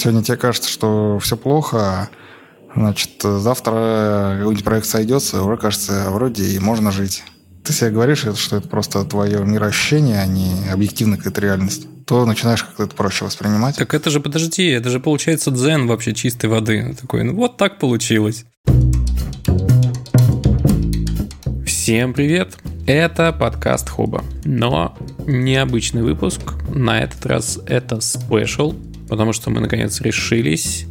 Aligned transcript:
Сегодня 0.00 0.22
тебе 0.22 0.38
кажется, 0.38 0.70
что 0.70 1.18
все 1.18 1.36
плохо, 1.36 2.08
значит, 2.74 3.20
завтра 3.22 4.36
какой-нибудь 4.38 4.64
проект 4.64 4.86
сойдется, 4.86 5.42
уже 5.42 5.58
кажется, 5.58 6.06
вроде 6.08 6.42
и 6.42 6.58
можно 6.58 6.90
жить. 6.90 7.22
Ты 7.62 7.74
себе 7.74 7.90
говоришь, 7.90 8.24
что 8.36 8.56
это 8.56 8.66
просто 8.66 9.04
твое 9.04 9.44
мироощущение, 9.44 10.20
а 10.20 10.24
не 10.24 10.70
объективная 10.72 11.18
какая-то 11.18 11.42
реальность 11.42 11.86
то 12.06 12.24
начинаешь 12.24 12.64
как-то 12.64 12.84
это 12.84 12.96
проще 12.96 13.26
воспринимать. 13.26 13.76
Так 13.76 13.92
это 13.92 14.08
же, 14.08 14.20
подожди, 14.20 14.66
это 14.68 14.88
же 14.88 15.00
получается 15.00 15.50
дзен 15.50 15.86
вообще 15.86 16.14
чистой 16.14 16.48
воды. 16.48 16.96
Такой, 16.98 17.22
ну 17.22 17.34
вот 17.34 17.58
так 17.58 17.78
получилось. 17.78 18.46
Всем 21.66 22.14
привет! 22.14 22.56
Это 22.86 23.32
подкаст 23.32 23.90
Хоба, 23.90 24.24
но 24.44 24.96
необычный 25.26 26.02
выпуск. 26.02 26.40
На 26.74 27.02
этот 27.02 27.26
раз 27.26 27.60
это 27.66 28.00
спешл, 28.00 28.74
потому 29.10 29.32
что 29.32 29.50
мы 29.50 29.60
наконец 29.60 30.00
решились 30.00 30.86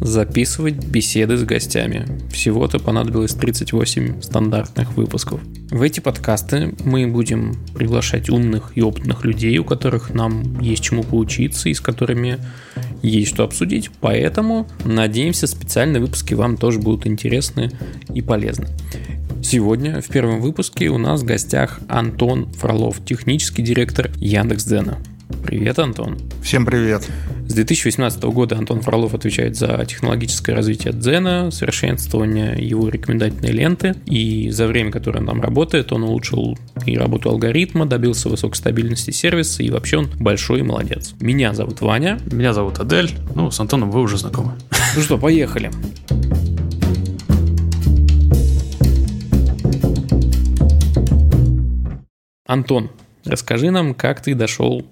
записывать 0.00 0.74
беседы 0.74 1.36
с 1.36 1.44
гостями. 1.44 2.06
Всего-то 2.30 2.78
понадобилось 2.78 3.32
38 3.32 4.20
стандартных 4.20 4.96
выпусков. 4.96 5.40
В 5.70 5.80
эти 5.80 6.00
подкасты 6.00 6.74
мы 6.84 7.06
будем 7.06 7.54
приглашать 7.74 8.28
умных 8.28 8.72
и 8.74 8.82
опытных 8.82 9.24
людей, 9.24 9.56
у 9.58 9.64
которых 9.64 10.10
нам 10.10 10.60
есть 10.60 10.84
чему 10.84 11.02
поучиться 11.02 11.68
и 11.68 11.74
с 11.74 11.80
которыми 11.80 12.38
есть 13.02 13.32
что 13.32 13.44
обсудить. 13.44 13.90
Поэтому, 14.00 14.68
надеемся, 14.84 15.46
специальные 15.46 16.02
выпуски 16.02 16.34
вам 16.34 16.56
тоже 16.56 16.78
будут 16.78 17.06
интересны 17.06 17.70
и 18.12 18.20
полезны. 18.20 18.68
Сегодня 19.42 20.00
в 20.00 20.06
первом 20.08 20.40
выпуске 20.40 20.88
у 20.88 20.98
нас 20.98 21.22
в 21.22 21.24
гостях 21.24 21.80
Антон 21.88 22.52
Фролов, 22.52 23.04
технический 23.04 23.62
директор 23.62 24.10
Яндекс.Дзена. 24.16 24.98
Привет, 25.44 25.78
Антон. 25.78 26.18
Всем 26.42 26.66
привет. 26.66 27.08
С 27.46 27.54
2018 27.54 28.22
года 28.24 28.56
Антон 28.56 28.80
Фролов 28.80 29.14
отвечает 29.14 29.56
за 29.56 29.84
технологическое 29.86 30.56
развитие 30.56 30.92
Дзена, 30.92 31.50
совершенствование 31.50 32.56
его 32.58 32.88
рекомендательной 32.88 33.52
ленты. 33.52 33.94
И 34.06 34.50
за 34.50 34.66
время, 34.66 34.90
которое 34.90 35.20
он 35.20 35.26
там 35.26 35.40
работает, 35.40 35.92
он 35.92 36.04
улучшил 36.04 36.58
и 36.86 36.96
работу 36.96 37.30
алгоритма, 37.30 37.86
добился 37.86 38.28
высокой 38.28 38.56
стабильности 38.56 39.10
сервиса, 39.10 39.62
и 39.62 39.70
вообще 39.70 39.98
он 39.98 40.10
большой 40.18 40.62
молодец. 40.62 41.14
Меня 41.20 41.54
зовут 41.54 41.80
Ваня. 41.80 42.18
Меня 42.30 42.52
зовут 42.52 42.78
Адель. 42.78 43.10
Ну, 43.34 43.50
с 43.50 43.60
Антоном 43.60 43.90
вы 43.90 44.00
уже 44.00 44.18
знакомы. 44.18 44.54
Ну 44.96 45.02
что, 45.02 45.18
поехали. 45.18 45.70
Антон, 52.46 52.90
расскажи 53.24 53.70
нам, 53.70 53.94
как 53.94 54.20
ты 54.20 54.34
дошел 54.34 54.84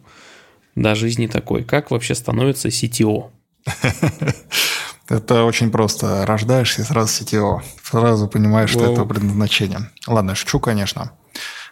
до 0.75 0.95
жизни 0.95 1.27
такой? 1.27 1.65
Как 1.65 1.91
вообще 1.91 2.15
становится 2.15 2.69
CTO? 2.69 3.31
Это 5.09 5.45
очень 5.45 5.71
просто. 5.71 6.25
Рождаешься 6.25 6.85
сразу 6.85 7.25
CTO. 7.25 7.61
Сразу 7.83 8.29
понимаешь, 8.29 8.71
что 8.71 8.93
это 8.93 9.05
предназначение. 9.05 9.91
Ладно, 10.07 10.37
шучу, 10.37 10.61
конечно. 10.61 11.13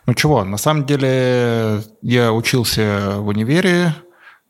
Ну 0.07 0.15
чего, 0.15 0.43
на 0.43 0.57
самом 0.57 0.87
деле 0.87 1.83
я 2.03 2.33
учился 2.33 3.15
в 3.19 3.29
универе, 3.29 3.95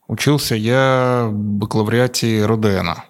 учился 0.07 0.55
я 0.55 1.27
в 1.29 1.35
бакалавриате 1.35 2.47
РУДНа 2.47 3.05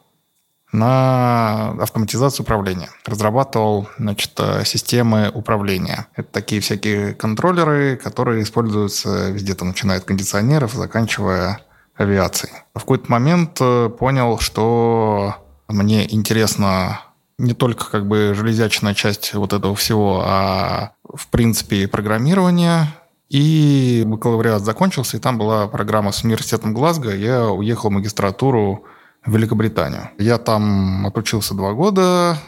на 0.72 1.70
автоматизацию 1.80 2.44
управления. 2.44 2.90
Разрабатывал 3.04 3.88
значит, 3.98 4.38
системы 4.64 5.30
управления. 5.32 6.08
Это 6.14 6.28
такие 6.30 6.60
всякие 6.60 7.14
контроллеры, 7.14 7.96
которые 7.96 8.42
используются 8.42 9.30
везде, 9.30 9.54
там, 9.54 9.68
начиная 9.68 9.98
от 9.98 10.04
кондиционеров, 10.04 10.72
заканчивая 10.72 11.60
авиацией. 11.98 12.52
В 12.74 12.80
какой-то 12.80 13.10
момент 13.10 13.58
э, 13.60 13.90
понял, 13.90 14.38
что 14.38 15.34
мне 15.68 16.12
интересно 16.12 17.00
не 17.38 17.54
только 17.54 17.90
как 17.90 18.06
бы 18.06 18.32
железячная 18.34 18.94
часть 18.94 19.34
вот 19.34 19.52
этого 19.52 19.74
всего, 19.74 20.22
а 20.24 20.92
в 21.02 21.28
принципе 21.28 21.88
программирование. 21.88 22.86
И 23.28 24.04
бакалавриат 24.06 24.62
закончился, 24.62 25.18
и 25.18 25.20
там 25.20 25.36
была 25.36 25.68
программа 25.68 26.12
с 26.12 26.24
университетом 26.24 26.72
Глазго. 26.72 27.14
Я 27.14 27.48
уехал 27.48 27.90
в 27.90 27.92
магистратуру 27.92 28.86
в 29.24 29.34
Великобританию. 29.34 30.10
Я 30.18 30.38
там 30.38 31.06
отучился 31.06 31.54
два 31.54 31.72
года, 31.72 32.38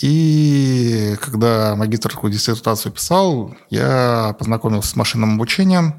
и 0.00 1.16
когда 1.20 1.76
магистрскую 1.76 2.32
диссертацию 2.32 2.92
писал, 2.92 3.54
я 3.70 4.34
познакомился 4.38 4.88
с 4.88 4.96
машинным 4.96 5.34
обучением 5.34 5.94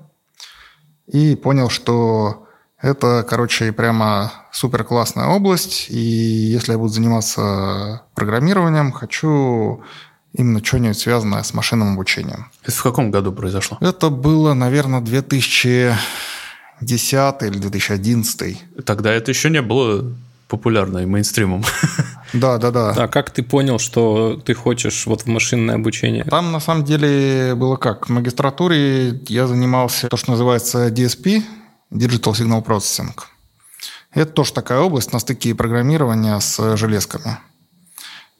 и 1.07 1.35
понял, 1.35 1.69
что 1.69 2.47
это, 2.81 3.25
короче, 3.27 3.71
прямо 3.71 4.31
супер 4.51 4.83
классная 4.83 5.27
область, 5.27 5.87
и 5.89 5.97
если 5.97 6.73
я 6.73 6.77
буду 6.77 6.91
заниматься 6.91 8.03
программированием, 8.15 8.91
хочу 8.91 9.81
именно 10.33 10.63
что-нибудь 10.63 10.99
связанное 10.99 11.41
с 11.43 11.53
машинным 11.53 11.93
обучением. 11.93 12.51
Это 12.63 12.75
в 12.75 12.83
каком 12.83 13.11
году 13.11 13.31
произошло? 13.31 13.77
Это 13.79 14.09
было, 14.09 14.53
наверное, 14.53 14.99
2000 14.99 15.93
2010 16.79 17.41
или 17.43 17.59
2011. 17.59 18.85
Тогда 18.85 19.13
это 19.13 19.31
еще 19.31 19.49
не 19.49 19.61
было 19.61 20.13
популярно 20.47 20.99
и 20.99 21.05
мейнстримом. 21.05 21.63
Да, 22.33 22.57
да, 22.57 22.71
да. 22.71 22.89
А 22.91 23.07
как 23.07 23.29
ты 23.29 23.43
понял, 23.43 23.79
что 23.79 24.41
ты 24.43 24.53
хочешь 24.53 25.05
вот 25.05 25.21
в 25.21 25.27
машинное 25.27 25.75
обучение? 25.75 26.25
Там 26.25 26.51
на 26.51 26.59
самом 26.59 26.83
деле 26.83 27.55
было 27.55 27.77
как. 27.77 28.09
В 28.09 28.11
магистратуре 28.11 29.21
я 29.29 29.47
занимался 29.47 30.09
то, 30.09 30.17
что 30.17 30.31
называется 30.31 30.89
DSP, 30.89 31.43
Digital 31.91 32.33
Signal 32.33 32.65
Processing. 32.65 33.13
Это 34.11 34.31
тоже 34.31 34.51
такая 34.51 34.79
область 34.79 35.13
на 35.13 35.19
стыке 35.19 35.55
программирования 35.55 36.37
с 36.39 36.75
железками. 36.75 37.37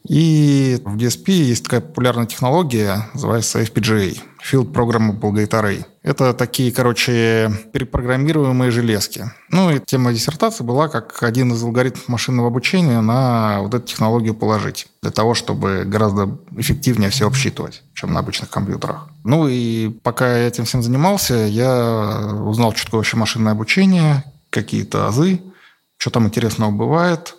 И 0.08 0.80
в 0.84 0.96
DSP 0.96 1.30
есть 1.30 1.64
такая 1.64 1.80
популярная 1.80 2.26
технология, 2.26 3.08
называется 3.14 3.60
FPGA– 3.62 4.18
Field 4.46 4.72
Programmable 4.72 5.32
Gate. 5.32 5.84
Это 6.02 6.32
такие, 6.34 6.70
короче, 6.72 7.50
перепрограммируемые 7.72 8.70
железки. 8.70 9.30
Ну 9.50 9.70
и 9.70 9.80
тема 9.80 10.12
диссертации 10.12 10.62
была, 10.62 10.88
как 10.88 11.22
один 11.22 11.52
из 11.52 11.62
алгоритмов 11.62 12.08
машинного 12.08 12.48
обучения 12.48 13.00
на 13.00 13.60
вот 13.62 13.74
эту 13.74 13.86
технологию 13.86 14.34
положить, 14.34 14.86
для 15.02 15.10
того, 15.10 15.34
чтобы 15.34 15.84
гораздо 15.84 16.38
эффективнее 16.56 17.10
все 17.10 17.26
обсчитывать, 17.26 17.82
чем 17.94 18.12
на 18.12 18.20
обычных 18.20 18.50
компьютерах. 18.50 19.08
Ну 19.24 19.48
и 19.48 19.88
пока 19.88 20.36
я 20.36 20.46
этим 20.46 20.64
всем 20.64 20.82
занимался, 20.82 21.34
я 21.34 22.34
узнал, 22.44 22.72
что 22.74 22.84
такое 22.84 22.98
вообще 22.98 23.16
машинное 23.16 23.52
обучение, 23.52 24.24
какие-то 24.50 25.08
азы, 25.08 25.40
что 25.96 26.10
там 26.10 26.26
интересного 26.26 26.70
бывает. 26.70 27.34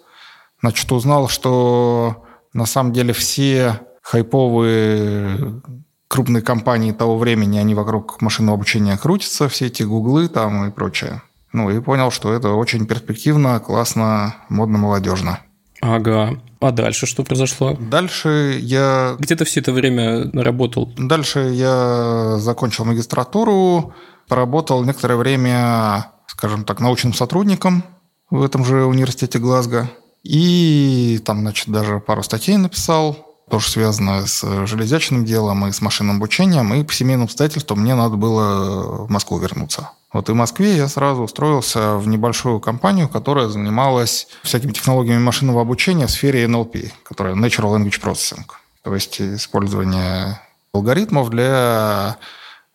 Значит, 0.61 0.91
узнал, 0.91 1.29
что 1.29 2.26
на 2.57 2.65
самом 2.65 2.91
деле 2.91 3.13
все 3.13 3.79
хайповые 4.01 5.61
крупные 6.07 6.41
компании 6.41 6.91
того 6.91 7.17
времени, 7.17 7.59
они 7.59 7.75
вокруг 7.75 8.19
машинного 8.21 8.55
обучения 8.55 8.97
крутятся, 8.97 9.47
все 9.47 9.67
эти 9.67 9.83
гуглы 9.83 10.27
там 10.27 10.65
и 10.65 10.71
прочее. 10.71 11.21
Ну, 11.53 11.69
и 11.69 11.79
понял, 11.79 12.09
что 12.11 12.33
это 12.33 12.49
очень 12.49 12.87
перспективно, 12.87 13.59
классно, 13.59 14.35
модно, 14.49 14.79
молодежно. 14.79 15.39
Ага. 15.81 16.41
А 16.59 16.71
дальше 16.71 17.05
что 17.05 17.23
произошло? 17.23 17.77
Дальше 17.79 18.57
я... 18.59 19.15
Где 19.19 19.35
ты 19.35 19.45
все 19.45 19.59
это 19.59 19.71
время 19.71 20.31
работал? 20.33 20.91
Дальше 20.97 21.51
я 21.53 22.37
закончил 22.39 22.85
магистратуру, 22.85 23.93
поработал 24.27 24.83
некоторое 24.83 25.15
время, 25.15 26.07
скажем 26.25 26.63
так, 26.63 26.79
научным 26.79 27.13
сотрудником 27.13 27.83
в 28.31 28.43
этом 28.43 28.65
же 28.65 28.85
университете 28.85 29.37
Глазго. 29.37 29.91
И 30.27 31.21
там, 31.23 31.39
значит, 31.39 31.69
даже 31.69 32.01
пару 32.01 32.21
статей 32.21 32.57
написал, 32.57 33.15
тоже 33.49 33.69
связано 33.69 34.27
с 34.27 34.67
железячным 34.67 35.23
делом 35.23 35.65
и 35.67 35.71
с 35.71 35.81
машинным 35.81 36.17
обучением. 36.17 36.73
И 36.73 36.83
по 36.83 36.93
семейным 36.93 37.25
обстоятельствам 37.25 37.79
мне 37.79 37.95
надо 37.95 38.17
было 38.17 39.05
в 39.05 39.09
Москву 39.09 39.37
вернуться. 39.39 39.91
Вот 40.11 40.27
и 40.27 40.33
в 40.33 40.35
Москве 40.35 40.75
я 40.75 40.89
сразу 40.89 41.21
устроился 41.21 41.95
в 41.95 42.09
небольшую 42.09 42.59
компанию, 42.59 43.07
которая 43.07 43.47
занималась 43.47 44.27
всякими 44.43 44.73
технологиями 44.73 45.21
машинного 45.21 45.61
обучения 45.61 46.07
в 46.07 46.11
сфере 46.11 46.43
NLP, 46.43 46.91
которая 47.03 47.35
Natural 47.35 47.77
Language 47.77 48.01
Processing. 48.03 48.43
То 48.83 48.93
есть 48.93 49.21
использование 49.21 50.41
алгоритмов 50.73 51.29
для 51.29 52.17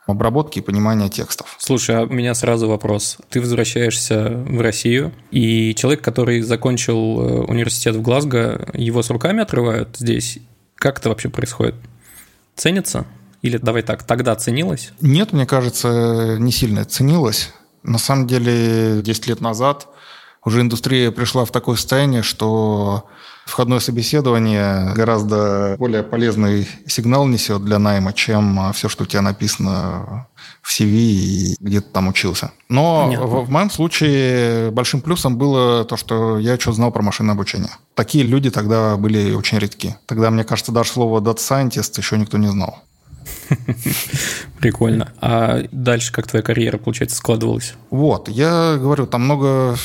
обработки 0.06 0.58
и 0.58 0.62
понимания 0.62 1.08
текстов. 1.08 1.56
Слушай, 1.58 1.98
а 1.98 2.02
у 2.02 2.12
меня 2.12 2.34
сразу 2.34 2.68
вопрос. 2.68 3.18
Ты 3.30 3.40
возвращаешься 3.40 4.30
в 4.30 4.60
Россию, 4.60 5.12
и 5.30 5.74
человек, 5.74 6.02
который 6.02 6.40
закончил 6.40 7.20
э, 7.20 7.44
университет 7.44 7.96
в 7.96 8.02
Глазго, 8.02 8.68
его 8.74 9.02
с 9.02 9.10
руками 9.10 9.42
отрывают 9.42 9.96
здесь? 9.98 10.38
Как 10.74 10.98
это 10.98 11.08
вообще 11.08 11.28
происходит? 11.28 11.76
Ценится? 12.56 13.06
Или 13.42 13.58
давай 13.58 13.82
так, 13.82 14.02
тогда 14.04 14.34
ценилось? 14.34 14.92
Нет, 15.00 15.32
мне 15.32 15.46
кажется, 15.46 16.36
не 16.38 16.52
сильно 16.52 16.84
ценилось. 16.84 17.52
На 17.82 17.98
самом 17.98 18.26
деле, 18.26 19.02
10 19.02 19.26
лет 19.26 19.40
назад 19.40 19.88
уже 20.44 20.60
индустрия 20.60 21.10
пришла 21.10 21.44
в 21.44 21.50
такое 21.50 21.76
состояние, 21.76 22.22
что 22.22 23.08
входное 23.52 23.80
собеседование 23.80 24.94
гораздо 24.94 25.76
более 25.78 26.02
полезный 26.02 26.66
сигнал 26.86 27.26
несет 27.26 27.62
для 27.62 27.78
найма, 27.78 28.14
чем 28.14 28.72
все, 28.72 28.88
что 28.88 29.04
у 29.04 29.06
тебя 29.06 29.20
написано 29.20 30.26
в 30.62 30.72
CV 30.72 30.88
и 30.88 31.56
где 31.60 31.82
ты 31.82 31.90
там 31.92 32.08
учился. 32.08 32.52
Но 32.70 33.10
в, 33.10 33.44
в 33.44 33.50
моем 33.50 33.70
случае 33.70 34.70
большим 34.70 35.02
плюсом 35.02 35.36
было 35.36 35.84
то, 35.84 35.98
что 35.98 36.38
я 36.38 36.58
что 36.58 36.72
знал 36.72 36.92
про 36.92 37.02
машинное 37.02 37.34
обучение. 37.34 37.70
Такие 37.94 38.24
люди 38.24 38.50
тогда 38.50 38.96
были 38.96 39.34
очень 39.34 39.58
редки. 39.58 39.96
Тогда, 40.06 40.30
мне 40.30 40.44
кажется, 40.44 40.72
даже 40.72 40.90
слово 40.90 41.20
data 41.20 41.36
scientist 41.36 41.92
еще 41.98 42.16
никто 42.16 42.38
не 42.38 42.48
знал. 42.48 42.82
Прикольно. 44.60 45.12
А 45.20 45.62
дальше 45.72 46.12
как 46.12 46.26
твоя 46.26 46.42
карьера, 46.42 46.78
получается, 46.78 47.16
складывалась? 47.16 47.74
Вот, 47.90 48.28
я 48.28 48.76
говорю, 48.78 49.06
там 49.06 49.22
много 49.22 49.76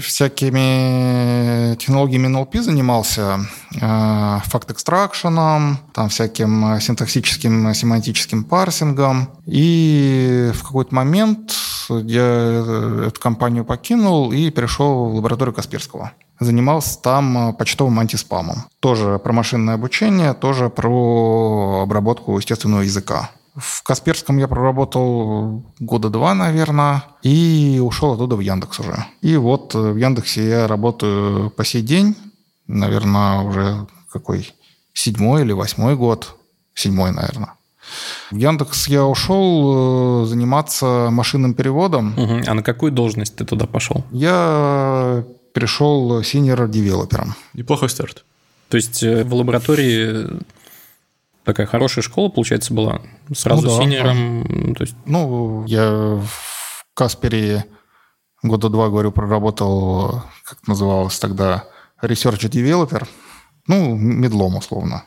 всякими 0.00 1.74
технологиями 1.76 2.28
NLP 2.28 2.62
занимался, 2.62 3.40
э, 3.74 4.38
факт-экстракшеном, 4.44 5.78
там 5.92 6.08
всяким 6.08 6.80
синтаксическим, 6.80 7.74
семантическим 7.74 8.44
парсингом. 8.44 9.28
И 9.46 10.50
в 10.54 10.62
какой-то 10.62 10.94
момент 10.94 11.52
я 11.90 13.06
эту 13.06 13.20
компанию 13.20 13.64
покинул 13.64 14.32
и 14.32 14.50
перешел 14.50 15.10
в 15.10 15.16
лабораторию 15.16 15.54
Касперского 15.54 16.12
занимался 16.44 17.00
там 17.00 17.54
почтовым 17.54 17.98
антиспамом. 17.98 18.64
Тоже 18.80 19.18
про 19.18 19.32
машинное 19.32 19.74
обучение, 19.74 20.34
тоже 20.34 20.68
про 20.68 21.82
обработку 21.82 22.36
естественного 22.38 22.82
языка. 22.82 23.30
В 23.54 23.82
Касперском 23.82 24.38
я 24.38 24.48
проработал 24.48 25.62
года 25.78 26.08
два, 26.08 26.34
наверное, 26.34 27.04
и 27.22 27.80
ушел 27.84 28.14
оттуда 28.14 28.36
в 28.36 28.40
Яндекс 28.40 28.80
уже. 28.80 29.04
И 29.20 29.36
вот 29.36 29.74
в 29.74 29.96
Яндексе 29.96 30.48
я 30.48 30.66
работаю 30.66 31.50
по 31.50 31.64
сей 31.64 31.82
день, 31.82 32.16
наверное, 32.66 33.40
уже 33.42 33.86
какой 34.10 34.52
седьмой 34.94 35.42
или 35.42 35.52
восьмой 35.52 35.96
год, 35.96 36.36
седьмой, 36.74 37.12
наверное. 37.12 37.54
В 38.30 38.36
Яндекс 38.36 38.88
я 38.88 39.04
ушел 39.04 40.22
э, 40.22 40.26
заниматься 40.26 41.08
машинным 41.10 41.52
переводом. 41.52 42.14
Угу. 42.16 42.42
А 42.46 42.54
на 42.54 42.62
какую 42.62 42.92
должность 42.92 43.36
ты 43.36 43.44
туда 43.44 43.66
пошел? 43.66 44.04
Я 44.10 45.24
пришел 45.52 46.22
senior 46.22 46.59
developer 46.59 47.15
ом. 47.15 47.34
Неплохой 47.54 47.88
старт. 47.88 48.24
То 48.68 48.76
есть 48.76 49.02
э, 49.02 49.24
в 49.24 49.34
лаборатории 49.34 50.26
такая 51.44 51.66
хорошая 51.66 52.02
школа, 52.02 52.28
получается, 52.28 52.72
была? 52.72 53.02
Сразу 53.34 53.62
ну, 53.62 53.76
да, 53.76 53.82
senior 53.82 54.43
ом? 54.43 54.74
То 54.74 54.84
есть... 54.84 54.96
Ну, 55.04 55.64
я 55.66 55.90
в 55.90 56.86
Каспере 56.94 57.66
года 58.42 58.68
два, 58.68 58.88
говорю, 58.88 59.12
проработал, 59.12 60.22
как 60.44 60.66
называлось 60.66 61.18
тогда, 61.18 61.64
research 62.02 62.48
developer, 62.50 63.06
ну, 63.66 63.94
медлом 63.94 64.56
условно. 64.56 65.04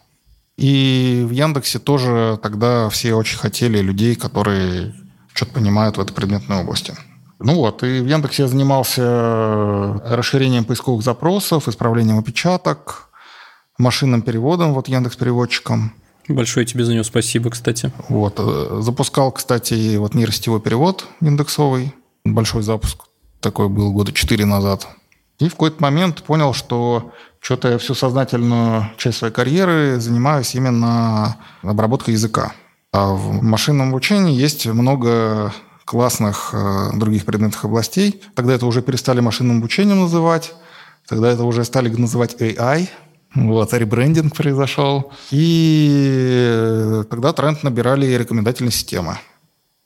И 0.58 1.26
в 1.28 1.32
Яндексе 1.32 1.80
тоже 1.80 2.40
тогда 2.42 2.90
все 2.90 3.14
очень 3.14 3.38
хотели 3.38 3.80
людей, 3.80 4.16
которые 4.16 4.96
что-то 5.34 5.54
понимают 5.54 5.98
в 5.98 6.00
этой 6.00 6.14
предметной 6.14 6.62
области. 6.62 6.96
Ну 7.46 7.54
вот, 7.54 7.84
и 7.84 8.00
в 8.00 8.08
Яндексе 8.08 8.42
я 8.42 8.48
занимался 8.48 10.02
расширением 10.04 10.66
поисковых 10.66 11.04
запросов, 11.04 11.68
исправлением 11.68 12.18
опечаток, 12.18 13.10
машинным 13.78 14.24
переводом, 14.24 14.74
вот 14.74 14.88
Яндекс 14.88 15.16
переводчиком. 15.16 15.94
Большое 16.28 16.66
тебе 16.66 16.84
за 16.86 16.94
него 16.94 17.04
спасибо, 17.04 17.52
кстати. 17.52 17.92
Вот. 18.10 18.40
Э, 18.40 18.80
запускал, 18.82 19.32
кстати, 19.32 19.96
вот 19.98 20.16
нейросетевой 20.16 20.60
перевод 20.60 21.06
индексовый. 21.22 21.94
Большой 22.24 22.64
запуск 22.64 23.04
такой 23.42 23.70
был 23.70 23.94
года 23.94 24.12
четыре 24.12 24.46
назад. 24.46 24.88
И 25.38 25.48
в 25.48 25.52
какой-то 25.52 25.84
момент 25.84 26.24
понял, 26.24 26.52
что 26.54 27.12
что-то 27.40 27.70
я 27.70 27.78
всю 27.78 27.94
сознательную 27.94 28.90
часть 28.98 29.20
своей 29.20 29.32
карьеры 29.32 30.00
занимаюсь 30.00 30.56
именно 30.56 31.38
обработкой 31.62 32.16
языка. 32.16 32.54
А 32.92 33.14
в 33.14 33.44
машинном 33.44 33.90
обучении 33.90 34.34
есть 34.34 34.66
много 34.66 35.54
классных 35.86 36.50
э, 36.54 36.90
других 36.96 37.26
предметных 37.26 37.64
областей. 37.64 38.22
Тогда 38.34 38.54
это 38.54 38.66
уже 38.66 38.82
перестали 38.82 39.22
машинным 39.22 39.60
обучением 39.60 40.02
называть. 40.02 40.54
Тогда 41.08 41.32
это 41.32 41.44
уже 41.44 41.64
стали 41.64 41.90
называть 41.90 42.36
AI– 42.42 42.90
вот, 43.36 43.74
ребрендинг 43.74 44.34
произошел. 44.36 45.12
И 45.30 47.04
тогда 47.10 47.34
тренд 47.34 47.64
набирали 47.64 48.06
рекомендательные 48.06 48.72
системы. 48.72 49.20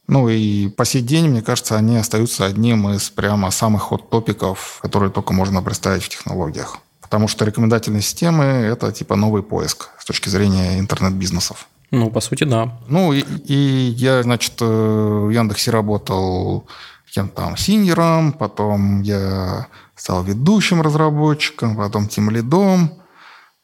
Ну 0.07 0.29
и 0.29 0.69
по 0.69 0.85
сей 0.85 1.01
день, 1.01 1.29
мне 1.29 1.41
кажется, 1.41 1.75
они 1.75 1.97
остаются 1.97 2.45
одним 2.45 2.89
из 2.89 3.09
прямо 3.09 3.51
самых 3.51 3.83
ход-топиков, 3.83 4.79
которые 4.81 5.11
только 5.11 5.33
можно 5.33 5.61
представить 5.61 6.03
в 6.03 6.09
технологиях. 6.09 6.77
Потому 7.01 7.27
что 7.27 7.45
рекомендательные 7.45 8.01
системы– 8.01 8.43
это 8.43 8.91
типа 8.91 9.15
новый 9.15 9.41
поиск 9.41 9.89
с 9.99 10.05
точки 10.05 10.29
зрения 10.29 10.79
интернет-бизнесов. 10.79 11.67
Ну, 11.91 12.11
по 12.11 12.19
сути, 12.21 12.43
да. 12.43 12.77
Ну, 12.87 13.13
и, 13.13 13.23
и 13.45 13.93
я, 13.97 14.23
значит, 14.23 14.53
э, 14.61 14.65
в 14.65 15.29
Яндексе 15.29 15.71
работал 15.71 16.67
кем 17.11 17.29
там 17.29 17.57
синьором, 17.57 18.33
потом 18.33 19.01
я 19.01 19.67
стал 19.95 20.23
ведущим 20.23 20.81
разработчиком, 20.83 21.75
потом 21.75 22.07
тем 22.07 22.29
лидом, 22.29 22.99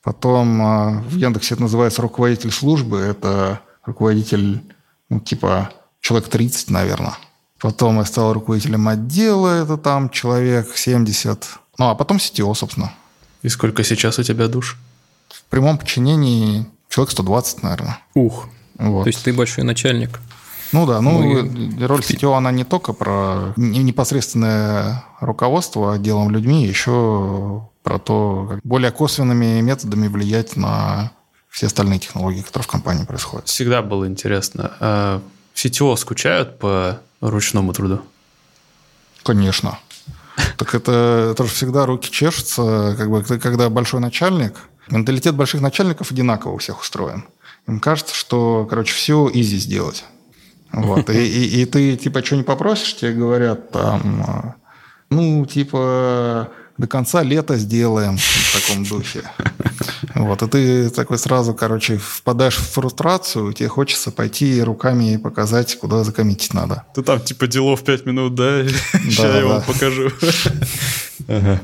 Потом 0.06 0.62
а, 0.62 1.04
в 1.10 1.16
Яндексе 1.16 1.56
это 1.56 1.64
называется 1.64 2.04
руководитель 2.04 2.52
службы. 2.52 3.00
Это 3.00 3.62
руководитель, 3.84 4.62
ну, 5.10 5.20
типа, 5.20 5.72
человек 6.00 6.30
30, 6.30 6.70
наверное. 6.70 7.18
Потом 7.60 7.98
я 7.98 8.06
стал 8.06 8.34
руководителем 8.34 8.88
отдела, 8.88 9.64
это 9.64 9.78
там 9.78 10.12
человек 10.12 10.78
70. 10.78 11.48
Ну, 11.80 11.90
а 11.90 11.96
потом 11.96 12.18
CTO, 12.18 12.54
собственно. 12.54 12.94
И 13.42 13.50
сколько 13.50 13.84
сейчас 13.84 14.20
у 14.20 14.24
тебя 14.24 14.48
душ? 14.48 14.78
В 15.28 15.44
прямом 15.46 15.80
подчинении 15.80 16.68
человек 16.96 17.12
120, 17.12 17.64
наверное. 17.64 18.00
Ух. 18.14 18.48
Вот. 18.78 19.04
То 19.04 19.10
есть 19.10 19.24
ты 19.24 19.34
большой 19.34 19.66
начальник. 19.66 20.22
Ну 20.72 20.86
да, 20.86 21.02
ну 21.02 21.20
Мы... 21.20 21.88
роль 21.88 22.00
CTO, 22.00 22.36
она 22.36 22.52
не 22.52 22.64
только 22.64 22.94
про 22.94 23.54
непосредственное 23.58 25.04
руководство 25.20 25.94
отделом 25.94 26.32
людьми, 26.32 26.66
еще 26.66 27.68
про 27.84 28.00
то, 28.00 28.48
как 28.50 28.60
более 28.64 28.92
косвенными 28.92 29.62
методами 29.62 30.08
влиять 30.08 30.56
на 30.56 31.12
все 31.50 31.68
остальные 31.68 32.00
технологии, 32.00 32.42
которые 32.42 32.64
в 32.64 32.68
компании 32.68 33.06
происходят. 33.06 33.48
Всегда 33.48 33.82
было 33.82 34.08
интересно. 34.08 34.72
А 34.80 35.22
CTO 35.54 35.96
скучают 35.98 36.60
по 36.60 37.00
ручному 37.22 37.74
труду? 37.74 38.02
Конечно. 39.24 39.80
Так 40.58 40.76
это, 40.76 41.30
это 41.32 41.44
же 41.44 41.50
всегда 41.50 41.86
руки 41.86 42.10
чешутся, 42.10 42.96
как 42.98 43.10
бы, 43.10 43.24
когда 43.24 43.70
большой 43.70 44.00
начальник. 44.00 44.56
Менталитет 44.90 45.36
больших 45.36 45.62
начальников 45.62 46.12
одинаково 46.12 46.54
у 46.54 46.58
всех 46.58 46.82
устроен. 46.82 47.26
Им 47.68 47.80
кажется, 47.80 48.14
что, 48.14 48.68
короче, 48.70 48.94
все 48.94 49.30
изи 49.34 49.58
сделать. 49.58 50.06
Вот. 50.72 51.10
И, 51.10 51.26
и, 51.26 51.62
и 51.62 51.66
ты, 51.66 51.96
типа, 51.96 52.24
что 52.24 52.36
не 52.36 52.44
попросишь, 52.44 52.96
тебе 52.96 53.14
говорят 53.14 53.72
там, 53.72 54.56
ну, 55.10 55.46
типа, 55.46 56.50
до 56.78 56.88
конца 56.88 57.24
лета 57.24 57.58
сделаем 57.58 58.18
в 58.18 58.54
таком 58.54 58.84
духе. 58.84 59.24
Вот, 60.14 60.42
и 60.42 60.48
ты 60.48 60.90
такой 60.90 61.18
сразу, 61.18 61.54
короче, 61.54 61.98
впадаешь 61.98 62.56
в 62.56 62.72
фрустрацию, 62.72 63.54
тебе 63.54 63.68
хочется 63.70 64.12
пойти 64.12 64.62
руками 64.62 65.14
и 65.14 65.18
показать, 65.18 65.78
куда 65.78 66.04
закоммитить 66.04 66.54
надо. 66.54 66.84
Ты 66.94 67.02
там 67.02 67.20
типа 67.20 67.48
делов 67.48 67.84
5 67.84 68.06
минут, 68.06 68.36
да? 68.36 68.68
Сейчас 68.94 69.36
я 69.36 69.46
вам 69.46 69.62
покажу. 69.62 70.12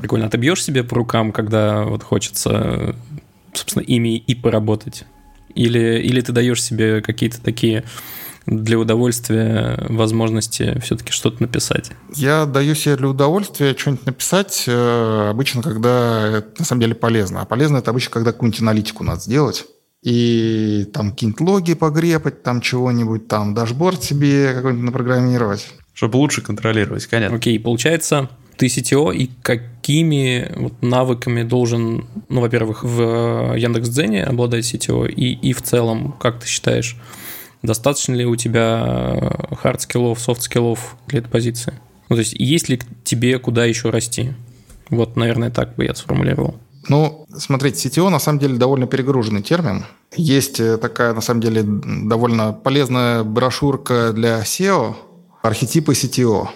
Прикольно. 0.00 0.26
А 0.26 0.30
ты 0.30 0.38
бьешь 0.38 0.62
себе 0.62 0.84
по 0.84 0.96
рукам, 0.96 1.32
когда 1.32 1.84
вот 1.84 2.02
хочется, 2.02 2.96
собственно, 3.52 3.82
ими 3.82 4.16
и 4.16 4.34
поработать? 4.34 5.04
Или, 5.54 6.00
или 6.00 6.20
ты 6.20 6.32
даешь 6.32 6.62
себе 6.62 7.02
какие-то 7.02 7.40
такие 7.40 7.84
для 8.46 8.78
удовольствия 8.78 9.78
возможности 9.88 10.78
все-таки 10.80 11.12
что-то 11.12 11.42
написать? 11.42 11.92
Я 12.14 12.46
даю 12.46 12.74
себе 12.74 12.96
для 12.96 13.08
удовольствия 13.08 13.76
что-нибудь 13.76 14.06
написать 14.06 14.64
э, 14.66 15.28
обычно, 15.30 15.62
когда 15.62 16.38
это 16.38 16.60
на 16.60 16.64
самом 16.64 16.80
деле 16.80 16.94
полезно. 16.94 17.42
А 17.42 17.44
полезно 17.44 17.78
это 17.78 17.90
обычно, 17.90 18.10
когда 18.10 18.32
какую-нибудь 18.32 18.62
аналитику 18.62 19.04
надо 19.04 19.20
сделать. 19.20 19.64
И 20.02 20.88
там 20.92 21.12
какие-нибудь 21.12 21.40
логи 21.40 21.74
погрепать, 21.74 22.42
там 22.42 22.60
чего-нибудь, 22.60 23.28
там 23.28 23.54
дашборд 23.54 24.02
себе 24.02 24.52
какой-нибудь 24.52 24.86
напрограммировать. 24.86 25.68
Чтобы 25.94 26.16
лучше 26.16 26.42
контролировать, 26.42 27.06
конечно. 27.06 27.36
Окей, 27.36 27.60
получается, 27.60 28.28
ты 28.56 28.66
CTO, 28.66 29.14
и 29.14 29.30
какими 29.42 30.52
вот 30.56 30.82
навыками 30.82 31.44
должен, 31.44 32.06
ну, 32.28 32.40
во-первых, 32.40 32.82
в 32.82 33.54
Яндекс.Дзене 33.56 34.24
обладать 34.24 34.64
CTO, 34.64 35.08
и, 35.08 35.34
и 35.34 35.52
в 35.52 35.62
целом, 35.62 36.12
как 36.20 36.40
ты 36.40 36.48
считаешь, 36.48 36.96
достаточно 37.62 38.14
ли 38.14 38.24
у 38.26 38.36
тебя 38.36 39.32
хард-скиллов, 39.62 40.18
софт-скиллов 40.20 40.96
для 41.06 41.20
этой 41.20 41.30
позиции? 41.30 41.74
Ну, 42.08 42.16
то 42.16 42.20
есть, 42.20 42.34
есть 42.34 42.68
ли 42.68 42.80
тебе 43.04 43.38
куда 43.38 43.64
еще 43.64 43.90
расти? 43.90 44.32
Вот, 44.90 45.16
наверное, 45.16 45.50
так 45.50 45.76
бы 45.76 45.84
я 45.84 45.94
сформулировал. 45.94 46.56
Ну, 46.88 47.26
смотрите, 47.36 47.88
CTO 47.88 48.08
на 48.08 48.18
самом 48.18 48.40
деле 48.40 48.56
довольно 48.56 48.86
перегруженный 48.86 49.42
термин. 49.42 49.86
Есть 50.16 50.58
э, 50.60 50.76
такая, 50.78 51.14
на 51.14 51.20
самом 51.20 51.40
деле, 51.40 51.62
довольно 51.62 52.52
полезная 52.52 53.22
брошюрка 53.22 54.12
для 54.12 54.40
CEO 54.40 54.94
«Архетипы 55.42 55.92
CTO», 55.92 56.48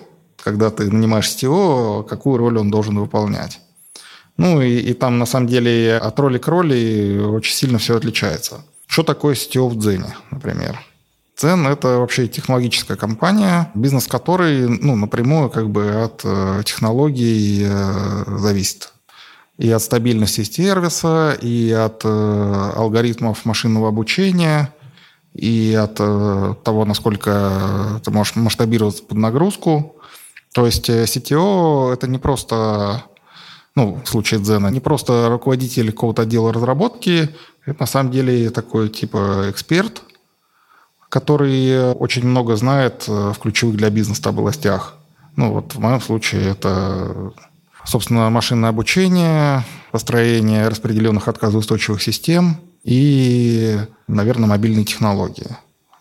когда 0.43 0.71
ты 0.71 0.91
нанимаешь 0.91 1.29
CTO, 1.29 2.05
какую 2.05 2.39
роль 2.39 2.59
он 2.59 2.71
должен 2.71 2.99
выполнять. 2.99 3.61
Ну 4.37 4.61
и, 4.61 4.79
и 4.79 4.93
там 4.95 5.19
на 5.19 5.27
самом 5.27 5.47
деле 5.47 5.97
от 5.97 6.19
роли 6.19 6.39
к 6.39 6.49
роли 6.49 7.19
очень 7.19 7.55
сильно 7.55 7.79
все 7.79 7.97
отличается. 7.97 8.65
Что 8.87 9.03
такое 9.03 9.35
CTO 9.35 9.69
в 9.69 9.79
Дзене, 9.79 10.17
например? 10.31 10.79
Дзен– 11.37 11.67
это 11.69 11.99
вообще 11.99 12.29
технологическая 12.29 12.97
компания, 12.97 13.71
бизнес 13.75 14.07
которой 14.07 14.69
ну, 14.69 14.97
напрямую 14.97 15.51
как 15.51 15.69
бы 15.69 15.91
от 15.91 16.23
э, 16.25 16.63
технологий 16.65 17.67
э, 17.69 18.25
зависит. 18.39 18.93
И 19.59 19.71
от 19.71 19.83
стабильности 19.83 20.45
сервиса, 20.45 21.37
и 21.41 21.71
от 21.73 22.03
э, 22.05 22.73
алгоритмов 22.77 23.45
машинного 23.45 23.89
обучения, 23.89 24.73
и 25.35 25.79
от 25.79 25.97
того, 25.97 26.87
насколько 26.87 28.01
ты 28.03 28.11
можешь 28.11 28.37
масштабироваться 28.37 29.03
под 29.03 29.19
нагрузку. 29.19 29.97
То 30.55 30.65
есть 30.65 30.89
CTO– 30.89 31.93
это 31.95 32.09
не 32.09 32.17
просто 32.17 33.05
ну, 33.75 34.01
в 34.03 34.09
случае 34.09 34.41
Дзена, 34.41 34.69
не 34.69 34.81
просто 34.81 35.29
руководитель 35.29 35.93
какого-то 35.93 36.23
отдела 36.23 36.51
разработки, 36.51 37.29
это 37.67 37.81
на 37.81 37.87
самом 37.87 38.11
деле 38.11 38.49
такой 38.49 38.89
типа 38.89 39.51
эксперт, 39.51 40.03
который 41.09 41.93
очень 41.93 42.27
много 42.27 42.57
знает 42.57 43.05
э, 43.09 43.33
в 43.35 43.39
ключевых 43.39 43.77
для 43.77 43.91
бизнеса 43.91 44.29
областях. 44.29 44.95
Ну 45.37 45.53
вот 45.53 45.75
в 45.75 45.79
моем 45.79 46.01
случае 46.01 46.51
это, 46.51 47.33
собственно, 47.85 48.31
машинное 48.31 48.71
обучение, 48.71 49.65
построение 49.93 50.69
распределенных 50.69 51.29
отказоустойчивых 51.29 52.03
систем 52.03 52.59
и, 52.83 53.79
наверное, 54.09 54.49
мобильные 54.49 54.85
технологии. 54.85 55.57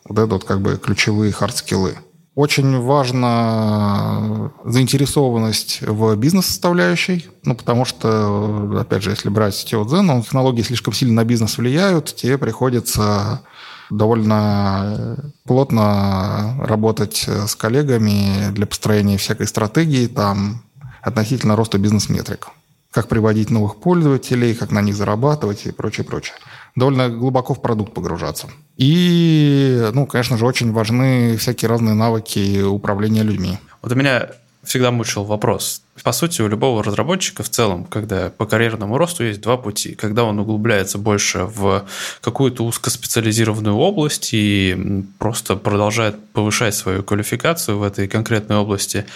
Вот 0.08 0.20
это 0.20 0.34
вот 0.34 0.44
как 0.44 0.62
бы 0.62 0.78
ключевые 0.78 1.32
хардскиллы. 1.32 1.98
Очень 2.36 2.82
важна 2.82 4.52
заинтересованность 4.66 5.80
в 5.82 6.18
бизнес-составляющей, 6.18 7.30
ну, 7.44 7.56
потому 7.56 7.86
что, 7.86 8.78
опять 8.82 9.04
же, 9.04 9.12
если 9.12 9.30
брать 9.30 9.56
CTO 9.56 9.80
в 9.80 9.88
Дзен, 9.88 10.22
технологии 10.22 10.62
слишком 10.62 10.94
сильно 10.94 11.14
на 11.22 11.24
бизнес 11.26 11.58
влияют, 11.58 12.14
тебе 12.14 12.38
приходится 12.38 13.42
довольно 13.90 15.32
плотно 15.46 16.58
работать 16.60 17.26
с 17.26 17.56
коллегами 17.56 18.52
для 18.52 18.66
построения 18.66 19.18
всякой 19.18 19.48
стратегии 19.48 20.08
там 20.08 20.62
относительно 21.02 21.56
роста 21.56 21.78
бизнес-метрик. 21.78 22.50
Как 22.92 23.08
приводить 23.08 23.50
новых 23.50 23.78
пользователей, 23.78 24.56
как 24.56 24.72
на 24.72 24.82
них 24.82 24.96
зарабатывать 24.96 25.66
и 25.68 25.72
прочее, 25.72 26.06
прочее 26.06 26.36
довольно 26.76 27.10
глубоко 27.10 27.54
в 27.54 27.62
продукт 27.62 27.94
погружаться. 27.94 28.48
И, 28.78 29.90
ну, 29.94 30.06
конечно 30.06 30.38
же, 30.38 30.46
очень 30.46 30.72
важны 30.72 31.38
всякие 31.38 31.70
разные 31.70 31.96
навыки 31.96 32.62
управления 32.62 33.24
людьми. 33.24 33.58
Вот 33.82 33.92
у 33.92 33.96
меня 33.96 34.32
всегда 34.64 34.92
мучил 34.92 35.24
вопрос. 35.24 35.82
По 36.06 36.12
сути, 36.12 36.44
у 36.44 36.48
любого 36.48 36.84
разработчика 36.84 37.42
в 37.42 37.50
целом, 37.50 37.84
когда 37.84 38.30
по 38.30 38.46
карьерному 38.46 38.96
росту 38.96 39.24
есть 39.24 39.42
два 39.42 39.58
пути. 39.58 39.96
Когда 39.96 40.24
он 40.24 40.38
углубляется 40.38 41.00
больше 41.00 41.46
в 41.46 41.84
какую-то 42.22 42.64
узкоспециализированную 42.64 43.76
область 43.76 44.30
и 44.32 45.04
просто 45.18 45.56
продолжает 45.56 46.16
повышать 46.32 46.76
свою 46.76 47.02
квалификацию 47.02 47.80
в 47.80 47.84
этой 47.84 48.08
конкретной 48.08 48.58
области, 48.58 49.08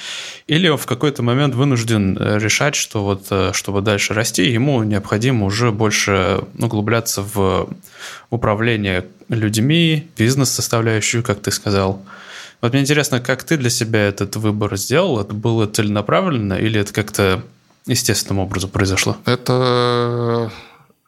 или 0.47 0.67
в 0.75 0.83
какой-то 0.87 1.21
момент 1.21 1.53
вынужден 1.53 2.17
э, 2.17 2.39
решать, 2.39 2.73
что 2.73 3.03
вот 3.03 3.27
э, 3.29 3.51
чтобы 3.53 3.81
дальше 3.81 4.15
расти, 4.15 4.49
ему 4.49 4.81
необходимо 4.81 5.45
уже 5.45 5.71
больше 5.71 6.41
углубляться 6.57 7.21
в 7.21 7.69
управление 8.31 9.05
людьми, 9.27 10.07
бизнес-составляющую, 10.17 11.21
как 11.21 11.39
ты 11.39 11.51
сказал– 11.51 12.01
вот 12.61 12.73
мне 12.73 12.81
интересно, 12.81 13.19
как 13.19 13.43
ты 13.43 13.57
для 13.57 13.69
себя 13.69 14.07
этот 14.07 14.35
выбор 14.35 14.75
сделал? 14.77 15.19
Это 15.19 15.33
было 15.33 15.65
целенаправленно 15.65 16.53
или 16.53 16.79
это 16.79 16.93
как-то 16.93 17.43
естественным 17.85 18.39
образом 18.39 18.69
произошло? 18.69 19.17
Это 19.25 20.51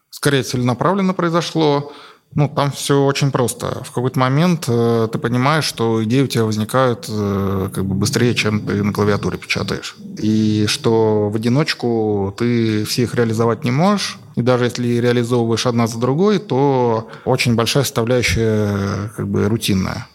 скорее 0.09 0.43
целенаправленно 0.43 1.13
произошло. 1.13 1.91
Ну, 2.33 2.47
там 2.47 2.71
все 2.71 3.03
очень 3.03 3.29
просто. 3.29 3.83
В 3.83 3.91
какой-то 3.91 4.17
момент 4.17 4.63
э, 4.69 5.09
ты 5.11 5.19
понимаешь, 5.19 5.65
что 5.65 6.01
идеи 6.05 6.21
у 6.21 6.27
тебя 6.27 6.45
возникают 6.45 7.07
э, 7.09 7.69
как 7.73 7.83
бы 7.85 7.93
быстрее, 7.93 8.33
чем 8.35 8.65
ты 8.65 8.81
на 8.83 8.93
клавиатуре 8.93 9.37
печатаешь. 9.37 9.97
И 10.17 10.65
что 10.67 11.29
в 11.29 11.35
одиночку 11.35 12.33
ты 12.37 12.85
все 12.85 13.03
их 13.03 13.15
реализовать 13.15 13.65
не 13.65 13.71
можешь. 13.71 14.17
И 14.37 14.41
даже 14.41 14.63
если 14.63 14.87
реализовываешь 14.87 15.65
одна 15.65 15.87
за 15.87 15.99
другой, 15.99 16.39
то 16.39 17.09
очень 17.25 17.55
большая 17.55 17.83
составляющая 17.83 19.11
как 19.17 19.27
бы 19.27 19.49
рутинная. 19.49 20.07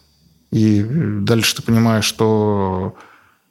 И 0.51 0.83
дальше 0.83 1.57
ты 1.57 1.63
понимаешь, 1.63 2.05
что 2.05 2.95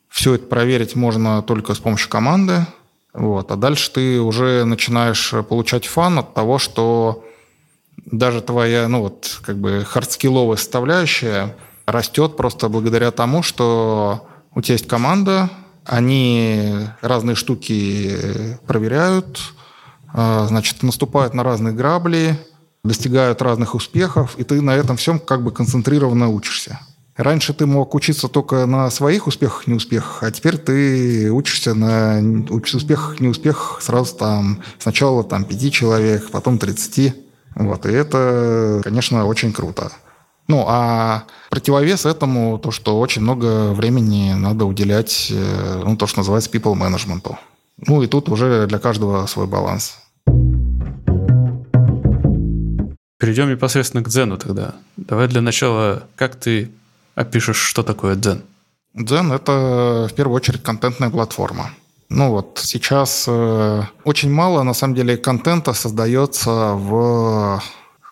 все 0.09 0.35
это 0.35 0.45
проверить 0.45 0.95
можно 0.95 1.41
только 1.41 1.73
с 1.73 1.79
помощью 1.79 2.09
команды. 2.09 2.65
Вот. 3.13 3.51
А 3.51 3.55
дальше 3.55 3.91
ты 3.91 4.19
уже 4.19 4.63
начинаешь 4.65 5.33
получать 5.47 5.85
фан 5.87 6.19
от 6.19 6.33
того, 6.33 6.57
что 6.57 7.23
даже 8.05 8.41
твоя, 8.41 8.87
ну 8.87 9.01
вот, 9.01 9.39
как 9.41 9.57
бы 9.57 9.85
хардскилловая 9.85 10.57
составляющая 10.57 11.55
растет 11.85 12.37
просто 12.37 12.69
благодаря 12.69 13.11
тому, 13.11 13.43
что 13.43 14.27
у 14.53 14.61
тебя 14.61 14.73
есть 14.73 14.87
команда, 14.87 15.49
они 15.85 16.87
разные 17.01 17.35
штуки 17.35 18.57
проверяют, 18.65 19.39
а, 20.13 20.45
значит, 20.47 20.81
наступают 20.81 21.33
на 21.33 21.43
разные 21.43 21.73
грабли, 21.73 22.39
достигают 22.85 23.41
разных 23.41 23.75
успехов, 23.75 24.35
и 24.37 24.43
ты 24.43 24.61
на 24.61 24.75
этом 24.75 24.97
всем 24.97 25.19
как 25.19 25.43
бы 25.43 25.51
концентрированно 25.51 26.29
учишься. 26.29 26.79
Раньше 27.17 27.53
ты 27.53 27.65
мог 27.65 27.95
учиться 27.95 28.27
только 28.27 28.65
на 28.65 28.89
своих 28.89 29.27
успехах, 29.27 29.67
неуспехах, 29.67 30.23
а 30.23 30.31
теперь 30.31 30.57
ты 30.57 31.31
учишься 31.31 31.73
на 31.73 32.19
успехах, 32.49 33.21
неуспехах 33.21 33.81
сразу 33.81 34.15
там 34.15 34.61
сначала 34.79 35.23
там 35.23 35.45
пяти 35.45 35.71
человек, 35.71 36.29
потом 36.29 36.57
30. 36.57 37.15
Вот, 37.55 37.85
и 37.85 37.91
это, 37.91 38.81
конечно, 38.83 39.25
очень 39.25 39.53
круто. 39.53 39.91
Ну, 40.47 40.65
а 40.67 41.23
противовес 41.49 42.05
этому 42.05 42.59
то, 42.59 42.71
что 42.71 42.99
очень 42.99 43.21
много 43.21 43.71
времени 43.71 44.33
надо 44.33 44.65
уделять, 44.65 45.29
э, 45.31 45.81
ну, 45.85 45.95
то, 45.95 46.05
что 46.05 46.19
называется 46.19 46.51
people 46.51 46.75
management. 46.75 47.35
Ну, 47.77 48.03
и 48.03 48.07
тут 48.07 48.29
уже 48.29 48.67
для 48.67 48.77
каждого 48.77 49.25
свой 49.25 49.47
баланс. 49.47 49.97
Перейдем 53.25 53.49
непосредственно 53.49 54.03
к 54.03 54.07
Дзену 54.07 54.37
тогда. 54.37 54.75
Давай 54.97 55.27
для 55.27 55.41
начала, 55.41 56.03
как 56.15 56.35
ты 56.35 56.69
опишешь, 57.15 57.57
что 57.57 57.81
такое 57.81 58.13
Дзен? 58.15 58.43
Дзен– 58.93 59.31
это 59.33 60.07
в 60.11 60.13
первую 60.13 60.35
очередь 60.35 60.61
контентная 60.61 61.09
платформа. 61.09 61.71
Ну 62.09 62.29
вот 62.29 62.61
сейчас 62.61 63.25
э, 63.27 63.81
очень 64.03 64.31
мало, 64.31 64.61
на 64.61 64.75
самом 64.75 64.93
деле, 64.93 65.17
контента 65.17 65.73
создается 65.73 66.51
в, 66.75 67.63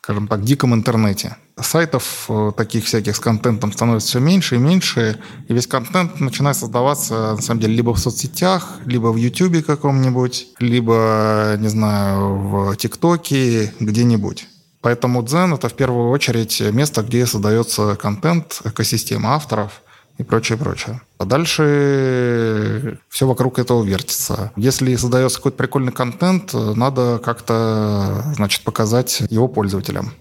скажем 0.01 0.27
так, 0.27 0.43
диком 0.43 0.73
интернете. 0.73 1.37
Сайтов 1.61 2.25
э, 2.29 2.51
таких 2.57 2.85
всяких 2.85 3.15
с 3.15 3.19
контентом 3.19 3.71
становится 3.71 4.07
все 4.07 4.19
меньше 4.19 4.55
и 4.55 4.57
меньше, 4.57 5.19
и 5.47 5.53
весь 5.53 5.67
контент 5.67 6.21
начинает 6.21 6.57
создаваться, 6.57 7.35
на 7.35 7.41
самом 7.43 7.61
деле, 7.61 7.75
либо 7.75 7.93
в 7.93 7.99
соцсетях, 7.99 8.79
либо 8.85 9.09
в 9.11 9.17
Ютубе 9.17 9.61
каком-нибудь, 9.61 10.47
либо, 10.57 11.55
не 11.59 11.67
знаю, 11.67 12.35
в 12.35 12.75
ТикТоке, 12.77 13.71
где-нибудь. 13.79 14.47
Поэтому 14.83 15.23
Дзен– 15.23 15.53
это 15.55 15.69
в 15.69 15.73
первую 15.75 16.09
очередь 16.09 16.59
место, 16.59 17.03
где 17.03 17.25
создается 17.25 17.95
контент, 17.95 18.59
экосистема 18.65 19.33
авторов 19.33 19.81
и 20.17 20.23
прочее, 20.23 20.57
прочее. 20.57 21.01
А 21.17 21.25
дальше 21.25 22.99
все 23.07 23.25
вокруг 23.25 23.59
этого 23.59 23.81
вертится. 23.81 24.51
Если 24.57 24.93
создается 24.97 25.37
какой-то 25.37 25.57
прикольный 25.57 25.93
контент, 25.93 26.53
надо 26.53 27.21
как-то, 27.23 28.25
значит, 28.35 28.63
показать 28.63 29.23
его 29.29 29.47
пользователям. 29.47 30.11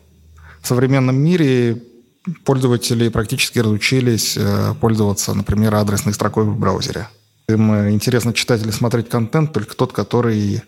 В 0.61 0.69
современном 0.69 1.17
мире 1.17 1.83
пользователи 2.45 3.09
практически 3.09 3.59
разучились 3.59 4.37
э, 4.37 4.75
пользоваться, 4.81 5.35
например, 5.35 5.75
адресной 5.75 6.15
строкой 6.15 6.45
в 6.45 6.57
браузере. 6.57 7.09
Им 7.49 7.91
интересно 7.91 8.33
читать 8.33 8.63
или 8.63 8.71
смотреть 8.71 9.09
контент 9.09 9.53
только 9.53 9.75
тот, 9.75 9.93
который 9.93 10.63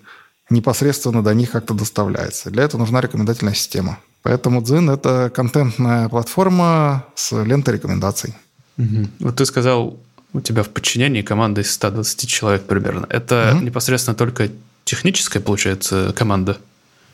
непосредственно 0.51 1.23
до 1.23 1.35
них 1.35 1.51
как-то 1.51 1.75
доставляется. 1.75 2.51
Для 2.51 2.65
этого 2.65 2.81
нужна 2.81 3.01
рекомендательная 3.01 3.55
система. 3.55 3.99
Поэтому 4.23 4.63
Дзин– 4.63 4.91
это 4.91 5.31
контентная 5.35 6.09
платформа 6.09 7.05
с 7.15 7.33
лентой 7.45 7.75
рекомендаций. 7.75 8.35
Угу. 8.79 9.09
Вот 9.21 9.37
ты 9.37 9.45
сказал, 9.45 9.99
у 10.33 10.41
тебя 10.41 10.63
в 10.63 10.71
подчинении 10.71 11.23
команда 11.23 11.61
из 11.61 11.73
120 11.73 12.29
человек 12.29 12.65
примерно. 12.65 13.07
Это 13.09 13.53
угу. 13.55 13.65
непосредственно 13.65 14.15
только 14.15 14.51
техническая, 14.85 15.43
получается, 15.43 16.13
команда? 16.17 16.59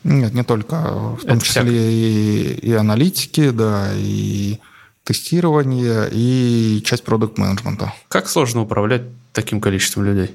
Нет, 0.03 0.33
не 0.33 0.43
только. 0.43 0.75
В 0.75 1.21
том 1.21 1.37
это 1.37 1.45
числе 1.45 1.93
и, 1.93 2.53
и 2.53 2.73
аналитики, 2.73 3.51
да, 3.51 3.89
и 3.93 4.57
тестирование, 5.03 6.09
и 6.11 6.81
часть 6.85 7.03
продукт-менеджмента. 7.03 7.93
Как 8.07 8.27
сложно 8.29 8.61
управлять 8.61 9.03
таким 9.33 9.61
количеством 9.61 10.05
людей? 10.05 10.31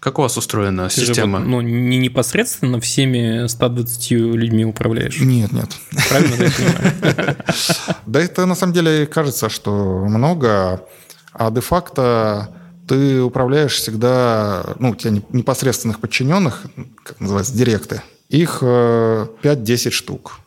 Как 0.00 0.18
у 0.18 0.22
вас 0.22 0.36
устроена 0.36 0.88
Ты 0.88 1.06
система? 1.06 1.40
Же, 1.40 1.46
ну, 1.46 1.60
не 1.60 1.98
непосредственно 1.98 2.80
всеми 2.80 3.46
120 3.46 4.10
людьми 4.10 4.64
управляешь? 4.64 5.20
Нет, 5.20 5.52
нет. 5.52 5.70
Правильно 6.08 6.34
я 6.34 6.50
понимаю? 6.50 7.36
Да 8.06 8.20
это 8.20 8.46
на 8.46 8.54
самом 8.54 8.72
деле 8.72 9.06
кажется, 9.06 9.48
что 9.48 10.04
много, 10.06 10.84
а 11.32 11.50
де-факто 11.50 12.48
ты 12.88 13.20
управляешь 13.20 13.74
всегда, 13.74 14.74
ну, 14.78 14.90
у 14.90 14.94
тебя 14.94 15.20
непосредственных 15.32 16.00
подчиненных, 16.00 16.62
как 17.04 17.20
называется, 17.20 17.54
директы, 17.54 18.02
их 18.28 18.62
5-10 18.62 19.88
э, 19.88 19.90
штук. 19.90 20.40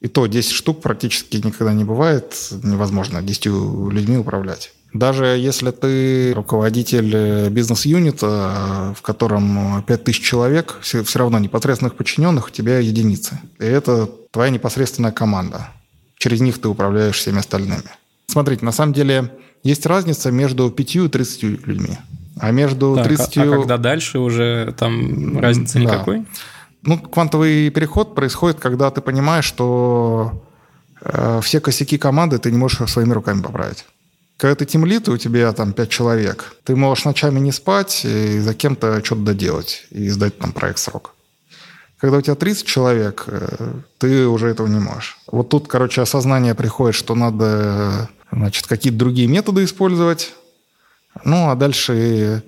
И 0.00 0.08
то 0.08 0.26
10 0.26 0.50
штук 0.50 0.80
практически 0.80 1.36
никогда 1.36 1.72
не 1.72 1.84
бывает, 1.84 2.34
невозможно 2.62 3.22
10 3.22 3.46
людьми 3.92 4.16
управлять. 4.16 4.72
Даже 4.92 5.24
если 5.24 5.70
ты 5.70 6.34
руководитель 6.34 7.10
э, 7.14 7.48
бизнес-юнита, 7.48 8.94
в 8.96 9.00
котором 9.00 9.82
5000 9.86 10.22
человек, 10.22 10.76
все, 10.82 11.02
все 11.02 11.18
равно 11.18 11.38
непосредственных 11.38 11.94
подчиненных 11.94 12.48
у 12.48 12.50
тебя 12.50 12.78
единицы. 12.78 13.40
И 13.58 13.64
это 13.64 14.08
твоя 14.30 14.50
непосредственная 14.50 15.12
команда. 15.12 15.68
Через 16.18 16.40
них 16.40 16.60
ты 16.60 16.68
управляешь 16.68 17.16
всеми 17.16 17.38
остальными. 17.38 17.82
Смотрите, 18.26 18.64
на 18.64 18.72
самом 18.72 18.92
деле 18.92 19.30
есть 19.62 19.86
разница 19.86 20.30
между 20.30 20.70
5 20.70 20.96
и 20.96 21.08
30 21.08 21.42
людьми. 21.66 21.98
А 22.38 22.50
между 22.50 22.94
так, 22.96 23.06
30... 23.06 23.38
А, 23.38 23.42
а 23.42 23.50
когда 23.50 23.78
дальше 23.78 24.18
уже 24.18 24.74
там 24.78 25.38
разницы 25.38 25.74
да. 25.74 25.84
никакой? 25.84 26.26
Ну, 26.82 26.98
квантовый 26.98 27.70
переход 27.70 28.14
происходит, 28.14 28.58
когда 28.58 28.90
ты 28.90 29.00
понимаешь, 29.00 29.44
что 29.44 30.42
э, 31.00 31.40
все 31.42 31.60
косяки 31.60 31.96
команды 31.96 32.38
ты 32.38 32.50
не 32.50 32.58
можешь 32.58 32.90
своими 32.90 33.12
руками 33.12 33.40
поправить. 33.40 33.84
Когда 34.42 34.56
ты 34.56 34.64
темлит, 34.64 35.06
и 35.06 35.12
у 35.12 35.16
тебя 35.18 35.52
там 35.52 35.72
пять 35.72 35.90
человек, 35.90 36.56
ты 36.64 36.74
можешь 36.74 37.04
ночами 37.04 37.38
не 37.38 37.52
спать 37.52 38.04
и 38.04 38.40
за 38.40 38.54
кем-то 38.54 39.00
что-то 39.04 39.20
доделать 39.20 39.86
и 39.90 40.08
сдать 40.08 40.36
там 40.36 40.52
проект 40.52 40.80
срок. 40.80 41.14
Когда 41.96 42.16
у 42.16 42.20
тебя 42.20 42.34
30 42.34 42.66
человек, 42.66 43.22
э, 43.28 43.74
ты 43.98 44.26
уже 44.26 44.48
этого 44.48 44.66
не 44.66 44.80
можешь. 44.80 45.16
Вот 45.28 45.48
тут, 45.48 45.68
короче, 45.68 46.02
осознание 46.02 46.56
приходит, 46.56 46.96
что 46.96 47.14
надо 47.14 48.10
значит, 48.32 48.66
какие-то 48.66 48.98
другие 48.98 49.28
методы 49.28 49.62
использовать. 49.62 50.32
Ну, 51.22 51.48
а 51.48 51.54
дальше 51.54 52.42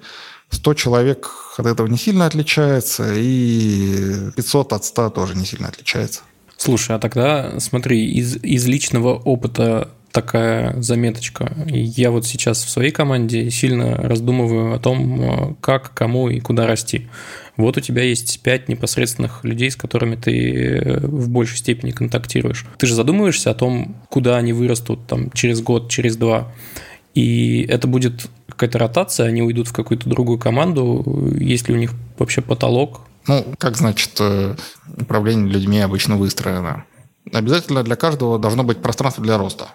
100 0.51 0.75
человек 0.75 1.31
от 1.59 1.67
этого 1.67 1.87
не 1.87 1.97
сильно 1.97 2.27
отличается, 2.27 3.13
и 3.15 4.33
500 4.35 4.73
от 4.73 4.85
100 4.85 5.11
тоже 5.11 5.37
не 5.37 5.47
сильно 5.47 5.69
отличается. 5.69 6.23
Слушай, 6.57 6.97
а 6.97 6.99
тогда 6.99 7.61
смотри, 7.61 8.05
из, 8.11 8.35
из 8.43 8.67
личного 8.67 9.15
опыта 9.15 9.93
такая 10.15 10.81
заметочка. 10.81 11.53
Я 11.67 12.13
вот 12.13 12.25
сейчас 12.25 12.63
в 12.63 12.71
своей 12.71 12.93
команде 12.93 13.51
сильно 13.51 13.97
раздумываю 13.97 14.73
о 14.73 14.79
том, 14.79 15.57
как, 15.61 15.93
кому 15.93 16.29
и 16.29 16.39
куда 16.39 16.69
расти. 16.69 17.09
Вот 17.57 17.77
у 17.77 17.81
тебя 17.81 18.05
есть 18.05 18.41
пять 18.41 18.69
непосредственных 18.69 19.43
людей, 19.43 19.73
с 19.73 19.77
которыми 19.77 20.15
ты 20.15 21.01
в 21.03 21.29
большей 21.29 21.59
степени 21.59 21.91
контактируешь. 21.91 22.65
Ты 22.79 22.87
же 22.87 22.95
задумываешься 22.95 23.51
о 23.51 23.55
том, 23.55 23.97
куда 24.09 24.37
они 24.37 24.53
вырастут 24.53 25.05
там, 25.09 25.33
через 25.33 25.61
год, 25.61 25.91
через 25.91 26.17
два. 26.17 26.53
И 27.15 27.67
это 27.69 27.89
будет 27.89 28.29
какая-то 28.49 28.79
ротация, 28.79 29.27
они 29.27 29.43
уйдут 29.43 29.67
в 29.67 29.73
какую-то 29.73 30.09
другую 30.09 30.39
команду. 30.39 31.35
Есть 31.37 31.69
ли 31.69 31.75
у 31.75 31.79
них 31.79 31.93
вообще 32.19 32.41
потолок? 32.41 33.01
Ну, 33.27 33.45
как 33.59 33.77
значит 33.77 34.13
э, 34.21 34.55
управление 34.97 35.53
людьми 35.53 35.81
обычно 35.81 36.17
выстроено? 36.17 36.85
Обязательно 37.33 37.83
для 37.83 37.97
каждого 37.97 38.39
должно 38.39 38.63
быть 38.63 38.81
пространство 38.81 39.25
для 39.25 39.39
роста. 39.39 39.71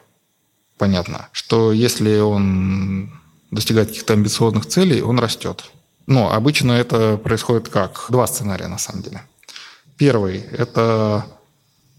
Понятно, 0.79 1.27
что 1.33 1.73
если 1.73 2.19
он 2.19 3.11
достигает 3.51 3.89
каких-то 3.89 4.13
амбициозных 4.13 4.65
целей, 4.65 5.01
он 5.01 5.19
растет. 5.19 5.65
Но 6.07 6.31
обычно 6.31 6.71
это 6.71 7.17
происходит 7.17 7.67
как? 7.67 8.05
Два 8.09 8.25
сценария 8.27 8.67
на 8.67 8.77
самом 8.77 9.03
деле. 9.03 9.21
Первый– 9.97 10.37
это 10.57 11.25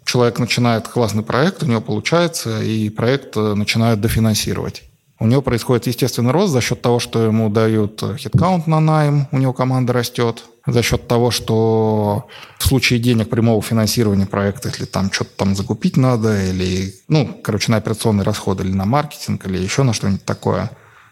человек 0.07 0.39
начинает 0.39 0.89
классный 0.89 1.23
проект, 1.23 1.63
у 1.63 1.67
него 1.67 1.83
получается, 1.83 2.63
и 2.63 2.89
проект 2.89 3.37
э, 3.37 3.55
начинают 3.55 4.01
дофинансировать. 4.01 4.83
У 5.21 5.27
него 5.27 5.43
происходит 5.43 5.87
естественный 5.87 6.33
рост 6.33 6.51
за 6.51 6.63
счет 6.63 6.81
того, 6.81 6.99
что 6.99 7.23
ему 7.23 7.51
дают 7.51 8.03
хиткаунт 8.19 8.67
на 8.67 8.81
найм, 8.81 9.29
у 9.33 9.39
него 9.39 9.53
команда 9.53 9.93
растет, 9.93 10.45
за 10.67 10.83
счет 10.83 11.07
того, 11.07 11.31
что 11.31 12.27
в 12.59 12.67
случае 12.67 13.01
денег 13.01 13.29
прямого 13.29 13.61
финансирования 13.61 14.25
проекта, 14.25 14.69
если 14.69 14.87
там 14.87 15.13
что-то 15.13 15.31
там 15.37 15.55
закупить 15.55 15.99
надо, 15.99 16.43
или, 16.43 16.95
ну, 17.09 17.39
короче, 17.45 17.71
на 17.71 17.77
операционные 17.77 18.25
расходы, 18.25 18.65
или 18.65 18.73
на 18.73 18.87
маркетинг, 18.87 19.47
или 19.47 19.59
еще 19.59 19.83
на 19.83 19.93
что-нибудь 19.93 20.25
такое, 20.25 20.71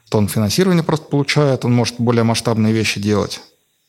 то 0.09 0.17
он 0.17 0.29
финансирование 0.29 0.83
просто 0.83 1.05
получает, 1.07 1.67
он 1.67 1.75
может 1.75 1.97
более 1.99 2.25
масштабные 2.25 2.73
вещи 2.73 2.99
делать. 2.99 3.43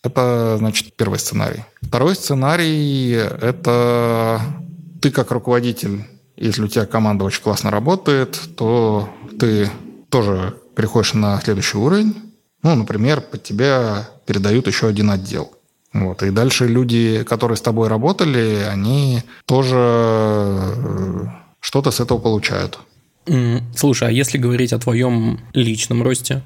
Это, 0.04 0.56
значит, 0.58 0.94
первый 0.98 1.18
сценарий. 1.20 1.64
Второй 1.82 2.16
сценарий– 2.16 3.12
это 3.42 4.42
ты 5.02 5.12
как 5.12 5.32
руководитель, 5.32 6.06
если 6.36 6.64
у 6.64 6.68
тебя 6.68 6.86
команда 6.86 7.24
очень 7.24 7.42
классно 7.42 7.72
работает, 7.72 8.38
то 8.58 9.10
ты 9.40 9.70
тоже 10.10 10.56
переходишь 10.76 11.14
на 11.14 11.40
следующий 11.42 11.78
уровень. 11.78 12.16
Ну, 12.64 12.76
например, 12.76 13.22
под 13.22 13.44
тебя 13.44 14.10
передают 14.26 14.68
еще 14.68 14.88
один 14.88 15.12
отдел. 15.12 15.52
Вот. 15.94 16.24
И 16.24 16.30
дальше 16.30 16.68
люди, 16.68 17.24
которые 17.24 17.58
с 17.58 17.62
тобой 17.62 17.88
работали, 17.88 18.64
они 18.70 19.24
тоже 19.46 19.76
э, 19.78 21.26
что-то 21.60 21.92
с 21.92 22.00
этого 22.00 22.20
получают. 22.20 22.80
Слушай, 23.76 24.10
а 24.10 24.12
если 24.12 24.38
говорить 24.38 24.74
о 24.74 24.80
твоем 24.80 25.40
личном 25.54 26.04
росте, 26.04 26.42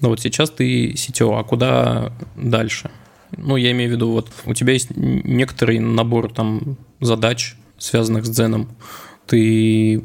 ну 0.00 0.08
вот 0.08 0.20
сейчас 0.20 0.50
ты 0.50 0.92
CTO, 0.92 1.38
а 1.38 1.44
куда 1.44 2.12
дальше? 2.36 2.90
Ну, 3.36 3.56
я 3.56 3.70
имею 3.70 3.90
в 3.90 3.92
виду, 3.94 4.10
вот 4.10 4.28
у 4.44 4.54
тебя 4.54 4.72
есть 4.72 4.90
некоторый 4.96 5.78
набор 5.78 6.32
там 6.32 6.76
задач, 7.00 7.56
связанных 7.78 8.26
с 8.26 8.30
дзеном. 8.30 8.68
Ты 9.26 10.02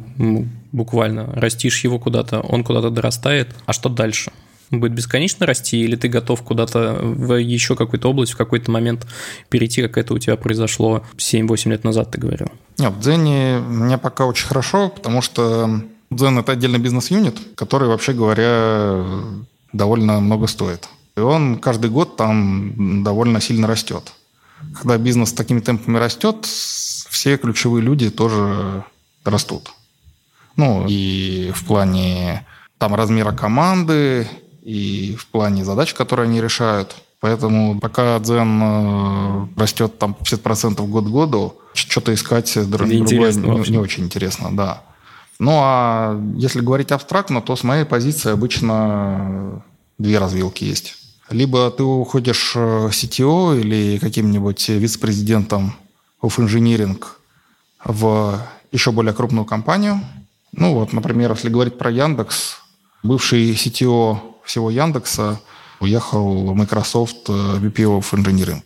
буквально 0.75 1.31
растишь 1.33 1.83
его 1.83 1.99
куда-то, 1.99 2.41
он 2.41 2.63
куда-то 2.63 2.89
дорастает, 2.89 3.55
а 3.65 3.73
что 3.73 3.89
дальше? 3.89 4.31
будет 4.71 4.93
бесконечно 4.93 5.45
расти, 5.45 5.77
или 5.77 5.95
ты 5.95 6.07
готов 6.07 6.41
куда-то 6.41 6.97
в 6.99 7.35
еще 7.35 7.75
какую-то 7.75 8.09
область 8.09 8.33
в 8.33 8.37
какой-то 8.37 8.71
момент 8.71 9.05
перейти, 9.49 9.81
как 9.83 9.97
это 9.97 10.13
у 10.13 10.17
тебя 10.17 10.37
произошло 10.37 11.03
7-8 11.17 11.69
лет 11.69 11.83
назад, 11.83 12.11
ты 12.11 12.19
говорил? 12.19 12.47
Нет, 12.79 12.91
в 12.91 12.99
Дзене 12.99 13.59
мне 13.59 13.97
пока 13.97 14.25
очень 14.25 14.47
хорошо, 14.47 14.89
потому 14.89 15.21
что 15.21 15.81
Дзен– 16.09 16.39
это 16.39 16.51
отдельный 16.53 16.79
бизнес-юнит, 16.79 17.37
который, 17.55 17.87
вообще 17.87 18.13
говоря, 18.13 19.05
довольно 19.71 20.19
много 20.19 20.47
стоит. 20.47 20.89
И 21.15 21.19
он 21.19 21.59
каждый 21.59 21.89
год 21.89 22.17
там 22.17 23.03
довольно 23.03 23.39
сильно 23.41 23.67
растет. 23.67 24.13
Когда 24.73 24.97
бизнес 24.97 25.33
такими 25.33 25.59
темпами 25.59 25.97
растет, 25.97 26.45
все 26.45 27.37
ключевые 27.37 27.83
люди 27.83 28.09
тоже 28.09 28.83
растут. 29.23 29.71
Ну, 30.55 30.85
и 30.87 31.51
в 31.53 31.65
плане 31.65 32.45
там 32.77 32.95
размера 32.95 33.31
команды, 33.31 34.27
и 34.63 35.15
в 35.17 35.27
плане 35.27 35.63
задач, 35.63 35.93
которые 35.93 36.25
они 36.25 36.41
решают. 36.41 36.95
Поэтому 37.19 37.79
пока 37.79 38.19
Дзен 38.19 38.61
э, 38.61 39.47
растет 39.57 39.97
там 39.97 40.15
50% 40.19 40.85
год 40.87 41.05
к 41.05 41.09
году, 41.09 41.55
что-то 41.73 42.13
искать 42.13 42.53
другое 42.69 43.33
не, 43.33 43.71
не 43.71 43.77
очень 43.77 44.03
интересно, 44.03 44.55
да. 44.55 44.81
Ну 45.39 45.51
а 45.55 46.19
если 46.35 46.61
говорить 46.61 46.91
абстрактно, 46.91 47.41
то 47.41 47.55
с 47.55 47.63
моей 47.63 47.85
позиции 47.85 48.31
обычно 48.31 49.63
две 49.97 50.19
развилки 50.19 50.63
есть. 50.63 50.95
Либо 51.29 51.71
ты 51.71 51.83
уходишь 51.83 52.53
э, 52.55 52.89
CTO 52.91 53.59
или 53.59 53.97
каким-нибудь 53.97 54.69
вице-президентом 54.69 55.75
of 56.21 56.37
engineering 56.37 57.03
в 57.83 58.39
еще 58.71 58.91
более 58.91 59.13
крупную 59.13 59.45
компанию– 59.45 59.99
ну 60.57 60.73
вот, 60.73 60.93
например, 60.93 61.31
если 61.31 61.49
говорить 61.49 61.77
про 61.77 61.91
Яндекс, 61.91 62.57
бывший 63.03 63.53
CTO 63.53 64.19
всего 64.43 64.71
Яндекса 64.71 65.39
уехал 65.79 66.45
в 66.45 66.55
Microsoft 66.55 67.29
VP 67.29 67.75
of 67.75 68.05
Engineering. 68.13 68.63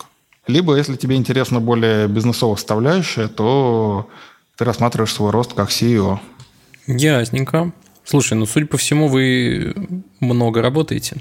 Либо, 0.48 0.76
если 0.76 0.96
тебе 0.96 1.16
интересна 1.16 1.60
более 1.60 2.08
бизнесовая 2.08 2.56
составляющая, 2.56 3.28
то 3.28 4.10
ты 4.58 4.66
рассматриваешь 4.66 5.14
свой 5.14 5.32
рост 5.32 5.54
как 5.54 5.70
CEO. 5.70 6.20
Ясненько. 6.88 7.72
Слушай, 8.10 8.34
ну, 8.34 8.48
судя 8.48 8.66
по 8.66 8.78
всему, 8.78 9.08
вы 9.08 9.76
много 10.20 10.64
работаете. 10.64 11.18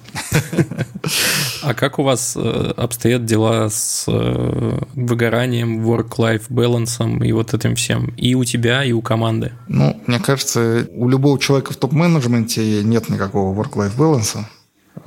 А 1.63 1.75
как 1.75 1.99
у 1.99 2.03
вас 2.03 2.35
э, 2.35 2.73
обстоят 2.77 3.27
дела 3.27 3.69
с 3.69 4.05
э, 4.07 4.79
выгоранием, 4.95 5.85
work-life 5.85 6.45
балансом 6.49 7.23
и 7.23 7.33
вот 7.33 7.53
этим 7.53 7.75
всем? 7.75 8.15
И 8.17 8.35
у 8.35 8.45
тебя, 8.45 8.85
и 8.85 8.93
у 8.93 9.03
команды? 9.03 9.53
Ну, 9.67 10.01
мне 10.07 10.19
кажется, 10.19 10.89
у 10.93 11.11
любого 11.11 11.39
человека 11.39 11.75
в 11.75 11.77
топ-менеджменте 11.77 12.83
нет 12.83 13.11
никакого 13.11 13.55
work-life 13.61 13.97
баланса. 13.97 14.49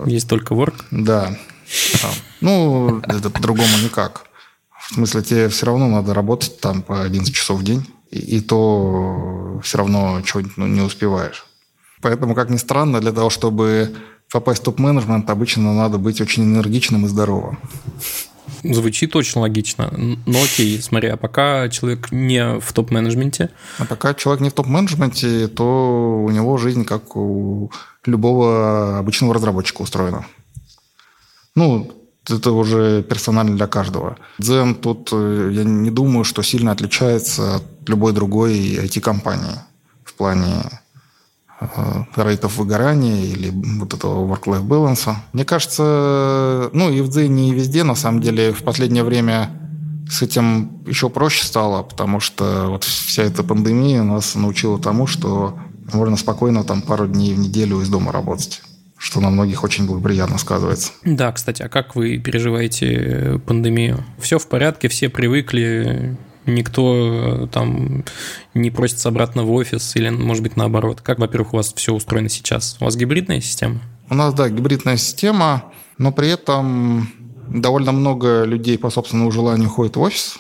Есть 0.05 0.29
только 0.29 0.53
work? 0.53 0.75
Да. 0.91 1.35
Ну, 2.41 2.99
это 2.99 3.31
по-другому 3.31 3.69
никак. 3.83 4.27
В 4.87 4.93
смысле, 4.93 5.23
тебе 5.23 5.49
все 5.49 5.65
равно 5.65 5.87
надо 5.87 6.13
работать 6.13 6.59
там 6.59 6.83
по 6.83 7.01
11 7.01 7.33
часов 7.33 7.61
в 7.61 7.63
день, 7.63 7.87
и, 8.11 8.19
и 8.19 8.41
то 8.41 9.59
все 9.63 9.79
равно 9.79 10.21
чего-нибудь 10.21 10.57
ну, 10.57 10.67
не 10.67 10.81
успеваешь. 10.81 11.45
Поэтому, 12.01 12.35
как 12.35 12.49
ни 12.49 12.57
странно, 12.57 12.99
для 12.99 13.11
того, 13.11 13.29
чтобы 13.29 13.91
попасть 14.31 14.61
в 14.61 14.65
топ-менеджмент, 14.65 15.29
обычно 15.29 15.73
надо 15.73 15.97
быть 15.97 16.21
очень 16.21 16.43
энергичным 16.43 17.05
и 17.05 17.09
здоровым. 17.09 17.59
Звучит 18.63 19.15
очень 19.15 19.41
логично. 19.41 19.91
Но 20.25 20.41
окей, 20.41 20.81
смотри, 20.81 21.09
а 21.09 21.17
пока 21.17 21.67
человек 21.69 22.11
не 22.11 22.59
в 22.59 22.73
топ-менеджменте? 22.73 23.49
А 23.79 23.85
пока 23.85 24.13
человек 24.13 24.41
не 24.41 24.49
в 24.49 24.53
топ-менеджменте, 24.53 25.47
то 25.47 26.23
у 26.23 26.29
него 26.29 26.57
жизнь 26.57 26.85
как 26.85 27.15
у 27.15 27.71
любого 28.05 28.99
обычного 28.99 29.33
разработчика 29.33 29.81
устроена. 29.81 30.25
Ну, 31.55 31.91
это 32.29 32.51
уже 32.51 33.03
персонально 33.03 33.57
для 33.57 33.67
каждого. 33.67 34.17
Дзен 34.37 34.75
тут, 34.75 35.09
э, 35.11 35.49
я 35.53 35.63
не 35.63 35.89
думаю, 35.89 36.23
что 36.23 36.43
сильно 36.43 36.71
отличается 36.71 37.55
от 37.55 37.63
любой 37.87 38.13
другой 38.13 38.75
IT-компании 38.75 39.57
в 40.03 40.13
плане 40.13 40.63
рейтов 42.15 42.57
выгорания 42.57 43.23
или 43.23 43.51
вот 43.79 43.93
этого 43.93 44.25
work-life 44.33 44.65
balance. 44.65 45.13
Мне 45.33 45.45
кажется, 45.45 46.69
ну 46.73 46.89
и 46.89 47.01
в 47.01 47.09
Дзене, 47.09 47.49
и 47.49 47.53
везде, 47.53 47.83
на 47.83 47.95
самом 47.95 48.21
деле, 48.21 48.51
в 48.51 48.63
последнее 48.63 49.03
время 49.03 49.51
с 50.09 50.21
этим 50.21 50.83
еще 50.85 51.09
проще 51.09 51.45
стало, 51.45 51.83
потому 51.83 52.19
что 52.19 52.67
вот 52.67 52.83
вся 52.83 53.23
эта 53.23 53.43
пандемия 53.43 54.03
нас 54.03 54.35
научила 54.35 54.79
тому, 54.79 55.07
что 55.07 55.57
можно 55.93 56.17
спокойно 56.17 56.63
там 56.63 56.81
пару 56.81 57.07
дней 57.07 57.33
в 57.33 57.39
неделю 57.39 57.81
из 57.81 57.89
дома 57.89 58.11
работать 58.11 58.61
что 59.01 59.19
на 59.19 59.31
многих 59.31 59.63
очень 59.63 59.87
благоприятно 59.87 60.37
сказывается. 60.37 60.91
Да, 61.03 61.31
кстати, 61.31 61.63
а 61.63 61.69
как 61.69 61.95
вы 61.95 62.19
переживаете 62.19 63.41
пандемию? 63.47 64.05
Все 64.19 64.37
в 64.37 64.47
порядке, 64.47 64.89
все 64.89 65.09
привыкли, 65.09 66.17
никто 66.45 67.43
э, 67.43 67.47
там 67.47 68.03
не 68.53 68.71
просится 68.71 69.09
обратно 69.09 69.43
в 69.43 69.51
офис 69.51 69.95
или, 69.95 70.09
может 70.09 70.43
быть, 70.43 70.57
наоборот? 70.57 71.01
Как, 71.01 71.19
во-первых, 71.19 71.53
у 71.53 71.57
вас 71.57 71.73
все 71.73 71.93
устроено 71.93 72.29
сейчас? 72.29 72.77
У 72.79 72.85
вас 72.85 72.95
гибридная 72.95 73.41
система? 73.41 73.81
У 74.09 74.15
нас, 74.15 74.33
да, 74.33 74.49
гибридная 74.49 74.97
система, 74.97 75.71
но 75.97 76.11
при 76.11 76.29
этом 76.29 77.09
довольно 77.47 77.91
много 77.91 78.43
людей 78.43 78.77
по 78.77 78.89
собственному 78.89 79.31
желанию 79.31 79.69
ходит 79.69 79.95
в 79.95 80.01
офис. 80.01 80.39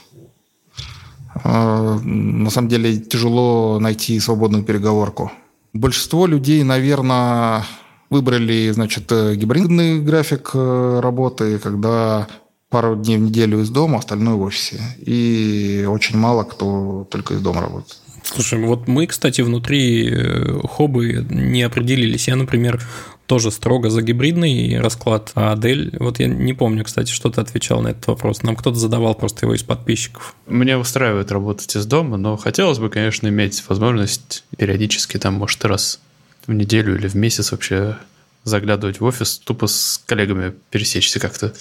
Э, 1.43 1.99
на 2.03 2.49
самом 2.49 2.69
деле 2.69 2.97
тяжело 2.97 3.79
найти 3.79 4.19
свободную 4.19 4.63
переговорку. 4.63 5.31
Большинство 5.73 6.25
людей, 6.25 6.63
наверное, 6.63 7.63
Выбрали, 8.11 8.71
значит, 8.71 9.09
э, 9.13 9.35
гибридный 9.35 10.01
график 10.01 10.51
работы, 10.53 11.57
когда 11.59 12.27
пару 12.71 12.95
дней 12.95 13.17
в 13.17 13.21
неделю 13.21 13.59
из 13.59 13.69
дома, 13.69 13.99
остальное 13.99 14.35
в 14.35 14.41
офисе. 14.41 14.81
И 14.97 15.85
очень 15.87 16.17
мало 16.17 16.43
кто 16.43 17.07
только 17.11 17.35
из 17.35 17.41
дома 17.41 17.61
работает. 17.61 17.97
Слушай, 18.23 18.59
вот 18.63 18.87
мы, 18.87 19.07
кстати, 19.07 19.41
внутри 19.41 20.09
э, 20.09 20.59
хобы 20.63 21.25
не 21.29 21.63
определились. 21.63 22.29
Я, 22.29 22.37
например, 22.37 22.81
тоже 23.25 23.51
строго 23.51 23.89
за 23.89 24.01
гибридный 24.01 24.79
расклад, 24.79 25.31
а 25.35 25.51
Адель, 25.51 25.95
вот 25.99 26.19
я 26.19 26.27
не 26.27 26.53
помню, 26.53 26.85
кстати, 26.85 27.11
что 27.11 27.29
ты 27.29 27.41
отвечал 27.41 27.81
на 27.81 27.89
этот 27.89 28.07
вопрос. 28.07 28.41
Нам 28.41 28.55
кто-то 28.55 28.77
задавал 28.77 29.15
просто 29.15 29.45
его 29.45 29.55
из 29.55 29.63
подписчиков. 29.63 30.35
Мне 30.47 30.77
устраивает 30.77 31.31
работать 31.31 31.75
из 31.75 31.85
дома, 31.85 32.15
но 32.17 32.37
хотелось 32.37 32.79
бы, 32.79 32.89
конечно, 32.89 33.27
иметь 33.27 33.63
возможность 33.67 34.45
периодически, 34.57 35.17
там, 35.17 35.33
может, 35.33 35.65
раз 35.65 35.99
в 36.47 36.53
неделю 36.53 36.95
или 36.95 37.07
в 37.09 37.15
месяц 37.15 37.51
вообще 37.51 37.97
заглядывать 38.43 38.99
в 38.99 39.05
офис, 39.05 39.39
тупо 39.39 39.67
с 39.67 40.01
коллегами 40.05 40.53
пересечься 40.69 41.19
как-то 41.19 41.53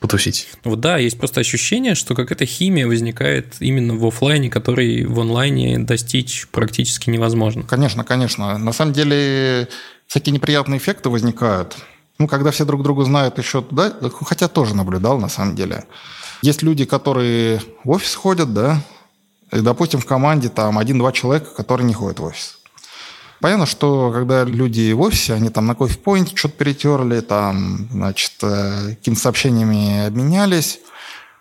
потусить. 0.00 0.48
Вот 0.64 0.80
да, 0.80 0.96
есть 0.96 1.18
просто 1.18 1.40
ощущение, 1.40 1.94
что 1.94 2.14
какая-то 2.14 2.46
химия 2.46 2.86
возникает 2.86 3.54
именно 3.60 3.94
в 3.94 4.04
офлайне, 4.04 4.50
который 4.50 5.04
в 5.04 5.20
онлайне 5.20 5.78
достичь 5.78 6.48
практически 6.50 7.10
невозможно. 7.10 7.62
Конечно, 7.62 8.02
конечно. 8.02 8.58
На 8.58 8.72
самом 8.72 8.94
деле 8.94 9.68
всякие 10.06 10.32
неприятные 10.32 10.78
эффекты 10.78 11.10
возникают. 11.10 11.76
Ну, 12.18 12.26
когда 12.26 12.50
все 12.50 12.64
друг 12.64 12.82
друга 12.82 13.04
знают 13.04 13.38
еще 13.38 13.62
туда, 13.62 13.92
хотя 14.24 14.48
тоже 14.48 14.74
наблюдал 14.74 15.18
на 15.18 15.28
самом 15.28 15.54
деле. 15.54 15.84
Есть 16.42 16.62
люди, 16.62 16.86
которые 16.86 17.62
в 17.84 17.90
офис 17.90 18.14
ходят, 18.14 18.52
да, 18.54 18.82
и, 19.52 19.60
допустим, 19.60 20.00
в 20.00 20.06
команде 20.06 20.48
там 20.48 20.78
один-два 20.78 21.12
человека, 21.12 21.54
которые 21.54 21.86
не 21.86 21.94
ходят 21.94 22.20
в 22.20 22.24
офис. 22.24 22.59
Понятно, 23.40 23.66
что 23.66 24.12
когда 24.12 24.44
люди 24.44 24.92
в 24.92 25.00
офисе, 25.00 25.34
они 25.34 25.48
там 25.48 25.66
на 25.66 25.74
кофе-поинте 25.74 26.36
что-то 26.36 26.56
перетерли, 26.56 27.20
там, 27.20 27.88
значит, 27.90 28.32
э, 28.42 28.90
какими-то 28.90 29.20
сообщениями 29.20 30.06
обменялись, 30.06 30.80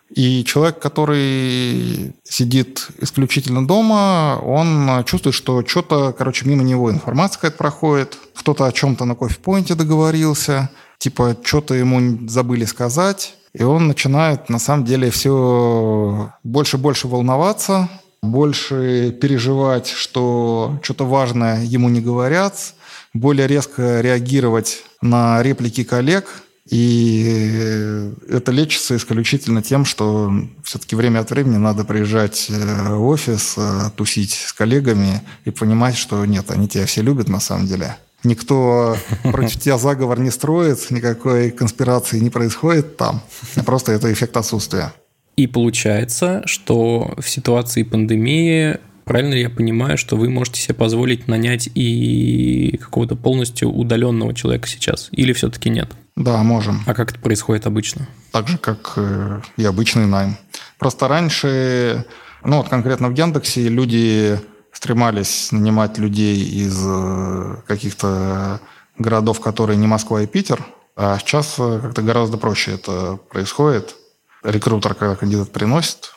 и 0.09 0.43
человек, 0.43 0.79
который 0.79 2.15
сидит 2.23 2.87
исключительно 2.99 3.67
дома, 3.67 4.39
он 4.41 5.03
чувствует, 5.05 5.35
что 5.35 5.63
что-то, 5.65 6.13
короче, 6.17 6.47
мимо 6.47 6.63
него 6.63 6.89
информация 6.89 7.35
какая-то 7.35 7.57
проходит, 7.57 8.17
кто-то 8.33 8.65
о 8.65 8.71
чем-то 8.71 9.05
на 9.05 9.13
кофе-поинте 9.13 9.75
договорился, 9.75 10.69
типа 10.97 11.37
что-то 11.43 11.75
ему 11.75 12.27
забыли 12.27 12.65
сказать, 12.65 13.35
и 13.53 13.63
он 13.63 13.87
начинает, 13.87 14.49
на 14.49 14.57
самом 14.57 14.85
деле, 14.85 15.11
все 15.11 16.31
больше 16.43 16.77
и 16.77 16.79
больше 16.79 17.07
волноваться, 17.07 17.89
больше 18.21 19.11
переживать, 19.11 19.87
что 19.87 20.79
что-то 20.83 21.05
важное 21.05 21.63
ему 21.63 21.89
не 21.89 22.01
говорят, 22.01 22.73
более 23.13 23.47
резко 23.47 24.01
реагировать 24.01 24.83
на 25.01 25.41
реплики 25.41 25.83
коллег. 25.83 26.25
И 26.69 28.11
это 28.29 28.51
лечится 28.51 28.95
исключительно 28.95 29.63
тем, 29.63 29.85
что 29.85 30.31
все-таки 30.63 30.95
время 30.95 31.19
от 31.19 31.31
времени 31.31 31.57
надо 31.57 31.83
приезжать 31.83 32.45
э, 32.49 32.93
в 32.93 33.07
офис, 33.07 33.55
э, 33.57 33.89
тусить 33.95 34.33
с 34.33 34.53
коллегами 34.53 35.23
и 35.45 35.49
понимать, 35.49 35.97
что 35.97 36.23
нет, 36.25 36.51
они 36.51 36.67
тебя 36.67 36.85
все 36.85 37.01
любят 37.01 37.27
на 37.27 37.39
самом 37.39 37.65
деле. 37.65 37.97
Никто 38.23 38.95
против 39.23 39.59
тебя 39.59 39.79
заговор 39.79 40.19
не 40.19 40.29
строит, 40.29 40.91
никакой 40.91 41.49
конспирации 41.49 42.19
не 42.19 42.29
происходит 42.29 42.97
там. 42.97 43.23
Просто 43.65 43.91
это 43.91 44.13
эффект 44.13 44.37
отсутствия. 44.37 44.93
И 45.39 45.47
получается, 45.47 46.41
что 46.43 47.13
в 47.17 47.29
ситуации 47.29 47.83
пандемии 47.83 48.77
правильно 49.05 49.35
ли 49.35 49.41
я 49.43 49.49
понимаю, 49.49 49.97
что 49.97 50.17
вы 50.17 50.29
можете 50.29 50.59
себе 50.59 50.73
позволить 50.73 51.29
нанять 51.29 51.69
и 51.75 52.77
какого-то 52.83 53.15
полностью 53.15 53.69
удаленного 53.69 54.33
человека 54.33 54.67
сейчас? 54.67 55.07
Или 55.13 55.31
все-таки 55.31 55.69
нет? 55.69 55.91
Да, 56.17 56.43
можем. 56.43 56.83
А 56.85 56.93
как 56.93 57.11
это 57.11 57.21
происходит 57.21 57.67
обычно? 57.67 58.05
Так 58.33 58.49
же, 58.49 58.57
как 58.57 58.95
э, 58.97 59.39
и 59.55 59.63
обычный 59.63 60.07
найм. 60.07 60.35
Просто 60.77 61.07
раньше, 61.07 62.05
ну 62.43 62.57
вот 62.57 62.67
конкретно 62.67 63.07
в 63.07 63.15
Яндексе 63.15 63.69
люди 63.69 64.37
стремались 64.73 65.53
нанимать 65.53 65.97
людей 65.97 66.35
из 66.43 66.77
э, 66.85 67.61
каких-то 67.65 68.59
городов, 68.97 69.39
которые 69.39 69.77
не 69.77 69.87
Москва 69.87 70.21
и 70.21 70.27
Питер, 70.27 70.65
а 70.97 71.17
сейчас 71.17 71.55
э, 71.59 71.79
как-то 71.81 72.01
гораздо 72.01 72.35
проще 72.35 72.73
это 72.73 73.17
происходит 73.31 73.95
рекрутер, 74.43 74.93
когда 74.93 75.15
кандидат 75.15 75.51
приносит, 75.51 76.13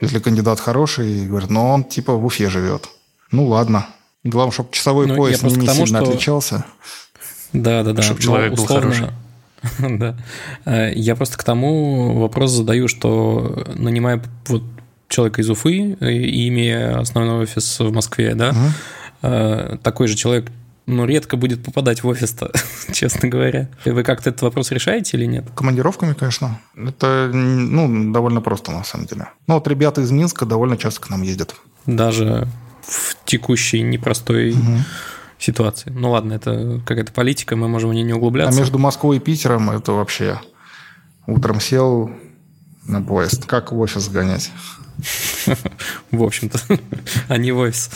если 0.00 0.18
кандидат 0.18 0.58
хороший, 0.60 1.26
говорит, 1.26 1.50
ну 1.50 1.68
он 1.68 1.84
типа 1.84 2.14
в 2.14 2.24
Уфе 2.24 2.50
живет. 2.50 2.88
Ну 3.30 3.46
ладно. 3.46 3.86
Главное, 4.24 4.52
чтобы 4.52 4.70
часовой 4.72 5.06
ну, 5.06 5.16
пояс 5.16 5.42
не, 5.42 5.52
не 5.54 5.66
тому, 5.66 5.86
сильно 5.86 6.00
что... 6.00 6.10
отличался. 6.10 6.64
Да, 7.52 7.82
да, 7.82 7.92
да. 7.92 8.02
Чтобы 8.02 8.20
человек 8.20 8.54
был 8.54 8.66
хороший. 8.66 9.08
да. 9.78 10.16
Э, 10.64 10.92
я 10.94 11.14
просто 11.16 11.38
к 11.38 11.44
тому 11.44 12.20
вопрос 12.20 12.50
задаю, 12.50 12.88
что 12.88 13.64
нанимая 13.74 14.22
вот 14.46 14.62
человека 15.08 15.40
из 15.40 15.50
Уфы 15.50 15.96
и 16.00 16.48
имея 16.48 16.98
основной 16.98 17.42
офис 17.42 17.78
в 17.78 17.92
Москве, 17.92 18.34
да, 18.34 18.54
uh-huh. 19.22 19.78
такой 19.78 20.08
же 20.08 20.16
человек 20.16 20.50
ну, 20.86 21.04
редко 21.04 21.36
будет 21.36 21.64
попадать 21.64 22.02
в 22.02 22.08
офис-то, 22.08 22.52
честно 22.92 23.28
говоря. 23.28 23.68
Вы 23.84 24.02
как-то 24.02 24.30
этот 24.30 24.42
вопрос 24.42 24.70
решаете 24.72 25.16
или 25.16 25.26
нет? 25.26 25.44
Командировками, 25.54 26.12
конечно. 26.14 26.60
Это, 26.76 27.30
ну, 27.32 28.12
довольно 28.12 28.40
просто, 28.40 28.72
на 28.72 28.84
самом 28.84 29.06
деле. 29.06 29.28
Ну, 29.46 29.54
вот 29.54 29.68
ребята 29.68 30.00
из 30.00 30.10
Минска 30.10 30.44
довольно 30.44 30.76
часто 30.76 31.00
к 31.00 31.10
нам 31.10 31.22
ездят. 31.22 31.54
Даже 31.86 32.48
в 32.82 33.16
текущей 33.24 33.82
непростой 33.82 34.52
угу. 34.52 34.78
ситуации. 35.38 35.90
Ну, 35.90 36.10
ладно, 36.10 36.32
это 36.32 36.80
какая-то 36.84 37.12
политика, 37.12 37.54
мы 37.54 37.68
можем 37.68 37.90
в 37.90 37.94
ней 37.94 38.02
не 38.04 38.12
углубляться. 38.12 38.58
А 38.58 38.60
между 38.60 38.78
Москвой 38.78 39.18
и 39.18 39.20
Питером 39.20 39.70
это 39.70 39.92
вообще... 39.92 40.40
Утром 41.28 41.60
сел 41.60 42.10
на 42.84 43.00
поезд. 43.00 43.46
Как 43.46 43.70
в 43.70 43.78
офис 43.78 44.08
гонять? 44.08 44.50
В 46.10 46.22
общем-то, 46.22 46.58
они 47.28 47.52
в 47.52 47.58
офис 47.58 47.90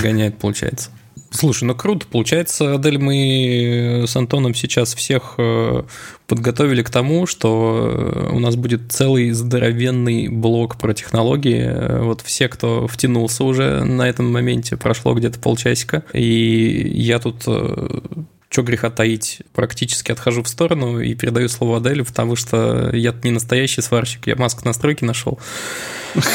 гоняют, 0.00 0.38
получается. 0.38 0.90
Слушай, 1.30 1.64
ну 1.64 1.74
круто. 1.74 2.06
Получается, 2.06 2.74
Адель, 2.74 2.98
мы 2.98 4.04
с 4.06 4.16
Антоном 4.16 4.54
сейчас 4.54 4.94
всех 4.94 5.34
э, 5.36 5.82
подготовили 6.26 6.82
к 6.82 6.90
тому, 6.90 7.26
что 7.26 7.92
э, 7.92 8.30
у 8.32 8.38
нас 8.38 8.56
будет 8.56 8.90
целый 8.90 9.30
здоровенный 9.32 10.28
блок 10.28 10.78
про 10.78 10.94
технологии. 10.94 12.00
Вот 12.02 12.22
все, 12.22 12.48
кто 12.48 12.86
втянулся 12.86 13.44
уже 13.44 13.84
на 13.84 14.08
этом 14.08 14.32
моменте, 14.32 14.76
прошло 14.76 15.14
где-то 15.14 15.38
полчасика. 15.38 16.02
И 16.14 16.90
я 16.94 17.18
тут 17.18 17.42
э, 17.46 18.00
что 18.48 18.62
греха 18.62 18.90
таить, 18.90 19.42
практически 19.52 20.10
отхожу 20.10 20.42
в 20.42 20.48
сторону 20.48 21.00
и 21.00 21.14
передаю 21.14 21.48
слово 21.48 21.76
Аделю, 21.76 22.06
потому 22.06 22.36
что 22.36 22.90
я 22.94 23.14
не 23.22 23.30
настоящий 23.30 23.82
сварщик, 23.82 24.26
я 24.26 24.36
маску 24.36 24.62
настройки 24.64 25.04
нашел. 25.04 25.38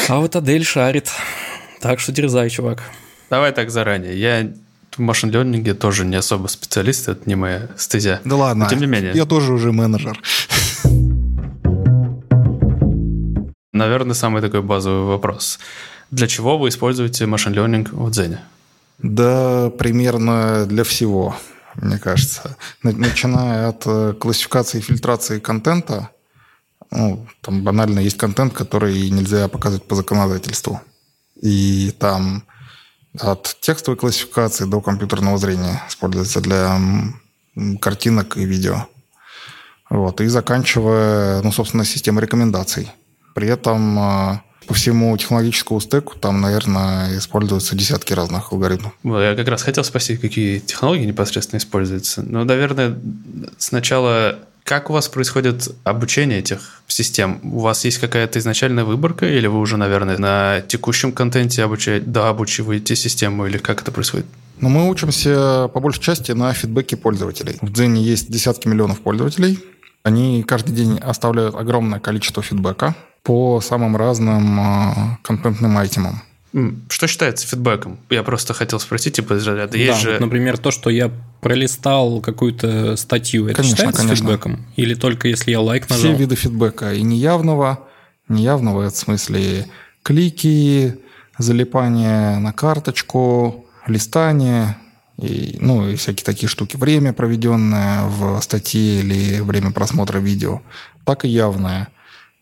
А 0.08 0.20
вот 0.20 0.36
Адель 0.36 0.64
шарит. 0.64 1.10
Так 1.80 1.98
что 1.98 2.12
дерзай, 2.12 2.48
чувак. 2.50 2.84
Давай 3.30 3.52
так 3.52 3.70
заранее. 3.70 4.18
Я 4.18 4.52
в 4.96 5.00
машин-лернинге 5.00 5.74
тоже 5.74 6.04
не 6.04 6.16
особо 6.16 6.48
специалист, 6.48 7.08
это 7.08 7.22
не 7.26 7.34
моя 7.34 7.68
стезя. 7.76 8.20
Да 8.24 8.36
ладно, 8.36 8.64
Но, 8.64 8.70
тем 8.70 8.80
не 8.80 8.86
менее. 8.86 9.12
Я 9.14 9.24
тоже 9.26 9.52
уже 9.52 9.72
менеджер. 9.72 10.20
Наверное, 13.72 14.14
самый 14.14 14.40
такой 14.40 14.62
базовый 14.62 15.06
вопрос. 15.06 15.58
Для 16.10 16.28
чего 16.28 16.58
вы 16.58 16.68
используете 16.68 17.26
машин-лернинг 17.26 17.92
в 17.92 18.10
Дзене? 18.10 18.40
Да, 18.98 19.70
примерно 19.76 20.66
для 20.66 20.84
всего. 20.84 21.36
мне 21.74 21.98
кажется. 21.98 22.56
Начиная 22.82 23.68
от 23.68 23.82
э, 23.86 24.14
классификации 24.18 24.78
и 24.78 24.82
фильтрации 24.82 25.40
контента, 25.40 26.10
ну, 26.90 27.26
там 27.40 27.62
банально 27.64 27.98
есть 28.00 28.16
контент, 28.16 28.52
который 28.52 29.10
нельзя 29.10 29.48
показывать 29.48 29.84
по 29.84 29.96
законодательству. 29.96 30.80
И 31.40 31.92
там 31.98 32.44
от 33.20 33.56
текстовой 33.60 33.98
классификации 33.98 34.64
до 34.64 34.80
компьютерного 34.80 35.38
зрения 35.38 35.82
используется 35.88 36.40
для 36.40 36.78
картинок 37.80 38.36
и 38.36 38.44
видео. 38.44 38.88
Вот. 39.90 40.20
И 40.20 40.26
заканчивая, 40.26 41.42
ну, 41.42 41.52
собственно, 41.52 41.84
системой 41.84 42.22
рекомендаций. 42.22 42.90
При 43.34 43.48
этом 43.48 43.98
э, 43.98 44.40
по 44.66 44.74
всему 44.74 45.16
технологическому 45.16 45.80
стеку 45.80 46.18
там, 46.18 46.40
наверное, 46.40 47.16
используются 47.16 47.76
десятки 47.76 48.12
разных 48.12 48.52
алгоритмов. 48.52 48.92
Я 49.04 49.34
как 49.36 49.46
раз 49.48 49.62
хотел 49.62 49.84
спросить, 49.84 50.20
какие 50.20 50.58
технологии 50.58 51.04
непосредственно 51.04 51.58
используются. 51.58 52.22
Ну, 52.22 52.44
наверное, 52.44 52.98
сначала 53.58 54.38
как 54.64 54.88
у 54.88 54.94
вас 54.94 55.08
происходит 55.08 55.68
обучение 55.84 56.38
этих 56.38 56.82
систем? 56.94 57.40
У 57.42 57.60
вас 57.60 57.84
есть 57.84 57.98
какая-то 57.98 58.38
изначальная 58.38 58.84
выборка, 58.84 59.26
или 59.26 59.46
вы 59.46 59.58
уже, 59.58 59.76
наверное, 59.76 60.18
на 60.18 60.60
текущем 60.62 61.12
контенте 61.12 61.62
обучаете, 61.62 62.04
да, 62.06 62.28
обучиваете 62.28 62.96
систему, 62.96 63.46
или 63.46 63.58
как 63.58 63.82
это 63.82 63.92
происходит? 63.92 64.26
Ну, 64.60 64.68
мы 64.68 64.88
учимся 64.88 65.68
по 65.68 65.80
большей 65.80 66.02
части 66.02 66.32
на 66.32 66.52
фидбэке 66.52 66.96
пользователей. 66.96 67.58
В 67.60 67.72
Дзене 67.72 68.02
есть 68.02 68.30
десятки 68.30 68.68
миллионов 68.68 69.00
пользователей. 69.00 69.58
Они 70.04 70.42
каждый 70.42 70.74
день 70.74 70.98
оставляют 70.98 71.54
огромное 71.54 71.98
количество 71.98 72.42
фидбэка 72.42 72.94
по 73.22 73.60
самым 73.60 73.96
разным 73.96 74.60
э, 74.60 74.92
контентным 75.22 75.76
айтемам. 75.78 76.22
Что 76.88 77.08
считается 77.08 77.48
фидбэком? 77.48 77.98
Я 78.10 78.22
просто 78.22 78.54
хотел 78.54 78.78
спросить, 78.78 79.16
типа, 79.16 79.34
из 79.34 79.46
разряда. 79.46 79.76
Есть 79.76 80.04
да, 80.04 80.10
же... 80.12 80.20
например, 80.20 80.56
то, 80.56 80.70
что 80.70 80.88
я 80.88 81.10
пролистал 81.40 82.20
какую-то 82.20 82.96
статью, 82.96 83.46
это 83.46 83.56
конечно, 83.56 83.76
считается 83.76 84.02
конечно. 84.02 84.24
фидбэком? 84.24 84.66
Или 84.76 84.94
только 84.94 85.26
если 85.26 85.50
я 85.50 85.60
лайк 85.60 85.90
нажал? 85.90 86.04
Все 86.04 86.14
виды 86.14 86.36
фидбэка. 86.36 86.94
И 86.94 87.02
неявного, 87.02 87.88
неявного, 88.28 88.84
это 88.84 88.94
в 88.94 88.98
смысле 88.98 89.66
клики, 90.04 90.96
залипание 91.38 92.38
на 92.38 92.52
карточку, 92.52 93.66
листание, 93.88 94.76
и, 95.18 95.56
ну, 95.60 95.88
и 95.88 95.96
всякие 95.96 96.24
такие 96.24 96.48
штуки. 96.48 96.76
Время, 96.76 97.12
проведенное 97.12 98.04
в 98.04 98.40
статье 98.40 99.00
или 99.00 99.40
время 99.40 99.72
просмотра 99.72 100.18
видео, 100.18 100.62
так 101.04 101.24
и 101.24 101.28
явное. 101.28 101.88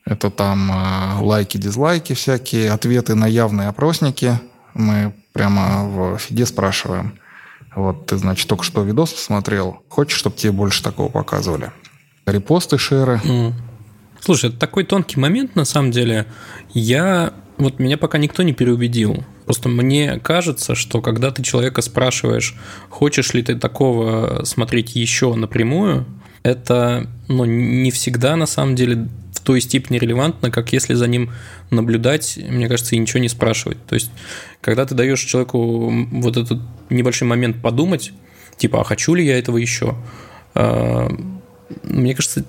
Это 0.04 0.30
там 0.30 0.70
э, 0.70 1.22
лайки, 1.22 1.58
дизлайки 1.58 2.14
всякие, 2.14 2.70
ответы 2.72 3.14
на 3.14 3.26
явные 3.26 3.68
опросники. 3.68 4.38
Мы 4.74 5.14
прямо 5.32 5.84
в 5.88 6.18
фиде 6.18 6.46
спрашиваем. 6.46 7.18
Вот 7.74 8.06
ты, 8.06 8.16
значит, 8.16 8.48
только 8.48 8.64
что 8.64 8.82
видос 8.82 9.12
посмотрел. 9.12 9.82
Хочешь, 9.88 10.18
чтобы 10.18 10.36
тебе 10.36 10.52
больше 10.52 10.82
такого 10.82 11.08
показывали? 11.08 11.70
Репосты, 12.26 12.78
шеры. 12.78 13.20
Mm. 13.24 13.52
Слушай, 14.20 14.50
это 14.50 14.58
такой 14.58 14.84
тонкий 14.84 15.18
момент, 15.18 15.56
на 15.56 15.64
самом 15.64 15.90
деле. 15.90 16.26
Я... 16.74 17.32
Вот 17.58 17.78
меня 17.78 17.96
пока 17.96 18.18
никто 18.18 18.42
не 18.42 18.52
переубедил. 18.52 19.24
Просто 19.44 19.68
мне 19.68 20.18
кажется, 20.18 20.74
что 20.74 21.00
когда 21.00 21.30
ты 21.30 21.42
человека 21.42 21.82
спрашиваешь, 21.82 22.56
хочешь 22.88 23.34
ли 23.34 23.42
ты 23.42 23.56
такого 23.56 24.44
смотреть 24.44 24.96
еще 24.96 25.34
напрямую, 25.34 26.06
это 26.42 27.08
ну, 27.28 27.44
не 27.44 27.90
всегда 27.90 28.36
на 28.36 28.46
самом 28.46 28.74
деле 28.74 29.08
той 29.42 29.60
степени 29.60 29.98
релевантно, 29.98 30.50
как 30.50 30.72
если 30.72 30.94
за 30.94 31.06
ним 31.06 31.30
наблюдать, 31.70 32.38
мне 32.38 32.68
кажется, 32.68 32.94
и 32.94 32.98
ничего 32.98 33.20
не 33.20 33.28
спрашивать. 33.28 33.84
То 33.86 33.94
есть, 33.94 34.10
когда 34.60 34.86
ты 34.86 34.94
даешь 34.94 35.20
человеку 35.20 35.90
вот 35.90 36.36
этот 36.36 36.60
небольшой 36.90 37.28
момент 37.28 37.60
подумать, 37.60 38.12
типа, 38.56 38.80
а 38.80 38.84
хочу 38.84 39.14
ли 39.14 39.24
я 39.24 39.38
этого 39.38 39.56
еще, 39.56 39.96
а, 40.54 41.08
мне 41.82 42.14
кажется, 42.14 42.44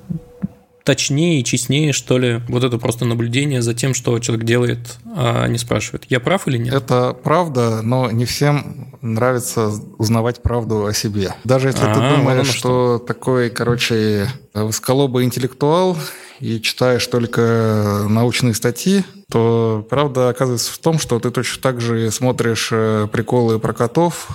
точнее 0.84 1.40
и 1.40 1.44
честнее, 1.44 1.94
что 1.94 2.18
ли, 2.18 2.42
вот 2.50 2.64
это 2.64 2.78
просто 2.78 3.06
наблюдение 3.06 3.62
за 3.62 3.74
тем, 3.74 3.94
что 3.94 4.18
человек 4.20 4.46
делает, 4.46 4.98
а 5.16 5.48
не 5.48 5.58
спрашивает. 5.58 6.06
Я 6.10 6.20
прав 6.20 6.48
или 6.48 6.58
нет? 6.58 6.74
Это 6.74 7.14
правда, 7.14 7.82
но 7.82 8.12
не 8.12 8.26
всем 8.26 8.98
нравится 9.02 9.72
узнавать 9.98 10.42
правду 10.42 10.86
о 10.86 10.94
себе. 10.94 11.34
Даже 11.44 11.70
если 11.70 11.86
а, 11.86 11.94
ты 11.94 12.18
думаешь, 12.18 12.48
что, 12.48 12.58
что 12.58 13.06
такой, 13.06 13.50
короче, 13.50 14.28
высоколобый 14.54 15.26
интеллектуал 15.26 15.98
и 16.40 16.60
читаешь 16.62 17.06
только 17.08 18.06
научные 18.10 18.54
статьи, 18.54 19.04
то 19.32 19.86
правда 19.90 20.30
оказывается 20.30 20.72
в 20.72 20.78
том, 20.78 21.00
что 21.00 21.20
ты 21.20 21.32
точно 21.32 21.62
так 21.62 21.82
же 21.82 22.12
смотришь 22.12 22.70
э, 22.72 23.08
приколы 23.12 23.60
про 23.60 23.74
котов 23.74 24.28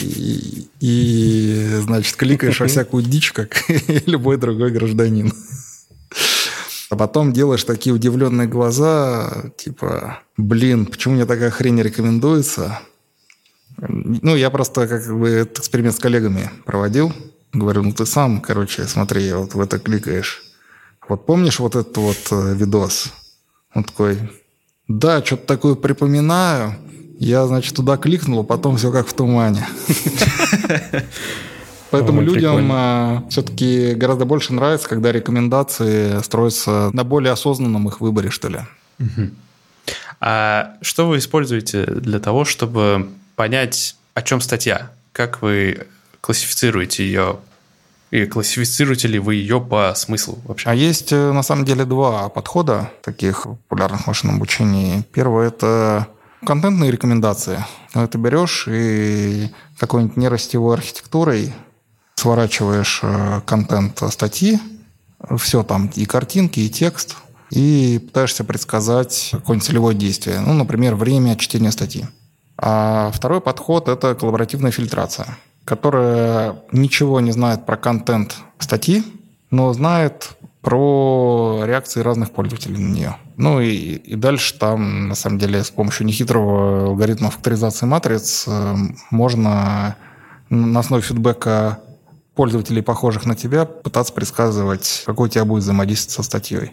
и, 0.00 0.68
и 0.80 1.68
значит, 1.80 2.16
кликаешь 2.16 2.58
во 2.60 2.66
всякую 2.68 3.04
дичь, 3.04 3.32
как 3.32 3.62
любой 4.06 4.36
другой 4.36 4.70
гражданин. 4.70 5.32
А 6.92 6.96
потом 6.96 7.32
делаешь 7.32 7.64
такие 7.64 7.94
удивленные 7.94 8.46
глаза, 8.46 9.44
типа, 9.56 10.18
блин, 10.36 10.84
почему 10.84 11.14
мне 11.14 11.24
такая 11.24 11.48
хрень 11.48 11.80
рекомендуется? 11.80 12.80
Ну, 13.78 14.36
я 14.36 14.50
просто 14.50 14.86
как 14.86 15.06
бы 15.06 15.30
этот 15.30 15.60
эксперимент 15.60 15.96
с 15.96 15.98
коллегами 15.98 16.50
проводил. 16.66 17.10
Говорю, 17.54 17.80
ну 17.82 17.92
ты 17.92 18.04
сам, 18.04 18.42
короче, 18.42 18.84
смотри, 18.84 19.32
вот 19.32 19.54
в 19.54 19.60
это 19.62 19.78
кликаешь. 19.78 20.42
Вот 21.08 21.24
помнишь 21.24 21.60
вот 21.60 21.76
этот 21.76 21.96
вот 21.96 22.28
э, 22.30 22.54
видос? 22.56 23.10
Он 23.74 23.84
такой, 23.84 24.18
да, 24.86 25.24
что-то 25.24 25.46
такое 25.46 25.76
припоминаю. 25.76 26.74
Я, 27.18 27.46
значит, 27.46 27.74
туда 27.74 27.96
кликнул, 27.96 28.40
а 28.40 28.44
потом 28.44 28.76
все 28.76 28.92
как 28.92 29.06
в 29.06 29.14
тумане. 29.14 29.66
Поэтому 31.92 32.20
Ой, 32.20 32.24
людям 32.24 32.70
а, 32.72 33.22
все-таки 33.28 33.92
гораздо 33.94 34.24
больше 34.24 34.54
нравится, 34.54 34.88
когда 34.88 35.12
рекомендации 35.12 36.22
строятся 36.22 36.90
на 36.94 37.04
более 37.04 37.32
осознанном 37.32 37.86
их 37.86 38.00
выборе, 38.00 38.30
что 38.30 38.48
ли. 38.48 38.60
Угу. 38.98 39.30
А 40.20 40.74
что 40.80 41.06
вы 41.06 41.18
используете 41.18 41.84
для 41.84 42.18
того, 42.18 42.46
чтобы 42.46 43.10
понять, 43.36 43.96
о 44.14 44.22
чем 44.22 44.40
статья? 44.40 44.90
Как 45.12 45.42
вы 45.42 45.86
классифицируете 46.22 47.04
ее? 47.04 47.36
И 48.10 48.24
классифицируете 48.24 49.08
ли 49.08 49.18
вы 49.18 49.34
ее 49.34 49.60
по 49.60 49.92
смыслу 49.94 50.38
вообще? 50.46 50.70
А 50.70 50.74
есть 50.74 51.12
э, 51.12 51.32
на 51.32 51.42
самом 51.42 51.66
деле 51.66 51.84
два 51.84 52.30
подхода 52.30 52.90
таких 53.02 53.42
популярных 53.68 54.02
в 54.02 54.06
машинном 54.06 54.36
обучении. 54.36 55.02
Первое– 55.12 55.48
это 55.48 56.08
контентные 56.46 56.90
рекомендации. 56.90 57.64
Ты 57.92 58.16
берешь 58.16 58.66
и 58.66 59.50
какой-нибудь 59.78 60.16
нерастевой 60.16 60.76
архитектурой 60.76 61.52
сворачиваешь 62.14 63.00
э, 63.02 63.40
контент 63.46 64.02
статьи, 64.10 64.60
все 65.38 65.62
там, 65.62 65.90
и 65.94 66.04
картинки, 66.04 66.60
и 66.60 66.68
текст, 66.68 67.16
и 67.50 68.00
пытаешься 68.04 68.44
предсказать 68.44 69.30
какое-нибудь 69.32 69.66
целевое 69.66 69.94
действие. 69.94 70.40
Ну, 70.40 70.54
например, 70.54 70.94
время 70.94 71.36
чтения 71.36 71.70
статьи. 71.70 72.06
А 72.56 73.10
второй 73.12 73.40
подход– 73.40 73.88
это 73.90 74.14
коллаборативная 74.14 74.70
фильтрация, 74.70 75.38
которая 75.64 76.56
ничего 76.70 77.20
не 77.20 77.32
знает 77.32 77.66
про 77.66 77.76
контент 77.76 78.36
статьи, 78.58 79.02
но 79.50 79.72
знает 79.72 80.36
про 80.62 81.62
реакции 81.64 82.00
разных 82.00 82.30
пользователей 82.30 82.78
на 82.78 82.94
нее. 82.94 83.16
Ну 83.36 83.60
и, 83.60 83.68
и 83.68 84.14
дальше 84.14 84.56
там, 84.58 85.08
на 85.08 85.14
самом 85.14 85.38
деле, 85.38 85.64
с 85.64 85.70
помощью 85.70 86.06
нехитрого 86.06 86.86
алгоритма 86.86 87.30
факторизации 87.30 87.84
матриц 87.84 88.44
э, 88.46 88.76
можно 89.10 89.96
на 90.48 90.80
основе 90.80 91.02
фидбэка 91.02 91.80
пользователей, 92.34 92.82
похожих 92.82 93.26
на 93.26 93.34
тебя, 93.34 93.64
пытаться 93.64 94.12
предсказывать, 94.12 95.02
какой 95.06 95.28
у 95.28 95.30
тебя 95.30 95.44
будет 95.44 95.62
взаимодействие 95.62 96.14
со 96.14 96.22
статьей. 96.22 96.72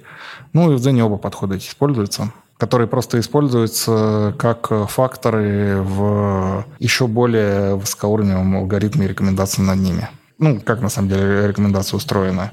Ну 0.53 0.71
и 0.71 0.75
в 0.75 0.79
Дзене 0.79 1.03
оба 1.03 1.17
подхода 1.17 1.55
эти 1.55 1.67
используются, 1.67 2.31
которые 2.57 2.87
просто 2.87 3.19
используются 3.19 4.35
как 4.37 4.69
факторы 4.89 5.81
в 5.81 6.65
еще 6.79 7.07
более 7.07 7.75
высокоуровневом 7.75 8.57
алгоритме 8.57 9.07
рекомендаций 9.07 9.63
над 9.63 9.79
ними. 9.79 10.09
Ну, 10.37 10.61
как 10.61 10.81
на 10.81 10.89
самом 10.89 11.09
деле 11.09 11.47
рекомендация 11.47 11.97
устроена. 11.97 12.51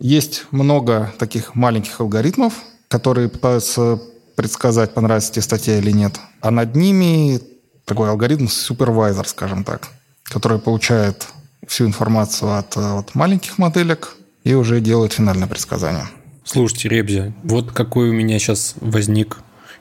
Есть 0.00 0.46
много 0.50 1.12
таких 1.18 1.54
маленьких 1.54 2.00
алгоритмов, 2.00 2.54
которые 2.88 3.28
пытаются 3.28 4.00
предсказать, 4.34 4.94
понравится 4.94 5.32
тебе 5.32 5.42
статья 5.42 5.78
или 5.78 5.92
нет. 5.92 6.18
А 6.40 6.50
над 6.50 6.74
ними 6.74 7.40
такой 7.84 8.08
алгоритм 8.08 8.48
супервайзер, 8.48 9.28
скажем 9.28 9.62
так, 9.62 9.88
который 10.24 10.58
получает 10.58 11.28
всю 11.66 11.86
информацию 11.86 12.56
от, 12.56 12.76
от 12.76 13.14
маленьких 13.14 13.58
моделек 13.58 14.16
и 14.44 14.54
уже 14.54 14.80
делает 14.80 15.12
финальное 15.12 15.48
предсказание. 15.48 16.04
Слушайте, 16.44 16.88
Ребзя, 16.88 17.32
вот 17.44 17.72
какой 17.72 18.10
у 18.10 18.12
меня 18.12 18.38
сейчас 18.38 18.74
возник 18.80 19.38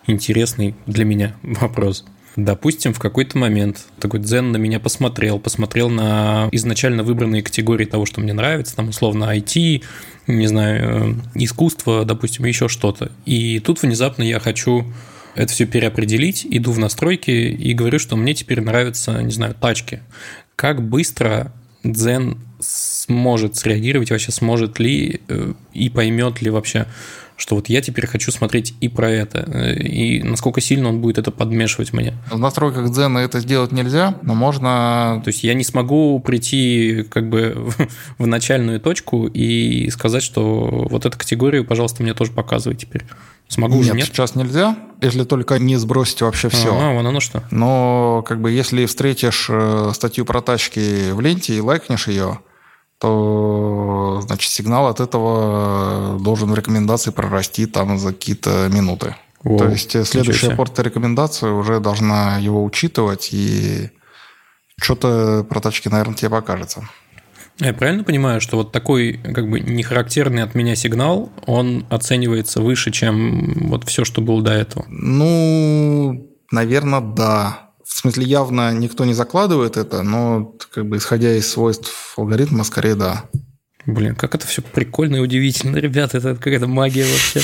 интересный 0.08 0.76
для 0.86 1.06
меня 1.06 1.36
вопрос. 1.44 2.06
Допустим, 2.38 2.94
в 2.94 3.00
какой-то 3.00 3.38
момент 3.38 3.86
такой 4.00 4.22
дзен 4.22 4.52
на 4.52 4.58
меня 4.58 4.80
посмотрел, 4.80 5.38
посмотрел 5.38 5.90
на 5.90 6.48
изначально 6.52 7.04
выбранные 7.04 7.44
категории 7.44 7.86
того, 7.86 8.06
что 8.06 8.22
мне 8.22 8.32
нравится, 8.32 8.76
там 8.76 8.90
условно 8.90 9.36
IT, 9.36 9.84
не 10.28 10.48
знаю, 10.48 10.82
э, 10.84 11.16
искусство, 11.36 12.06
допустим, 12.06 12.46
еще 12.46 12.70
что-то. 12.70 13.12
И 13.26 13.60
тут 13.60 13.82
внезапно 13.82 14.24
я 14.24 14.40
хочу 14.40 14.86
это 15.36 15.52
все 15.52 15.66
переопределить, 15.66 16.46
иду 16.50 16.72
в 16.72 16.80
настройки 16.80 17.32
и 17.32 17.74
говорю, 17.74 18.00
что 18.00 18.16
мне 18.16 18.34
теперь 18.34 18.62
нравятся, 18.62 19.22
не 19.22 19.32
знаю, 19.32 19.54
тачки. 19.54 20.02
Как 20.56 20.82
быстро 20.82 21.52
Дзен 21.84 22.38
сможет 22.60 23.56
среагировать, 23.56 24.12
вообще 24.12 24.32
сможет 24.32 24.80
ли 24.80 25.22
э, 25.28 25.54
и 25.74 25.90
поймет 25.90 26.42
ли 26.42 26.50
вообще, 26.50 26.86
что 27.42 27.56
вот 27.56 27.70
я 27.70 27.82
теперь 27.82 28.06
хочу 28.06 28.32
смотреть 28.32 28.76
и 28.82 28.88
про 28.88 29.10
это, 29.10 29.44
э, 29.52 29.74
и 29.74 30.22
насколько 30.22 30.62
сильно 30.62 30.90
он 30.90 31.02
будет 31.02 31.18
это 31.18 31.32
подмешивать 31.32 31.92
мне. 31.92 32.14
В 32.30 32.38
настройках 32.38 32.92
Дзена 32.92 33.18
это 33.18 33.40
сделать 33.40 33.72
нельзя, 33.72 34.16
но 34.22 34.36
можно... 34.36 35.22
То 35.24 35.30
есть 35.30 35.44
я 35.44 35.56
не 35.56 35.64
смогу 35.64 36.20
прийти 36.20 37.04
как 37.10 37.30
бы 37.30 37.72
в 38.20 38.28
начальную 38.28 38.80
точку 38.80 39.26
и 39.26 39.90
сказать, 39.90 40.22
что 40.22 40.86
вот 40.88 41.08
эту 41.08 41.18
категорию, 41.18 41.66
пожалуйста, 41.66 42.04
мне 42.04 42.14
тоже 42.14 42.32
показывай 42.32 42.76
теперь. 42.76 43.06
Смогу 43.48 43.78
нет, 43.78 43.86
уже 43.86 43.94
нет? 43.96 44.06
сейчас 44.06 44.36
нельзя, 44.36 44.78
если 45.02 45.24
только 45.24 45.58
не 45.58 45.78
сбросить 45.78 46.22
вообще 46.22 46.48
все. 46.50 46.70
А, 46.80 46.94
вон 46.94 47.08
оно 47.08 47.20
что. 47.20 47.44
Но 47.50 48.24
как 48.28 48.40
бы 48.40 48.52
если 48.52 48.86
встретишь 48.86 49.48
э, 49.50 49.90
статью 49.96 50.26
про 50.26 50.42
тачки 50.42 51.12
в 51.12 51.20
ленте 51.22 51.56
и 51.56 51.60
лайкнешь 51.60 52.08
ее, 52.08 52.40
то 53.02 54.22
значит 54.22 54.52
сигнал 54.52 54.88
от 54.88 55.00
этого 55.00 56.20
должен 56.20 56.52
в 56.52 56.56
рекомендации 56.56 57.10
прорасти 57.10 57.66
там 57.66 57.98
за 57.98 58.14
какие-то 58.14 58.70
минуты. 58.72 59.16
Воу, 59.44 59.58
то 59.58 59.68
есть 59.70 59.96
э, 59.96 60.06
следующая 60.06 60.56
порта 60.56 60.84
рекомендации 60.84 61.50
уже 61.50 61.80
должна 61.80 62.38
его 62.38 62.64
учитывать, 62.64 63.30
и 63.32 63.90
что-то 64.80 65.44
про 65.50 65.60
тачки, 65.60 65.90
наверное, 65.90 66.14
тебе 66.14 66.30
покажется. 66.30 66.88
Я 67.58 67.74
правильно 67.74 68.04
понимаю, 68.04 68.40
что 68.40 68.58
вот 68.58 68.72
такой 68.72 69.14
как 69.14 69.50
бы 69.50 69.60
не 69.60 69.82
характерный 69.82 70.44
от 70.44 70.54
меня 70.54 70.76
сигнал, 70.76 71.32
он 71.48 71.88
оценивается 71.90 72.62
выше, 72.62 72.92
чем 72.92 73.70
вот 73.70 73.88
все, 73.88 74.06
что 74.06 74.22
было 74.22 74.44
до 74.44 74.52
этого? 74.52 74.86
Ну, 74.90 76.30
наверное, 76.52 77.02
да. 77.02 77.71
В 77.92 77.98
смысле, 78.02 78.26
явно 78.26 78.74
никто 78.74 79.04
не 79.06 79.14
закладывает 79.14 79.76
это, 79.76 80.02
но 80.02 80.56
как 80.72 80.88
бы 80.88 80.98
исходя 80.98 81.36
из 81.36 81.52
свойств 81.52 82.14
алгоритма, 82.18 82.64
скорее 82.64 82.96
да. 82.96 83.26
Блин, 83.86 84.16
как 84.16 84.34
это 84.34 84.48
все 84.48 84.62
прикольно 84.62 85.18
и 85.18 85.20
удивительно, 85.20 85.78
ребята, 85.78 86.18
это 86.18 86.36
какая-то 86.36 86.68
магия 86.68 87.04
вообще. 87.04 87.42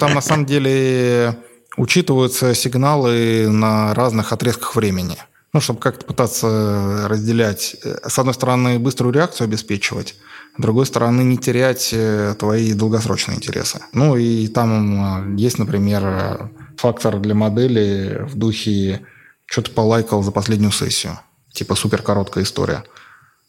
Там 0.00 0.14
на 0.14 0.20
самом 0.20 0.46
деле 0.46 1.38
учитываются 1.76 2.54
сигналы 2.54 3.48
на 3.48 3.94
разных 3.94 4.32
отрезках 4.32 4.74
времени 4.74 5.16
ну, 5.52 5.60
чтобы 5.60 5.80
как-то 5.80 6.04
пытаться 6.04 7.06
разделять, 7.08 7.76
э, 7.82 7.96
с 8.06 8.18
одной 8.18 8.34
стороны, 8.34 8.78
быструю 8.78 9.14
реакцию 9.14 9.46
обеспечивать, 9.46 10.16
с 10.56 10.60
другой 10.60 10.86
стороны, 10.86 11.22
не 11.22 11.38
терять 11.38 11.90
э, 11.92 12.34
твои 12.38 12.74
долгосрочные 12.74 13.38
интересы. 13.38 13.80
Ну, 13.92 14.16
и 14.16 14.48
там 14.48 15.34
э, 15.34 15.40
есть, 15.40 15.58
например, 15.58 16.50
фактор 16.76 17.18
для 17.18 17.34
модели 17.34 18.26
в 18.28 18.36
духе 18.36 19.00
что-то 19.48 19.72
полайкал 19.72 20.22
за 20.22 20.30
последнюю 20.30 20.72
сессию. 20.72 21.18
Типа 21.52 21.74
супер 21.74 22.02
короткая 22.02 22.44
история 22.44 22.84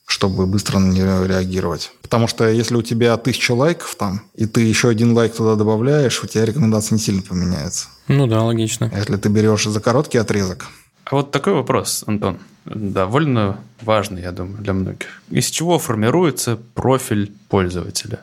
чтобы 0.10 0.48
быстро 0.48 0.80
на 0.80 0.92
нее 0.92 1.28
реагировать. 1.28 1.92
Потому 2.02 2.28
что 2.28 2.50
если 2.50 2.74
у 2.74 2.82
тебя 2.82 3.16
тысяча 3.18 3.52
лайков 3.52 3.94
там, 3.94 4.24
и 4.34 4.48
ты 4.48 4.62
еще 4.62 4.90
один 4.90 5.14
лайк 5.14 5.36
туда 5.36 5.56
добавляешь, 5.56 6.24
у 6.24 6.28
тебя 6.28 6.46
рекомендация 6.46 6.96
не 6.96 7.00
сильно 7.00 7.22
поменяется. 7.22 7.90
Ну 8.08 8.26
да, 8.26 8.42
логично. 8.42 8.92
Если 8.92 9.18
ты 9.18 9.30
берешь 9.30 9.66
за 9.66 9.80
короткий 9.80 10.18
отрезок, 10.18 10.66
а 11.06 11.16
вот 11.16 11.32
такой 11.32 11.54
вопрос, 11.54 12.04
Антон, 12.06 12.38
довольно 12.66 13.60
важный, 13.82 14.22
я 14.22 14.32
думаю, 14.32 14.62
для 14.62 14.74
многих. 14.74 15.22
Из 15.32 15.50
чего 15.50 15.80
формируется 15.80 16.60
профиль 16.76 17.32
пользователя? 17.48 18.20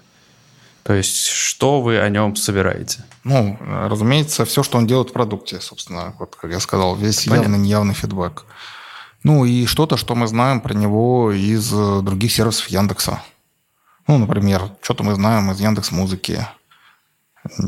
То 0.86 0.94
есть, 0.94 1.26
что 1.26 1.80
вы 1.80 1.98
о 1.98 2.08
нем 2.08 2.36
собираете? 2.36 3.04
Ну, 3.24 3.58
разумеется, 3.60 4.44
все, 4.44 4.62
что 4.62 4.78
он 4.78 4.86
делает 4.86 5.10
в 5.10 5.12
продукте, 5.12 5.60
собственно, 5.60 6.14
вот 6.20 6.36
как 6.36 6.52
я 6.52 6.60
сказал, 6.60 6.94
весь 6.94 7.24
Понятно. 7.24 7.50
явный, 7.50 7.58
неявный 7.58 7.94
фидбэк. 7.94 8.44
Ну 9.24 9.44
и 9.44 9.66
что-то, 9.66 9.96
что 9.96 10.14
мы 10.14 10.28
знаем 10.28 10.60
про 10.60 10.74
него 10.74 11.32
из 11.32 11.70
других 11.70 12.30
сервисов 12.30 12.68
Яндекса. 12.68 13.20
Ну, 14.06 14.18
например, 14.18 14.70
что-то 14.80 15.02
мы 15.02 15.16
знаем 15.16 15.50
из 15.50 15.58
Яндекс 15.58 15.90
Музыки, 15.90 16.46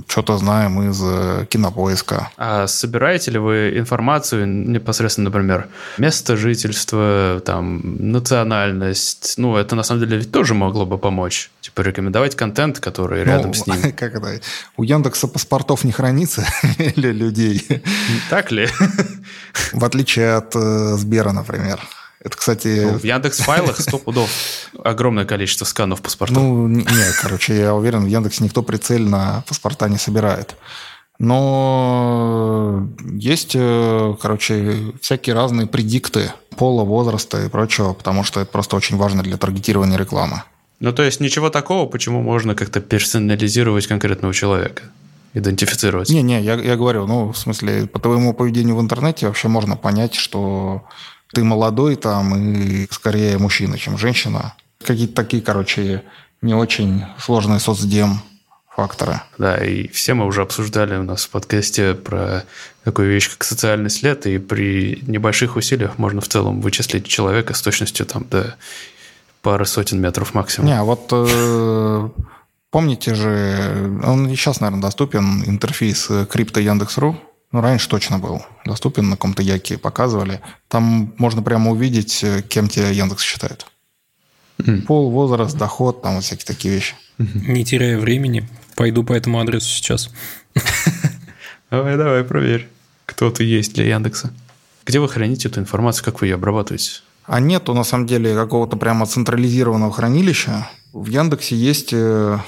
что-то 0.08 0.38
знаем 0.38 0.90
из 0.90 1.00
э, 1.02 1.46
кинопоиска. 1.48 2.30
А 2.36 2.66
собираете 2.66 3.30
ли 3.30 3.38
вы 3.38 3.78
информацию 3.78 4.46
непосредственно, 4.46 5.26
например, 5.26 5.68
место 5.98 6.36
жительства, 6.36 7.42
там, 7.44 7.80
национальность? 7.98 9.34
Ну, 9.36 9.56
это 9.56 9.76
на 9.76 9.82
самом 9.82 10.06
деле 10.06 10.24
тоже 10.24 10.54
могло 10.54 10.86
бы 10.86 10.98
помочь. 10.98 11.50
Типа 11.60 11.82
рекомендовать 11.82 12.36
контент, 12.36 12.80
который 12.80 13.24
ну, 13.24 13.30
рядом 13.30 13.54
с 13.54 13.66
ним. 13.66 13.92
Как 13.96 14.14
это? 14.14 14.40
У 14.76 14.82
Яндекса 14.82 15.28
паспортов 15.28 15.84
не 15.84 15.92
хранится 15.92 16.46
для 16.96 17.12
людей. 17.12 17.66
Так 18.30 18.52
ли? 18.52 18.68
В 19.72 19.84
отличие 19.84 20.34
от 20.34 20.54
э, 20.54 20.96
Сбера, 20.96 21.32
например. 21.32 21.80
Это, 22.22 22.36
кстати... 22.36 22.80
Ну, 22.84 22.98
в 22.98 23.04
Яндекс 23.04 23.38
файлах 23.38 23.80
сто 23.80 23.98
пудов 23.98 24.28
огромное 24.82 25.24
количество 25.24 25.64
сканов 25.64 26.02
паспортов. 26.02 26.38
Ну, 26.38 26.66
нет, 26.66 27.14
короче, 27.20 27.56
я 27.56 27.74
уверен, 27.74 28.04
в 28.04 28.08
Яндексе 28.08 28.44
никто 28.44 28.62
прицельно 28.62 29.44
паспорта 29.46 29.88
не 29.88 29.98
собирает. 29.98 30.56
Но 31.20 32.88
есть, 33.12 33.52
э, 33.54 34.14
короче, 34.20 34.94
всякие 35.00 35.34
разные 35.34 35.66
предикты 35.66 36.32
пола, 36.56 36.84
возраста 36.84 37.44
и 37.44 37.48
прочего, 37.48 37.92
потому 37.92 38.22
что 38.22 38.40
это 38.40 38.50
просто 38.50 38.76
очень 38.76 38.96
важно 38.96 39.22
для 39.22 39.36
таргетирования 39.36 39.98
рекламы. 39.98 40.42
Ну, 40.80 40.92
то 40.92 41.02
есть 41.02 41.18
ничего 41.20 41.50
такого, 41.50 41.88
почему 41.88 42.22
можно 42.22 42.54
как-то 42.54 42.80
персонализировать 42.80 43.86
конкретного 43.86 44.34
человека? 44.34 44.82
идентифицировать. 45.34 46.08
Не-не, 46.08 46.40
я, 46.40 46.54
я 46.54 46.74
говорю, 46.74 47.06
ну, 47.06 47.32
в 47.32 47.38
смысле, 47.38 47.86
по 47.86 47.98
твоему 47.98 48.32
поведению 48.32 48.76
в 48.76 48.80
интернете 48.80 49.26
вообще 49.26 49.48
можно 49.48 49.76
понять, 49.76 50.14
что 50.14 50.84
ты 51.32 51.44
молодой 51.44 51.96
там 51.96 52.34
и 52.36 52.86
скорее 52.90 53.38
мужчина, 53.38 53.78
чем 53.78 53.98
женщина. 53.98 54.54
Какие-то 54.84 55.14
такие, 55.14 55.42
короче, 55.42 56.02
не 56.40 56.54
очень 56.54 57.04
сложные 57.18 57.60
соцдем 57.60 58.20
факторы. 58.74 59.20
Да, 59.38 59.56
и 59.56 59.88
все 59.88 60.14
мы 60.14 60.24
уже 60.24 60.42
обсуждали 60.42 60.96
у 60.96 61.02
нас 61.02 61.24
в 61.24 61.30
подкасте 61.30 61.94
про 61.94 62.44
такую 62.84 63.10
вещь, 63.10 63.28
как 63.28 63.42
социальный 63.42 63.90
след, 63.90 64.24
и 64.26 64.38
при 64.38 65.02
небольших 65.06 65.56
усилиях 65.56 65.98
можно 65.98 66.20
в 66.20 66.28
целом 66.28 66.60
вычислить 66.60 67.06
человека 67.08 67.54
с 67.54 67.60
точностью 67.60 68.06
там 68.06 68.24
до 68.30 68.54
пары 69.42 69.66
сотен 69.66 70.00
метров 70.00 70.32
максимум. 70.32 70.68
Не, 70.68 70.78
а 70.78 70.84
вот 70.84 71.08
э, 71.10 72.08
помните 72.70 73.14
же, 73.16 74.00
он 74.04 74.28
сейчас, 74.30 74.60
наверное, 74.60 74.82
доступен, 74.82 75.42
интерфейс 75.44 76.08
крипто 76.30 76.60
Яндекс.ру, 76.60 77.16
ну, 77.50 77.60
раньше 77.62 77.88
точно 77.88 78.18
был 78.18 78.42
доступен, 78.64 79.08
на 79.08 79.16
каком-то 79.16 79.42
яке 79.42 79.78
показывали. 79.78 80.40
Там 80.68 81.14
можно 81.16 81.42
прямо 81.42 81.70
увидеть, 81.70 82.22
э, 82.22 82.42
кем 82.42 82.68
тебя 82.68 82.90
Яндекс 82.90 83.22
считает. 83.22 83.66
Mm. 84.58 84.82
Пол, 84.82 85.10
возраст, 85.10 85.56
доход, 85.56 86.02
там 86.02 86.16
вот 86.16 86.24
всякие 86.24 86.46
такие 86.46 86.74
вещи. 86.74 86.94
Не 87.16 87.64
теряя 87.64 87.98
времени, 87.98 88.46
пойду 88.76 89.02
по 89.02 89.14
этому 89.14 89.40
адресу 89.40 89.66
сейчас. 89.66 90.10
Давай, 91.70 91.98
давай, 91.98 92.24
проверь, 92.24 92.66
кто 93.04 93.30
ты 93.30 93.44
есть 93.44 93.74
для 93.74 93.84
Яндекса. 93.84 94.32
Где 94.86 95.00
вы 95.00 95.08
храните 95.08 95.48
эту 95.48 95.60
информацию, 95.60 96.02
как 96.02 96.22
вы 96.22 96.28
ее 96.28 96.36
обрабатываете? 96.36 97.02
А 97.26 97.40
нету, 97.40 97.74
на 97.74 97.84
самом 97.84 98.06
деле, 98.06 98.34
какого-то 98.34 98.78
прямо 98.78 99.04
централизированного 99.04 99.92
хранилища. 99.92 100.66
В 100.94 101.08
Яндексе 101.08 101.56
есть, 101.56 101.90
э, 101.92 102.38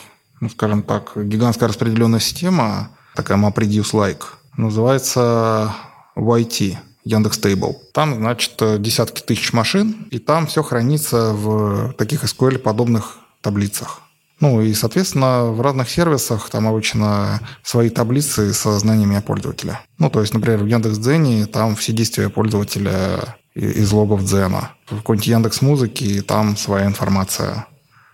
ну, 0.40 0.48
скажем 0.48 0.82
так, 0.82 1.12
гигантская 1.16 1.68
распределенная 1.68 2.20
система, 2.20 2.92
такая 3.14 3.36
MapReduce 3.36 3.92
like– 3.92 4.22
называется 4.56 5.74
YT, 6.16 6.76
Яндекс 7.04 7.38
Тейбл. 7.38 7.82
Там, 7.92 8.16
значит, 8.16 8.54
десятки 8.80 9.20
тысяч 9.20 9.52
машин, 9.52 10.06
и 10.10 10.18
там 10.18 10.46
все 10.46 10.62
хранится 10.62 11.32
в 11.32 11.92
таких 11.94 12.24
SQL-подобных 12.24 13.18
таблицах. 13.40 14.02
Ну 14.40 14.62
и, 14.62 14.72
соответственно, 14.72 15.46
в 15.50 15.60
разных 15.60 15.90
сервисах 15.90 16.48
там 16.48 16.66
обычно 16.66 17.40
свои 17.62 17.90
таблицы 17.90 18.54
со 18.54 18.78
знаниями 18.78 19.16
о 19.16 19.20
пользователя. 19.20 19.80
Ну, 19.98 20.08
то 20.08 20.22
есть, 20.22 20.32
например, 20.32 20.62
в 20.62 20.66
Яндекс.Дзене 20.66 21.46
там 21.46 21.76
все 21.76 21.92
действия 21.92 22.30
пользователя 22.30 23.36
из 23.54 23.92
логов 23.92 24.24
Дзена. 24.24 24.70
В 24.86 24.96
какой-нибудь 24.96 25.26
Яндекс 25.26 25.60
Музыке 25.60 26.22
там 26.22 26.56
своя 26.56 26.86
информация 26.86 27.66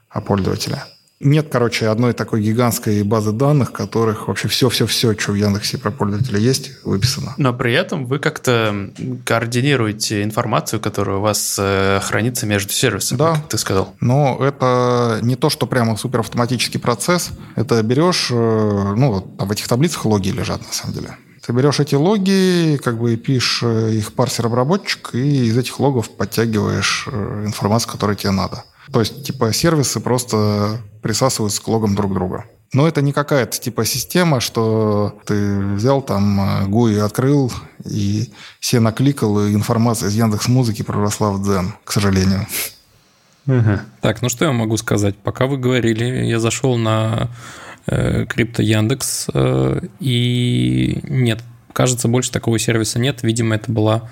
о 0.08 0.20
пользователе. 0.20 0.82
Нет, 1.18 1.48
короче, 1.50 1.88
одной 1.88 2.12
такой 2.12 2.42
гигантской 2.42 3.02
базы 3.02 3.32
данных, 3.32 3.72
которых 3.72 4.28
вообще 4.28 4.48
все-все-все, 4.48 5.18
что 5.18 5.32
в 5.32 5.34
Яндексе 5.34 5.78
про 5.78 5.90
пользователя 5.90 6.38
есть, 6.38 6.72
выписано. 6.84 7.34
Но 7.38 7.54
при 7.54 7.72
этом 7.72 8.04
вы 8.04 8.18
как-то 8.18 8.90
координируете 9.24 10.22
информацию, 10.22 10.78
которая 10.78 11.16
у 11.16 11.20
вас 11.20 11.56
э, 11.58 12.00
хранится 12.02 12.44
между 12.44 12.72
сервисами, 12.72 13.18
да. 13.18 13.34
как 13.36 13.48
ты 13.48 13.56
сказал. 13.56 13.94
Но 14.00 14.36
это 14.40 15.20
не 15.22 15.36
то, 15.36 15.48
что 15.48 15.66
прямо 15.66 15.96
суперавтоматический 15.96 16.78
процесс. 16.78 17.30
Это 17.54 17.82
берешь, 17.82 18.28
э, 18.30 18.34
ну, 18.34 19.34
в 19.38 19.50
этих 19.50 19.68
таблицах 19.68 20.04
логи 20.04 20.28
лежат, 20.28 20.60
на 20.66 20.72
самом 20.72 20.94
деле. 20.94 21.16
Ты 21.46 21.52
берешь 21.52 21.80
эти 21.80 21.94
логи, 21.94 22.78
как 22.82 22.98
бы 22.98 23.16
пишешь 23.16 23.62
э, 23.62 23.92
их 23.94 24.12
парсер-обработчик, 24.12 25.14
и 25.14 25.46
из 25.46 25.56
этих 25.56 25.80
логов 25.80 26.10
подтягиваешь 26.10 27.08
информацию, 27.08 27.90
которая 27.90 28.16
тебе 28.16 28.32
надо. 28.32 28.64
То 28.92 29.00
есть, 29.00 29.24
типа, 29.24 29.52
сервисы 29.52 30.00
просто 30.00 30.78
присасываются 31.06 31.62
к 31.62 31.68
логам 31.68 31.94
друг 31.94 32.12
друга. 32.12 32.46
Но 32.72 32.88
это 32.88 33.00
не 33.00 33.12
какая-то 33.12 33.60
типа 33.60 33.84
система, 33.84 34.40
что 34.40 35.16
ты 35.24 35.60
взял 35.60 36.02
там 36.02 36.66
GUI 36.66 36.98
открыл 36.98 37.52
и 37.84 38.32
все 38.58 38.80
накликал, 38.80 39.46
и 39.46 39.54
информация 39.54 40.08
из 40.08 40.16
Яндекс 40.16 40.48
Музыки 40.48 40.82
проросла 40.82 41.30
в 41.30 41.42
Дзен, 41.42 41.74
к 41.84 41.92
сожалению. 41.92 42.44
Угу. 43.46 43.78
Так, 44.00 44.20
ну 44.20 44.28
что 44.28 44.46
я 44.46 44.52
могу 44.52 44.76
сказать? 44.78 45.16
Пока 45.16 45.46
вы 45.46 45.58
говорили, 45.58 46.26
я 46.26 46.40
зашел 46.40 46.76
на 46.76 47.30
э, 47.86 48.26
крипто 48.26 48.62
Яндекс, 48.62 49.28
э, 49.32 49.80
и 50.00 50.98
нет, 51.04 51.44
кажется, 51.72 52.08
больше 52.08 52.32
такого 52.32 52.58
сервиса 52.58 52.98
нет. 52.98 53.22
Видимо, 53.22 53.54
это 53.54 53.70
была 53.70 54.10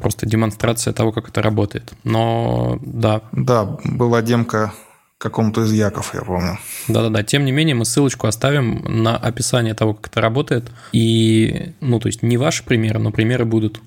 просто 0.00 0.26
демонстрация 0.26 0.92
того, 0.92 1.10
как 1.10 1.28
это 1.28 1.42
работает. 1.42 1.92
Но 2.04 2.78
да. 2.82 3.22
Да, 3.32 3.64
была 3.82 4.22
демка 4.22 4.72
какому-то 5.18 5.64
из 5.64 5.72
яков, 5.72 6.14
я 6.14 6.22
помню. 6.22 6.58
Да-да-да. 6.88 7.22
Тем 7.22 7.44
не 7.44 7.52
менее, 7.52 7.74
мы 7.74 7.84
ссылочку 7.84 8.26
оставим 8.26 8.82
на 8.84 9.16
описание 9.16 9.74
того, 9.74 9.94
как 9.94 10.08
это 10.08 10.20
работает. 10.20 10.70
И, 10.92 11.72
ну, 11.80 11.98
то 12.00 12.08
есть 12.08 12.22
не 12.22 12.36
ваши 12.36 12.64
примеры, 12.64 12.98
но 12.98 13.10
примеры 13.10 13.44
будут. 13.44 13.80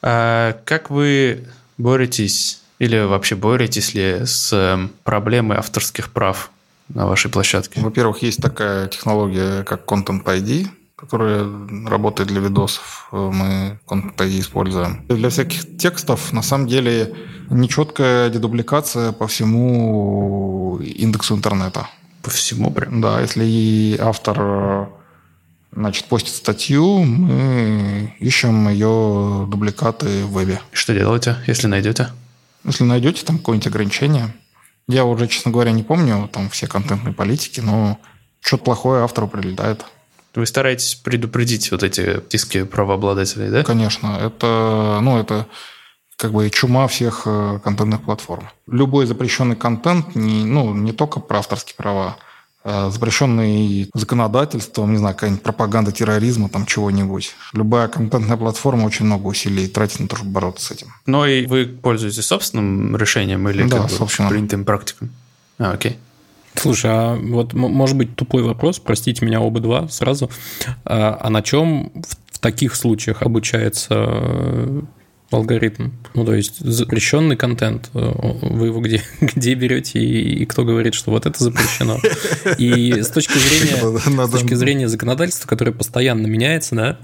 А 0.00 0.56
как 0.64 0.90
вы 0.90 1.44
боретесь 1.76 2.60
или 2.78 2.98
вообще 3.00 3.34
боретесь 3.34 3.94
ли 3.94 4.24
с 4.24 4.52
эм, 4.52 4.92
проблемой 5.02 5.58
авторских 5.58 6.12
прав 6.12 6.52
на 6.88 7.06
вашей 7.06 7.30
площадке? 7.30 7.80
Во-первых, 7.80 8.22
есть 8.22 8.40
такая 8.40 8.86
технология, 8.86 9.64
как 9.64 9.84
Content 9.84 10.22
ID, 10.22 10.68
которая 10.98 11.46
работает 11.86 12.28
для 12.28 12.40
видосов. 12.40 13.08
Мы 13.12 13.78
Content 13.86 14.16
ID 14.16 14.40
используем. 14.40 15.06
Для 15.08 15.28
всяких 15.28 15.78
текстов, 15.78 16.32
на 16.32 16.42
самом 16.42 16.66
деле, 16.66 17.14
нечеткая 17.50 18.30
дедубликация 18.30 19.12
по 19.12 19.28
всему 19.28 20.78
индексу 20.80 21.36
интернета. 21.36 21.88
По 22.22 22.30
всему 22.30 22.72
прям? 22.72 23.00
Да, 23.00 23.20
если 23.20 23.96
автор 24.00 24.88
значит, 25.72 26.06
постит 26.06 26.34
статью, 26.34 27.04
мы 27.04 28.14
ищем 28.18 28.68
ее 28.68 29.46
дубликаты 29.48 30.24
в 30.24 30.32
вебе. 30.32 30.60
Что 30.72 30.94
делаете, 30.94 31.36
если 31.46 31.68
найдете? 31.68 32.08
Если 32.64 32.82
найдете 32.82 33.24
там 33.24 33.38
какое-нибудь 33.38 33.68
ограничение, 33.68 34.34
я 34.88 35.04
уже, 35.04 35.28
честно 35.28 35.52
говоря, 35.52 35.70
не 35.70 35.84
помню 35.84 36.28
там 36.32 36.48
все 36.50 36.66
контентные 36.66 37.14
политики, 37.14 37.60
но 37.60 37.98
что-то 38.40 38.64
плохое 38.64 39.04
автору 39.04 39.28
прилетает. 39.28 39.84
Вы 40.34 40.46
стараетесь 40.46 40.94
предупредить 40.94 41.70
вот 41.70 41.82
эти 41.82 42.20
диски 42.30 42.64
правообладателей, 42.64 43.50
да? 43.50 43.64
Конечно. 43.64 44.18
Это, 44.20 45.00
ну, 45.02 45.18
это 45.18 45.46
как 46.16 46.32
бы 46.32 46.48
чума 46.50 46.86
всех 46.88 47.22
э, 47.26 47.60
контентных 47.62 48.02
платформ. 48.02 48.48
Любой 48.66 49.06
запрещенный 49.06 49.56
контент, 49.56 50.14
не, 50.14 50.44
ну, 50.44 50.74
не 50.74 50.92
только 50.92 51.20
про 51.20 51.38
авторские 51.38 51.76
права, 51.76 52.18
Э, 52.70 52.90
запрещенный 52.90 53.88
законодательством, 53.94 54.92
не 54.92 54.98
знаю, 54.98 55.14
какая-нибудь 55.14 55.42
пропаганда 55.42 55.90
терроризма, 55.90 56.48
там 56.48 56.66
чего-нибудь. 56.66 57.34
Любая 57.54 57.88
контентная 57.88 58.36
платформа 58.36 58.84
очень 58.84 59.06
много 59.06 59.28
усилий 59.28 59.68
тратит 59.68 60.00
на 60.00 60.08
то, 60.08 60.16
чтобы 60.16 60.32
бороться 60.32 60.66
с 60.66 60.70
этим. 60.72 60.88
Но 61.06 61.24
и 61.24 61.46
вы 61.46 61.64
пользуетесь 61.66 62.26
собственным 62.26 62.94
решением 62.96 63.48
или 63.48 63.62
да, 63.62 63.82
как 63.82 63.90
собственно. 63.90 64.28
принятым 64.28 64.64
практикам? 64.64 65.10
А, 65.58 65.72
окей. 65.72 65.98
Слушай, 66.54 66.90
а 66.92 67.16
вот 67.16 67.54
может 67.54 67.96
быть 67.96 68.16
тупой 68.16 68.42
вопрос, 68.42 68.78
простите 68.78 69.24
меня 69.24 69.40
оба 69.40 69.60
два 69.60 69.88
сразу. 69.88 70.30
А, 70.84 71.18
а 71.20 71.30
на 71.30 71.42
чем 71.42 71.92
в 72.30 72.38
таких 72.40 72.74
случаях 72.74 73.22
обучается 73.22 74.84
алгоритм. 75.30 75.90
Ну, 76.14 76.24
то 76.24 76.34
есть 76.34 76.58
запрещенный 76.60 77.36
контент. 77.36 77.90
Э, 77.94 78.12
вы 78.42 78.66
его 78.66 78.80
где, 78.80 79.02
где 79.20 79.54
берете 79.54 80.00
и, 80.00 80.42
и 80.42 80.46
кто 80.46 80.64
говорит, 80.64 80.94
что 80.94 81.10
вот 81.10 81.26
это 81.26 81.42
запрещено. 81.42 81.98
И 82.58 83.02
с 83.02 83.08
точки 83.08 83.38
зрения, 83.38 84.26
с 84.26 84.30
точки 84.30 84.54
зрения 84.54 84.88
законодательства, 84.88 85.48
которое 85.48 85.72
постоянно 85.72 86.26
меняется, 86.26 86.74
да, 86.74 86.98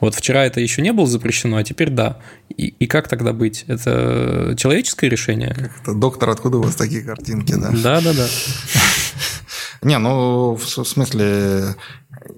вот 0.00 0.14
вчера 0.14 0.44
это 0.44 0.60
еще 0.60 0.82
не 0.82 0.92
было 0.92 1.06
запрещено, 1.06 1.58
а 1.58 1.64
теперь 1.64 1.90
да. 1.90 2.18
И, 2.48 2.68
и 2.68 2.86
как 2.86 3.08
тогда 3.08 3.32
быть? 3.32 3.64
Это 3.66 4.54
человеческое 4.56 5.08
решение? 5.08 5.54
Как 5.54 5.72
это, 5.82 5.94
доктор, 5.94 6.30
откуда 6.30 6.58
у 6.58 6.62
вас 6.62 6.74
такие 6.74 7.02
картинки, 7.02 7.52
да? 7.52 7.70
Да, 7.70 8.00
да, 8.00 8.12
да. 8.14 8.28
Не, 9.82 9.98
ну, 9.98 10.56
в 10.56 10.66
смысле, 10.66 11.76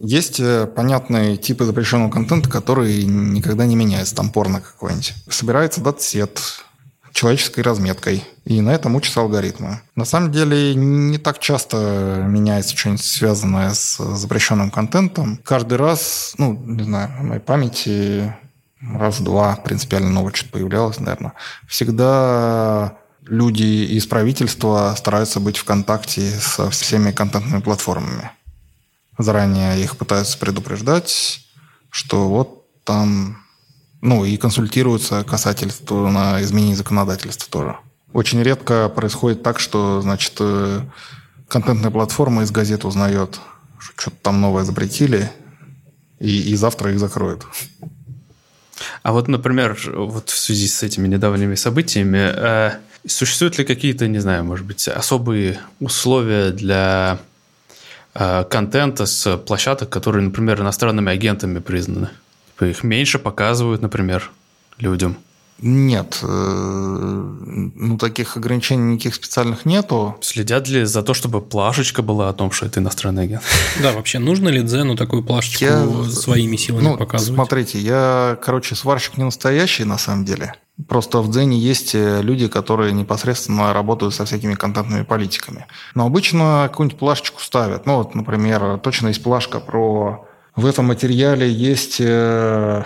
есть 0.00 0.40
э, 0.40 0.66
понятные 0.66 1.36
типы 1.36 1.64
запрещенного 1.64 2.10
контента, 2.10 2.48
которые 2.48 3.04
никогда 3.04 3.66
не 3.66 3.76
меняются. 3.76 4.14
Там 4.14 4.30
порно 4.30 4.60
какой-нибудь. 4.60 5.14
Собирается 5.28 5.80
датсет 5.80 6.40
человеческой 7.12 7.60
разметкой. 7.60 8.24
И 8.44 8.60
на 8.60 8.70
этом 8.70 8.96
учатся 8.96 9.20
алгоритмы. 9.20 9.80
На 9.94 10.04
самом 10.04 10.32
деле 10.32 10.74
не 10.74 11.18
так 11.18 11.38
часто 11.38 12.24
меняется 12.26 12.76
что-нибудь 12.76 13.04
связанное 13.04 13.72
с 13.74 13.98
запрещенным 14.16 14.70
контентом. 14.70 15.38
Каждый 15.44 15.78
раз, 15.78 16.34
ну, 16.38 16.52
не 16.52 16.82
знаю, 16.84 17.10
в 17.18 17.22
моей 17.22 17.40
памяти 17.40 18.34
раз-два 18.80 19.56
принципиально 19.56 20.10
новое 20.10 20.32
что-то 20.32 20.52
появлялось, 20.52 20.98
наверное. 20.98 21.34
Всегда 21.68 22.96
люди 23.24 23.62
из 23.62 24.06
правительства 24.06 24.94
стараются 24.96 25.38
быть 25.38 25.56
в 25.56 25.64
контакте 25.64 26.28
со 26.40 26.70
всеми 26.70 27.12
контентными 27.12 27.60
платформами 27.60 28.32
заранее 29.18 29.82
их 29.82 29.96
пытаются 29.96 30.38
предупреждать, 30.38 31.40
что 31.90 32.28
вот 32.28 32.66
там, 32.84 33.38
ну, 34.00 34.24
и 34.24 34.36
консультируются 34.36 35.24
касательство 35.24 36.08
на 36.08 36.42
изменение 36.42 36.76
законодательства 36.76 37.50
тоже. 37.50 37.76
Очень 38.12 38.42
редко 38.42 38.88
происходит 38.88 39.42
так, 39.42 39.58
что, 39.58 40.02
значит, 40.02 40.34
э, 40.40 40.82
контентная 41.48 41.90
платформа 41.90 42.42
из 42.42 42.50
газет 42.50 42.84
узнает, 42.84 43.40
что 43.78 43.92
что-то 43.96 44.16
там 44.22 44.40
новое 44.40 44.64
запретили, 44.64 45.30
и, 46.18 46.50
и 46.50 46.56
завтра 46.56 46.92
их 46.92 46.98
закроют. 46.98 47.46
А 49.02 49.12
вот, 49.12 49.28
например, 49.28 49.78
вот 49.94 50.30
в 50.30 50.38
связи 50.38 50.68
с 50.68 50.82
этими 50.82 51.08
недавними 51.08 51.54
событиями, 51.54 52.32
э, 52.34 52.72
существуют 53.06 53.58
ли 53.58 53.64
какие-то, 53.64 54.06
не 54.08 54.18
знаю, 54.18 54.44
может 54.44 54.66
быть, 54.66 54.88
особые 54.88 55.58
условия 55.80 56.50
для 56.50 57.18
контента 58.14 59.06
с 59.06 59.36
площадок, 59.38 59.88
которые, 59.88 60.24
например, 60.24 60.60
иностранными 60.60 61.10
агентами 61.10 61.58
признаны. 61.58 62.08
Типа 62.54 62.64
их 62.66 62.84
меньше 62.84 63.18
показывают, 63.18 63.82
например, 63.82 64.30
людям. 64.78 65.16
Нет, 65.62 66.18
э, 66.22 66.26
ну 66.26 67.96
таких 67.96 68.36
ограничений 68.36 68.94
никаких 68.94 69.14
специальных 69.14 69.64
нету. 69.64 70.16
Следят 70.20 70.68
ли 70.68 70.84
за 70.84 71.02
то, 71.02 71.14
чтобы 71.14 71.40
плашечка 71.40 72.02
была 72.02 72.28
о 72.28 72.32
том, 72.32 72.50
что 72.50 72.66
это 72.66 72.80
иностранный 72.80 73.24
агент? 73.24 73.42
Да, 73.82 73.92
вообще 73.92 74.18
нужно 74.18 74.48
ли 74.48 74.62
Дзену 74.62 74.96
такую 74.96 75.22
плашечку 75.22 75.64
я... 75.64 76.04
своими 76.10 76.56
силами 76.56 76.84
ну, 76.84 76.96
показывать? 76.96 77.34
Смотрите, 77.34 77.78
я, 77.78 78.36
короче, 78.42 78.74
сварщик 78.74 79.16
не 79.18 79.24
настоящий 79.24 79.84
на 79.84 79.98
самом 79.98 80.24
деле. 80.24 80.54
Просто 80.88 81.20
в 81.20 81.30
Дзене 81.30 81.58
есть 81.58 81.94
э, 81.94 82.22
люди, 82.22 82.48
которые 82.48 82.92
непосредственно 82.92 83.72
работают 83.72 84.14
со 84.14 84.24
всякими 84.24 84.54
контентными 84.54 85.04
политиками. 85.04 85.66
Но 85.94 86.06
обычно 86.06 86.66
какую-нибудь 86.70 86.98
плашечку 86.98 87.40
ставят. 87.40 87.86
Ну 87.86 87.98
вот, 87.98 88.14
например, 88.16 88.78
точно 88.78 89.08
есть 89.08 89.22
плашка 89.22 89.60
про... 89.60 90.26
В 90.56 90.66
этом 90.66 90.86
материале 90.86 91.50
есть 91.50 91.96
э, 92.00 92.84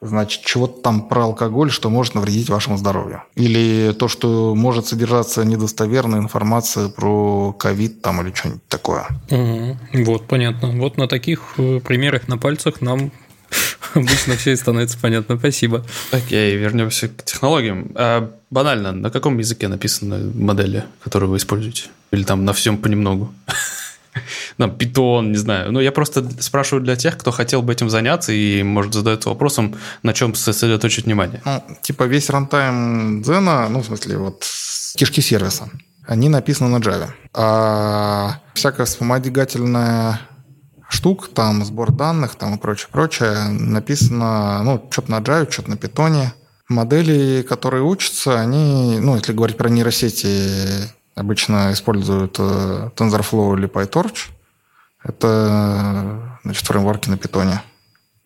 значит, 0.00 0.42
чего-то 0.42 0.80
там 0.80 1.08
про 1.08 1.24
алкоголь, 1.24 1.70
что 1.70 1.90
может 1.90 2.14
навредить 2.14 2.48
вашему 2.48 2.76
здоровью. 2.76 3.22
Или 3.34 3.92
то, 3.92 4.08
что 4.08 4.54
может 4.54 4.86
содержаться 4.86 5.44
недостоверная 5.44 6.20
информация 6.20 6.88
про 6.88 7.52
ковид 7.52 8.02
там 8.02 8.20
или 8.22 8.34
что-нибудь 8.34 8.66
такое. 8.68 9.06
Угу. 9.30 10.04
Вот, 10.04 10.26
понятно. 10.26 10.68
Вот 10.68 10.96
на 10.96 11.08
таких 11.08 11.54
э, 11.58 11.80
примерах 11.80 12.28
на 12.28 12.38
пальцах 12.38 12.80
нам 12.80 13.12
обычно 13.94 14.36
все 14.36 14.52
и 14.52 14.56
становится 14.56 14.98
понятно. 14.98 15.38
Спасибо. 15.38 15.84
Окей, 16.10 16.56
вернемся 16.56 17.08
к 17.08 17.24
технологиям. 17.24 17.92
А, 17.94 18.30
банально, 18.50 18.92
на 18.92 19.10
каком 19.10 19.38
языке 19.38 19.68
написаны 19.68 20.30
модели, 20.34 20.84
которые 21.02 21.30
вы 21.30 21.38
используете? 21.38 21.84
Или 22.12 22.24
там 22.24 22.44
на 22.44 22.52
всем 22.52 22.78
понемногу? 22.78 23.32
там, 24.56 24.76
питон, 24.76 25.32
не 25.32 25.38
знаю. 25.38 25.72
Ну, 25.72 25.80
я 25.80 25.92
просто 25.92 26.24
спрашиваю 26.40 26.84
для 26.84 26.96
тех, 26.96 27.16
кто 27.16 27.30
хотел 27.30 27.62
бы 27.62 27.72
этим 27.72 27.90
заняться 27.90 28.32
и, 28.32 28.62
может, 28.62 28.94
задается 28.94 29.28
вопросом, 29.28 29.74
на 30.02 30.12
чем 30.12 30.34
сосредоточить 30.34 31.06
внимание. 31.06 31.42
Ну, 31.44 31.62
типа 31.82 32.04
весь 32.04 32.30
рантайм 32.30 33.22
Дзена, 33.22 33.68
ну, 33.68 33.80
в 33.80 33.86
смысле, 33.86 34.18
вот 34.18 34.44
кишки 34.96 35.20
сервиса, 35.20 35.68
они 36.06 36.28
написаны 36.28 36.70
на 36.70 36.82
Java. 36.82 37.08
А 37.34 38.40
всякая 38.54 38.86
вспомогательная 38.86 40.20
штук, 40.88 41.28
там 41.34 41.64
сбор 41.64 41.92
данных 41.92 42.36
там 42.36 42.54
и 42.54 42.58
прочее, 42.58 42.88
прочее, 42.92 43.48
написано, 43.48 44.62
ну, 44.62 44.88
что-то 44.90 45.10
на 45.10 45.20
Java, 45.20 45.50
что-то 45.50 45.70
на 45.70 45.76
питоне. 45.76 46.32
Модели, 46.68 47.42
которые 47.42 47.84
учатся, 47.84 48.40
они, 48.40 48.98
ну, 49.00 49.14
если 49.16 49.32
говорить 49.32 49.56
про 49.56 49.68
нейросети, 49.68 50.90
Обычно 51.16 51.72
используют 51.72 52.36
э, 52.38 52.90
TensorFlow 52.94 53.56
или 53.56 53.68
PyTorch. 53.68 54.28
Это 55.02 56.38
значит, 56.44 56.66
фреймворки 56.66 57.08
на 57.08 57.16
питоне. 57.16 57.62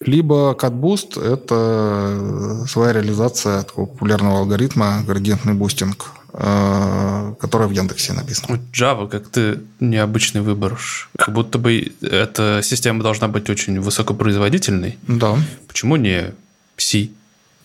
Либо 0.00 0.56
CatBoost– 0.58 1.22
это 1.34 2.66
своя 2.66 2.94
реализация 2.94 3.62
такого 3.62 3.86
популярного 3.86 4.38
алгоритма, 4.38 5.02
градиентный 5.06 5.54
бустинг, 5.54 6.10
э, 6.32 7.34
который 7.38 7.68
в 7.68 7.70
Яндексе 7.70 8.12
написан. 8.14 8.60
Java 8.72 9.08
как-то 9.08 9.60
необычный 9.78 10.40
выбор. 10.40 10.78
Как 11.16 11.32
будто 11.32 11.58
бы 11.58 11.92
эта 12.00 12.60
система 12.64 13.02
должна 13.04 13.28
быть 13.28 13.48
очень 13.50 13.78
высокопроизводительной. 13.78 14.98
Да. 15.06 15.36
Почему 15.68 15.94
не 15.96 16.32
C? 16.76 17.10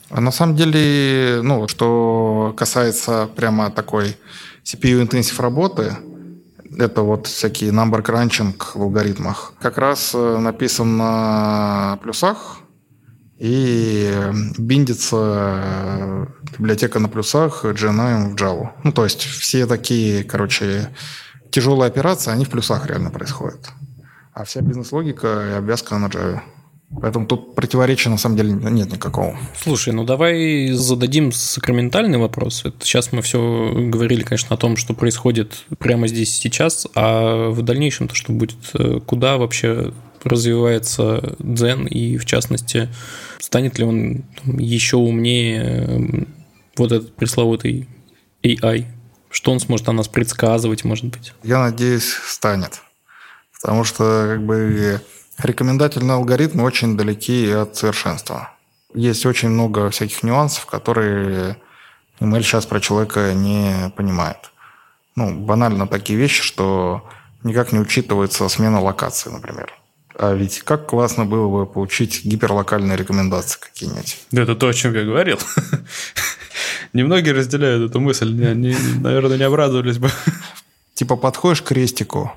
А 0.10 0.22
на 0.22 0.32
самом 0.32 0.56
деле, 0.56 1.40
ну, 1.42 1.68
что 1.68 2.54
касается 2.58 3.28
прямо 3.36 3.72
такой 3.72 4.18
CPU-интенсив 4.64 5.40
работы, 5.40 5.96
это 6.78 7.02
вот 7.02 7.28
всякие 7.28 7.72
number 7.72 8.04
crunching 8.04 8.54
в 8.74 8.82
алгоритмах, 8.82 9.54
как 9.60 9.78
раз 9.78 10.12
э, 10.14 10.38
написан 10.40 10.98
на 10.98 12.00
плюсах, 12.04 12.60
и 13.38 14.14
биндится 14.58 15.18
э, 15.18 16.26
библиотека 16.58 17.00
на 17.00 17.10
плюсах 17.10 17.66
GNI 17.66 18.32
в 18.32 18.36
Java. 18.36 18.70
Ну, 18.84 18.92
то 18.92 19.04
есть 19.04 19.22
все 19.22 19.66
такие, 19.66 20.24
короче, 20.24 20.90
тяжелые 21.52 21.88
операции, 21.88 22.32
они 22.32 22.46
в 22.46 22.50
плюсах 22.50 22.86
реально 22.88 23.10
происходят. 23.10 23.70
А 24.34 24.44
вся 24.44 24.62
бизнес-логика 24.62 25.50
и 25.50 25.58
обвязка 25.58 25.98
на 25.98 26.08
Java. 26.08 26.42
Поэтому 27.02 27.26
тут 27.26 27.56
противоречия 27.56 28.10
на 28.10 28.18
самом 28.18 28.38
деле 28.38 28.52
нет 28.52 28.92
никакого. 28.92 29.38
Слушай, 29.60 29.94
ну 29.94 30.04
давай 30.04 30.70
зададим 30.72 31.32
сакраментальный 31.32 32.18
вопрос. 32.18 32.64
Это 32.64 32.86
сейчас 32.86 33.12
мы 33.12 33.22
все 33.22 33.74
говорили, 33.90 34.24
конечно, 34.24 34.56
о 34.56 34.58
том, 34.58 34.78
что 34.78 34.94
происходит 34.94 35.66
прямо 35.80 36.08
здесь 36.08 36.32
сейчас, 36.36 36.88
а 36.96 37.50
в 37.50 37.62
дальнейшем-то 37.64 38.16
что 38.16 38.32
будет? 38.32 38.58
Куда 39.06 39.38
вообще 39.38 39.94
развивается 40.24 41.36
Дзен 41.40 41.86
и, 41.86 42.18
в 42.18 42.26
частности, 42.26 42.90
станет 43.40 43.78
ли 43.78 43.86
он 43.86 44.26
еще 44.46 44.98
умнее 44.98 46.28
вот 46.78 46.92
этот 46.92 47.16
пресловутый 47.16 47.90
AI? 48.44 48.86
Что 49.30 49.52
он 49.52 49.60
сможет 49.60 49.90
о 49.90 49.92
нас 49.92 50.08
предсказывать, 50.08 50.84
может 50.84 51.06
быть? 51.06 51.34
Я 51.44 51.60
надеюсь, 51.60 52.14
станет. 52.26 52.82
Потому 53.54 53.84
что 53.84 54.28
как 54.30 54.46
бы 54.46 55.02
рекомендательные 55.38 56.16
алгоритмы 56.16 56.64
очень 56.64 56.98
далеки 56.98 57.50
от 57.52 57.76
совершенства. 57.76 58.52
Есть 58.94 59.26
очень 59.26 59.50
много 59.50 59.90
всяких 59.90 60.24
нюансов, 60.24 60.66
которые 60.66 61.58
ML 62.20 62.42
сейчас 62.42 62.66
про 62.66 62.80
человека 62.80 63.34
не 63.34 63.92
понимает. 63.96 64.52
Ну, 65.16 65.34
банально 65.34 65.88
такие 65.88 66.18
вещи, 66.18 66.44
что 66.44 67.08
никак 67.44 67.72
не 67.72 67.80
учитывается 67.80 68.48
смена 68.50 68.82
локации, 68.82 69.30
например. 69.30 69.74
А 70.18 70.34
ведь 70.34 70.62
как 70.62 70.88
классно 70.88 71.26
было 71.26 71.50
бы 71.50 71.66
получить 71.66 72.24
гиперлокальные 72.24 72.98
рекомендации 72.98 73.60
какие-нибудь. 73.60 74.18
Да, 74.32 74.44
это 74.44 74.56
то, 74.56 74.68
о 74.68 74.74
чем 74.74 74.94
я 74.94 75.04
говорил. 75.04 75.40
Немногие 76.94 77.34
разделяют 77.34 77.90
эту 77.90 78.00
мысль, 78.00 78.30
они, 78.46 78.76
наверное, 79.02 79.38
не 79.38 79.44
обрадовались 79.44 79.98
бы. 79.98 80.10
Типа 80.94 81.18
подходишь 81.18 81.62
к 81.62 81.68
крестику, 81.68 82.32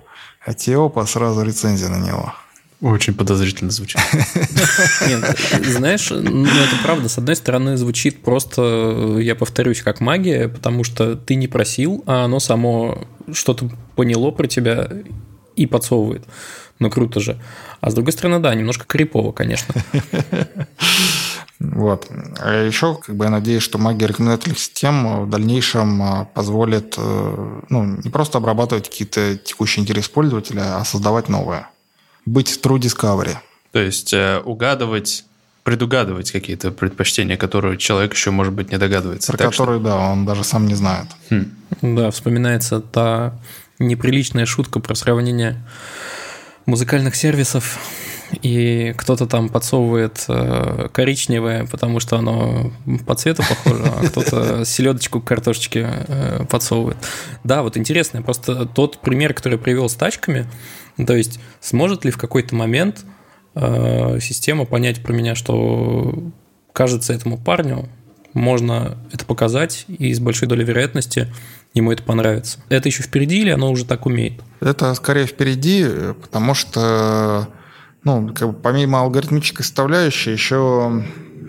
а 0.44 0.54
тебе 0.54 0.84
опа, 0.84 1.06
сразу 1.06 1.42
рецензия 1.42 1.88
на 1.88 2.04
него. 2.04 2.34
Очень 2.80 3.14
подозрительно 3.14 3.72
звучит. 3.72 4.00
Нет, 5.08 5.38
знаешь, 5.64 6.10
ну 6.10 6.46
это 6.46 6.76
правда. 6.84 7.08
С 7.08 7.18
одной 7.18 7.34
стороны, 7.34 7.76
звучит 7.76 8.22
просто, 8.22 9.18
я 9.18 9.34
повторюсь, 9.34 9.82
как 9.82 10.00
магия, 10.00 10.48
потому 10.48 10.84
что 10.84 11.16
ты 11.16 11.34
не 11.34 11.48
просил, 11.48 12.04
а 12.06 12.24
оно 12.24 12.38
само 12.38 13.08
что-то 13.32 13.68
поняло 13.96 14.30
про 14.30 14.46
тебя 14.46 14.88
и 15.56 15.66
подсовывает. 15.66 16.24
Ну, 16.78 16.88
круто 16.88 17.18
же. 17.18 17.40
А 17.80 17.90
с 17.90 17.94
другой 17.94 18.12
стороны, 18.12 18.38
да, 18.38 18.54
немножко 18.54 18.84
крипово, 18.86 19.32
конечно. 19.32 19.74
Вот. 21.60 22.06
А 22.38 22.64
еще, 22.64 22.94
как 22.94 23.16
бы, 23.16 23.24
я 23.24 23.32
надеюсь, 23.32 23.64
что 23.64 23.78
магия 23.78 24.06
рекомендательных 24.06 24.60
систем 24.60 25.24
в 25.24 25.28
дальнейшем 25.28 26.00
а, 26.00 26.24
позволит 26.26 26.94
э, 26.96 27.60
ну, 27.68 27.84
не 27.84 28.10
просто 28.10 28.38
обрабатывать 28.38 28.88
какие-то 28.88 29.36
текущие 29.36 29.82
интересы 29.82 30.08
пользователя, 30.08 30.76
а 30.76 30.84
создавать 30.84 31.28
новое. 31.28 31.68
Быть 32.28 32.48
в 32.48 32.60
true 32.60 32.78
discovery. 32.78 33.36
То 33.72 33.80
есть 33.80 34.12
э, 34.12 34.40
угадывать 34.44 35.24
предугадывать 35.64 36.30
какие-то 36.30 36.70
предпочтения, 36.70 37.36
которые 37.36 37.76
человек 37.76 38.14
еще, 38.14 38.30
может 38.30 38.54
быть, 38.54 38.72
не 38.72 38.78
догадывается. 38.78 39.32
Про 39.32 39.50
которые, 39.50 39.78
что... 39.78 39.84
да, 39.84 39.96
он 39.98 40.24
даже 40.24 40.42
сам 40.42 40.66
не 40.66 40.74
знает. 40.74 41.08
Хм. 41.28 41.44
Да, 41.82 42.10
вспоминается 42.10 42.80
та 42.80 43.38
неприличная 43.78 44.46
шутка 44.46 44.80
про 44.80 44.94
сравнение 44.94 45.62
музыкальных 46.64 47.14
сервисов, 47.14 47.78
и 48.42 48.94
кто-то 48.96 49.26
там 49.26 49.48
подсовывает 49.48 50.24
э, 50.28 50.88
коричневое, 50.92 51.66
потому 51.66 52.00
что 52.00 52.16
оно 52.16 52.72
по 53.06 53.14
цвету 53.14 53.42
похоже, 53.48 53.84
а 53.84 54.06
кто-то 54.06 54.64
селедочку 54.64 55.20
к 55.20 55.24
картошечке 55.24 55.86
э, 56.08 56.44
подсовывает. 56.48 56.96
Да, 57.44 57.62
вот 57.62 57.76
интересно, 57.76 58.22
просто 58.22 58.66
тот 58.66 58.98
пример, 58.98 59.34
который 59.34 59.54
я 59.54 59.58
привел 59.58 59.88
с 59.88 59.94
тачками, 59.94 60.46
то 61.06 61.14
есть 61.14 61.40
сможет 61.60 62.04
ли 62.04 62.10
в 62.10 62.18
какой-то 62.18 62.54
момент 62.54 63.04
э, 63.54 64.18
система 64.20 64.64
понять 64.64 65.02
про 65.02 65.12
меня, 65.12 65.34
что 65.34 66.14
кажется 66.72 67.12
этому 67.12 67.38
парню 67.38 67.88
можно 68.34 68.98
это 69.12 69.24
показать, 69.24 69.84
и 69.88 70.12
с 70.12 70.20
большой 70.20 70.48
долей 70.48 70.64
вероятности 70.64 71.32
ему 71.74 71.92
это 71.92 72.02
понравится. 72.02 72.58
Это 72.68 72.88
еще 72.88 73.02
впереди 73.02 73.40
или 73.40 73.50
оно 73.50 73.70
уже 73.70 73.84
так 73.84 74.06
умеет? 74.06 74.42
Это 74.60 74.94
скорее 74.94 75.26
впереди, 75.26 75.86
потому 76.20 76.54
что 76.54 77.48
ну, 78.04 78.32
как 78.34 78.48
бы 78.48 78.54
помимо 78.54 79.00
алгоритмической 79.00 79.64
составляющей, 79.64 80.30
еще 80.30 81.02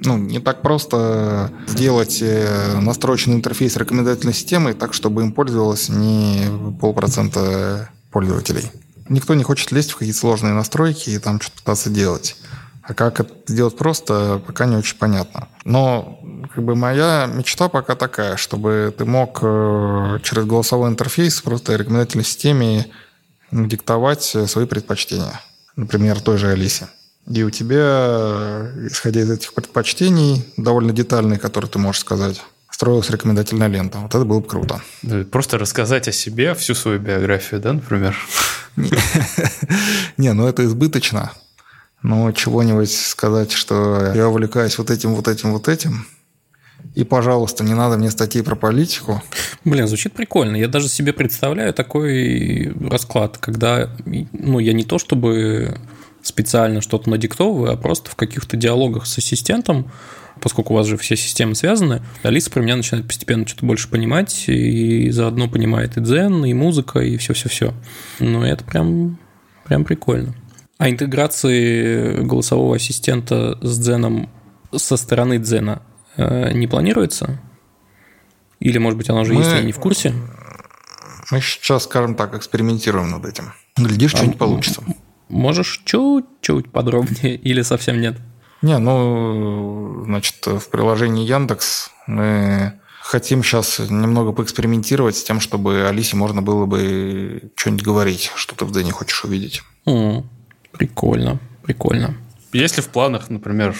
ну, 0.03 0.17
не 0.17 0.39
так 0.39 0.61
просто 0.61 1.51
сделать 1.67 2.19
э, 2.21 2.79
настроечный 2.79 3.35
интерфейс 3.35 3.75
рекомендательной 3.77 4.33
системы 4.33 4.73
так, 4.73 4.93
чтобы 4.93 5.21
им 5.21 5.31
пользовалось 5.31 5.89
не 5.89 6.43
полпроцента 6.79 7.89
пользователей. 8.11 8.63
Никто 9.09 9.33
не 9.33 9.43
хочет 9.43 9.71
лезть 9.71 9.91
в 9.91 9.97
какие-то 9.97 10.19
сложные 10.19 10.53
настройки 10.53 11.09
и 11.09 11.19
там 11.19 11.41
что-то 11.41 11.57
пытаться 11.57 11.89
делать. 11.89 12.35
А 12.83 12.93
как 12.93 13.19
это 13.19 13.33
сделать 13.47 13.77
просто, 13.77 14.41
пока 14.47 14.65
не 14.65 14.75
очень 14.75 14.97
понятно. 14.97 15.47
Но 15.63 16.19
как 16.53 16.63
бы 16.63 16.75
моя 16.75 17.29
мечта 17.31 17.69
пока 17.69 17.95
такая, 17.95 18.35
чтобы 18.35 18.93
ты 18.97 19.05
мог 19.05 19.39
э, 19.41 20.19
через 20.23 20.45
голосовой 20.45 20.89
интерфейс 20.89 21.41
просто 21.41 21.75
рекомендательной 21.75 22.25
системе 22.25 22.87
диктовать 23.51 24.23
свои 24.23 24.65
предпочтения. 24.65 25.39
Например, 25.75 26.19
той 26.19 26.37
же 26.37 26.47
Алисе. 26.47 26.87
И 27.27 27.43
у 27.43 27.51
тебя, 27.51 28.71
исходя 28.87 29.21
из 29.21 29.29
этих 29.29 29.53
предпочтений, 29.53 30.43
довольно 30.57 30.91
дetaильные, 30.91 31.37
которые 31.37 31.69
ты 31.69 31.77
можешь 31.77 32.01
сказать, 32.01 32.41
строилась 32.71 33.09
рекомендательная 33.09 33.67
лента. 33.67 33.99
Вот 33.99 34.15
это 34.15 34.25
было 34.25 34.39
бы 34.39 34.47
круто. 34.47 34.81
Просто 35.31 35.57
рассказать 35.57 36.07
о 36.07 36.11
себе, 36.11 36.55
всю 36.55 36.73
свою 36.73 36.99
биографию, 36.99 37.61
да, 37.61 37.73
например? 37.73 38.15
Не, 40.17 40.33
ну 40.33 40.47
это 40.47 40.65
избыточно. 40.65 41.31
Ну, 42.01 42.31
чего-нибудь 42.31 42.91
сказать, 42.91 43.51
что 43.51 44.13
я 44.15 44.29
увлекаюсь 44.29 44.77
вот 44.77 44.89
этим, 44.89 45.15
вот 45.15 45.27
этим, 45.27 45.51
вот 45.51 45.67
этим, 45.67 46.05
и, 46.95 47.03
пожалуйста, 47.03 47.63
не 47.63 47.73
надо 47.73 47.97
мне 47.97 48.09
статьи 48.09 48.41
про 48.41 48.55
политику. 48.55 49.21
Блин, 49.63 49.87
звучит 49.87 50.13
прикольно. 50.13 50.55
Я 50.55 50.67
даже 50.67 50.87
себе 50.89 51.13
представляю 51.13 51.73
такой 51.73 52.73
расклад, 52.89 53.37
когда 53.37 53.89
ну, 54.05 54.59
я 54.59 54.73
не 54.73 54.83
то 54.83 54.97
чтобы 54.97 55.77
специально 56.21 56.81
что-то 56.81 57.09
надиктовываю, 57.09 57.73
а 57.73 57.77
просто 57.77 58.11
в 58.11 58.15
каких-то 58.15 58.57
диалогах 58.57 59.07
с 59.07 59.17
ассистентом, 59.17 59.91
поскольку 60.41 60.73
у 60.73 60.77
вас 60.77 60.87
же 60.87 60.97
все 60.97 61.15
системы 61.15 61.55
связаны, 61.55 62.01
Алиса 62.23 62.49
про 62.49 62.61
меня 62.61 62.75
начинает 62.75 63.07
постепенно 63.07 63.47
что-то 63.47 63.65
больше 63.65 63.89
понимать, 63.89 64.45
и 64.47 65.09
заодно 65.11 65.47
понимает 65.47 65.97
и 65.97 66.01
дзен, 66.01 66.45
и 66.45 66.53
музыка, 66.53 66.99
и 66.99 67.17
все-все-все. 67.17 67.73
Ну, 68.19 68.43
это 68.43 68.63
прям, 68.63 69.17
прям 69.65 69.85
прикольно. 69.85 70.35
А 70.77 70.89
интеграции 70.89 72.23
голосового 72.23 72.77
ассистента 72.77 73.57
с 73.61 73.77
Дзеном 73.79 74.29
со 74.73 74.95
стороны 74.95 75.37
Дзена 75.37 75.81
э, 76.15 76.53
не 76.53 76.67
планируется? 76.67 77.41
Или, 78.59 78.77
может 78.77 78.97
быть, 78.97 79.09
оно 79.09 79.21
уже 79.21 79.33
мы, 79.33 79.41
есть, 79.41 79.51
я 79.51 79.61
не 79.61 79.73
в 79.73 79.79
курсе? 79.79 80.13
Мы 81.31 81.41
сейчас, 81.41 81.83
скажем 81.83 82.15
так, 82.15 82.33
экспериментируем 82.33 83.09
над 83.09 83.25
этим. 83.25 83.53
Глядишь, 83.77 84.13
а, 84.13 84.17
что-нибудь 84.17 84.37
получится. 84.37 84.83
Можешь 85.29 85.81
чуть-чуть 85.85 86.71
подробнее 86.71 87.35
или 87.49 87.61
совсем 87.61 88.01
нет? 88.01 88.17
Не, 88.61 88.77
ну, 88.77 90.03
значит, 90.05 90.45
в 90.45 90.69
приложении 90.69 91.25
Яндекс 91.25 91.91
мы 92.07 92.73
хотим 93.01 93.41
сейчас 93.43 93.79
немного 93.79 94.33
поэкспериментировать 94.33 95.15
с 95.15 95.23
тем, 95.23 95.39
чтобы 95.39 95.87
Алисе 95.87 96.17
можно 96.17 96.41
было 96.41 96.65
бы 96.65 97.51
что-нибудь 97.55 97.83
говорить, 97.83 98.31
что 98.35 98.55
ты 98.55 98.65
в 98.65 98.71
Дэне 98.71 98.91
хочешь 98.91 99.23
увидеть. 99.23 99.61
Mm. 99.85 100.25
Прикольно, 100.73 101.39
прикольно. 101.63 102.15
Если 102.51 102.81
в 102.81 102.89
планах, 102.89 103.29
например, 103.29 103.75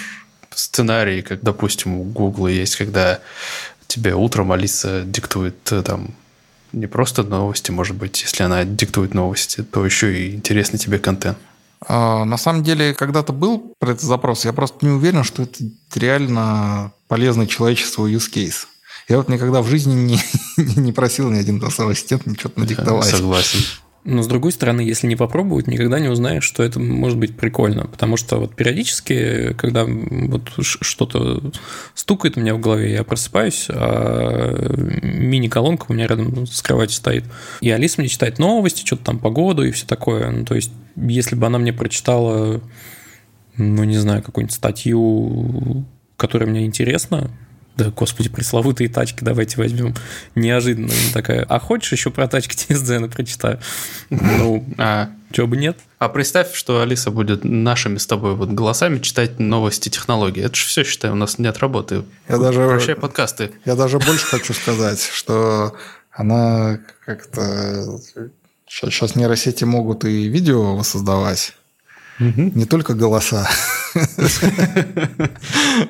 сценарий, 0.52 1.22
как, 1.22 1.42
допустим, 1.42 2.00
у 2.00 2.04
Гугла 2.04 2.48
есть, 2.48 2.76
когда 2.76 3.20
тебе 3.88 4.16
утром 4.16 4.52
Алиса 4.52 5.04
диктует 5.04 5.72
э, 5.72 5.82
там 5.82 6.10
не 6.72 6.88
просто 6.88 7.24
новости, 7.24 7.72
может 7.72 7.96
быть, 7.96 8.22
если 8.22 8.44
она 8.44 8.64
диктует 8.64 9.14
новости, 9.14 9.64
то 9.64 9.86
еще 9.86 10.18
и 10.18 10.36
интересный 10.36 10.80
тебе 10.80 11.00
контент. 11.00 11.38
А, 11.88 12.26
на 12.26 12.38
самом 12.38 12.64
деле, 12.64 12.94
когда-то 12.94 13.34
был 13.34 13.74
про 13.80 13.92
этот 13.92 14.04
запрос, 14.04 14.46
я 14.46 14.54
просто 14.54 14.86
не 14.86 14.92
уверен, 14.92 15.24
что 15.24 15.44
это 15.44 15.64
реально 15.96 16.92
полезный 17.08 17.48
человечеству 17.48 18.08
use 18.08 18.32
case. 18.32 18.68
Я 19.08 19.18
вот 19.18 19.30
никогда 19.30 19.62
в 19.62 19.68
жизни 19.68 19.94
не, 19.94 20.20
не 20.58 20.92
просил 20.92 21.30
ни 21.32 21.40
один 21.40 21.58
голосовой 21.58 21.94
ассистент 21.94 22.26
ничего 22.26 22.52
надиктовать. 22.56 23.10
Согласен. 23.10 23.60
Но 24.06 24.24
с 24.24 24.28
другой 24.28 24.52
стороны, 24.54 24.82
если 24.82 25.08
не 25.08 25.16
попробовать, 25.16 25.68
никогда 25.68 26.00
не 26.00 26.08
узнаешь, 26.08 26.44
что 26.44 26.64
это 26.64 26.80
может 26.80 27.18
быть 27.18 27.36
прикольно. 27.36 27.86
Потому 27.86 28.16
что 28.16 28.38
вот 28.38 28.56
периодически, 28.56 29.54
когда 29.58 29.86
вот 29.86 30.50
что-то 30.58 31.52
стукает 31.94 32.38
у 32.38 32.40
меня 32.40 32.56
в 32.56 32.62
голове, 32.62 32.94
я 32.94 33.04
просыпаюсь, 33.04 33.68
а 33.70 34.56
мини-колонка 35.04 35.88
у 35.90 35.94
меня 35.94 36.08
рядом 36.08 36.48
с 36.48 36.62
кроватью 36.62 36.96
стоит. 36.96 37.26
И 37.60 37.70
Алиса 37.70 38.00
мне 38.00 38.08
читает 38.08 38.40
новости, 38.40 38.86
что-то 38.86 39.04
там 39.04 39.20
погоду 39.20 39.64
и 39.64 39.72
все 39.72 39.86
такое. 39.86 40.32
Ну, 40.32 40.46
то 40.46 40.56
есть, 40.56 40.72
если 40.96 41.36
бы 41.36 41.48
она 41.48 41.60
мне 41.60 41.74
прочитала, 41.74 42.62
ну, 43.58 43.84
не 43.84 43.98
знаю, 43.98 44.24
какую-нибудь 44.24 44.56
статью, 44.56 45.86
которая 46.16 46.50
мне 46.50 46.66
интересна, 46.66 47.32
да, 47.80 47.92
господи, 47.92 48.28
пресловутые 48.28 48.90
тачки 48.90 49.24
давайте 49.24 49.56
возьмем. 49.56 49.96
Неожиданно 50.36 50.92
такая. 51.14 51.46
А 51.48 51.60
хочешь 51.60 51.94
еще 51.94 52.12
про 52.12 52.28
тачки 52.28 52.56
Тинсдена 52.56 53.08
прочитаю? 53.08 53.60
Ну, 54.10 54.66
а 54.78 55.10
чего 55.32 55.48
бы 55.48 55.56
нет? 55.56 55.78
А 55.98 56.10
представь, 56.10 56.54
что 56.54 56.82
Алиса 56.82 57.10
будет 57.10 57.46
нашими 57.46 57.98
с 57.98 58.06
тобой 58.06 58.36
вот 58.36 58.50
голосами 58.50 59.00
читать 59.00 59.40
новости 59.40 59.88
технологий. 59.88 60.42
Это 60.42 60.56
же 60.56 60.66
все, 60.66 60.84
считаю, 60.84 61.14
у 61.14 61.16
нас 61.16 61.40
нет 61.40 61.60
работы. 61.60 62.04
Я 62.28 62.38
даже, 62.38 62.68
Прощай 62.68 62.96
подкасты. 62.96 63.52
Я 63.64 63.76
даже 63.76 63.98
больше 63.98 64.26
хочу 64.26 64.54
сказать, 64.54 65.02
что 65.02 65.74
она 66.12 66.80
как-то... 67.06 67.98
Сейчас 68.68 69.16
нейросети 69.16 69.64
могут 69.64 70.04
и 70.04 70.28
видео 70.28 70.76
воссоздавать, 70.76 71.54
угу. 72.20 72.52
не 72.54 72.66
только 72.66 72.94
голоса. 72.94 73.50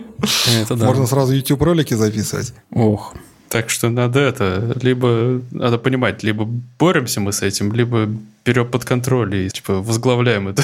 Это 0.61 0.75
да. 0.75 0.85
Можно 0.85 1.07
сразу 1.07 1.33
YouTube 1.33 1.61
ролики 1.61 1.93
записывать. 1.93 2.53
Ох. 2.71 3.13
Так 3.49 3.71
что 3.71 3.89
надо 3.89 4.19
это, 4.19 4.77
либо 4.81 5.41
надо 5.51 5.79
понимать, 5.79 6.21
либо 6.21 6.45
боремся 6.77 7.19
мы 7.19 7.33
с 7.33 7.41
этим, 7.41 7.73
либо 7.73 8.07
берем 8.45 8.69
под 8.69 8.85
контроль 8.85 9.35
и 9.35 9.49
типа 9.49 9.81
возглавляем 9.81 10.47
это. 10.47 10.63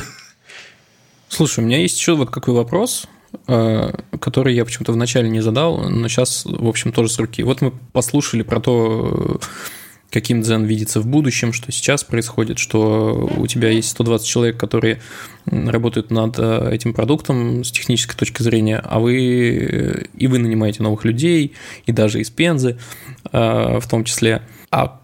Слушай, 1.28 1.64
у 1.64 1.68
меня 1.68 1.80
есть 1.80 1.98
еще 1.98 2.16
вот 2.16 2.30
какой 2.30 2.54
вопрос, 2.54 3.08
э, 3.48 3.92
который 4.20 4.54
я 4.54 4.66
почему-то 4.66 4.94
вначале 4.94 5.30
не 5.30 5.42
задал, 5.42 5.90
но 5.90 6.08
сейчас, 6.08 6.46
в 6.46 6.68
общем, 6.68 6.92
тоже 6.92 7.10
с 7.10 7.18
руки. 7.18 7.42
Вот 7.42 7.62
мы 7.62 7.72
послушали 7.92 8.44
про 8.44 8.60
то, 8.60 9.40
каким 10.16 10.42
дзен 10.42 10.64
видится 10.64 11.02
в 11.02 11.08
будущем, 11.08 11.52
что 11.52 11.74
сейчас 11.74 12.06
происходит, 12.06 12.58
что 12.58 13.30
у 13.36 13.48
тебя 13.48 13.70
есть 13.70 13.90
120 13.90 14.26
человек, 14.26 14.58
которые 14.58 15.02
работают 15.46 16.10
над 16.10 16.40
э, 16.40 16.70
этим 16.72 16.94
продуктом 16.94 17.66
с 17.66 17.72
технической 17.72 18.16
точки 18.16 18.42
зрения, 18.42 18.78
а 18.78 19.00
вы 19.00 19.58
э, 19.58 20.04
и 20.14 20.28
вы 20.28 20.40
нанимаете 20.40 20.84
новых 20.84 21.04
людей, 21.04 21.54
и 21.86 21.92
даже 21.92 22.22
из 22.22 22.30
Пензы 22.30 22.80
э, 23.30 23.80
в 23.82 23.86
том 23.90 24.06
числе. 24.06 24.42
А 24.72 25.02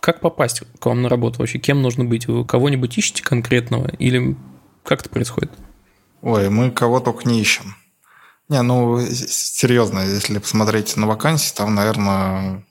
как 0.00 0.20
попасть 0.20 0.62
к 0.78 0.86
вам 0.86 1.02
на 1.02 1.10
работу 1.10 1.40
вообще? 1.40 1.58
Кем 1.58 1.82
нужно 1.82 2.06
быть? 2.06 2.26
Вы 2.26 2.46
кого-нибудь 2.46 2.96
ищете 2.96 3.22
конкретного 3.22 3.90
или 3.98 4.38
как 4.84 5.00
это 5.00 5.10
происходит? 5.10 5.52
Ой, 6.22 6.48
мы 6.48 6.70
кого 6.70 7.00
только 7.00 7.28
не 7.28 7.42
ищем. 7.42 7.74
Не, 8.48 8.62
ну, 8.62 8.98
серьезно, 9.00 10.00
если 10.00 10.38
посмотреть 10.38 10.96
на 10.96 11.06
вакансии, 11.06 11.54
там, 11.54 11.74
наверное, 11.74 12.64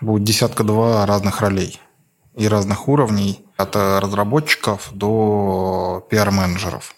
будет 0.00 0.24
десятка-два 0.24 1.06
разных 1.06 1.40
ролей 1.40 1.80
и 2.36 2.46
разных 2.46 2.88
уровней, 2.88 3.44
от 3.56 3.74
разработчиков 3.74 4.90
до 4.92 6.06
пиар-менеджеров. 6.08 6.94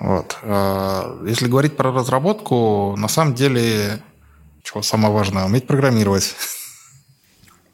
Вот. 0.00 0.38
А, 0.42 1.22
если 1.26 1.46
говорить 1.46 1.76
про 1.76 1.92
разработку, 1.92 2.94
на 2.96 3.08
самом 3.08 3.34
деле, 3.34 4.02
чего 4.62 4.82
самое 4.82 5.12
важное, 5.12 5.44
уметь 5.44 5.66
программировать. 5.66 6.34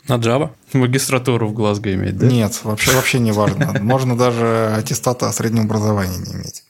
На 0.08 0.14
Java? 0.14 0.50
Магистратуру 0.72 1.46
в 1.46 1.52
Глазго 1.52 1.94
иметь, 1.94 2.18
да? 2.18 2.26
Нет, 2.26 2.58
вообще, 2.64 2.92
вообще 2.92 3.20
не 3.20 3.30
важно. 3.30 3.80
Можно 3.80 4.16
даже 4.16 4.74
аттестата 4.76 5.28
о 5.28 5.32
среднем 5.32 5.64
образовании 5.64 6.18
не 6.18 6.32
иметь. 6.32 6.64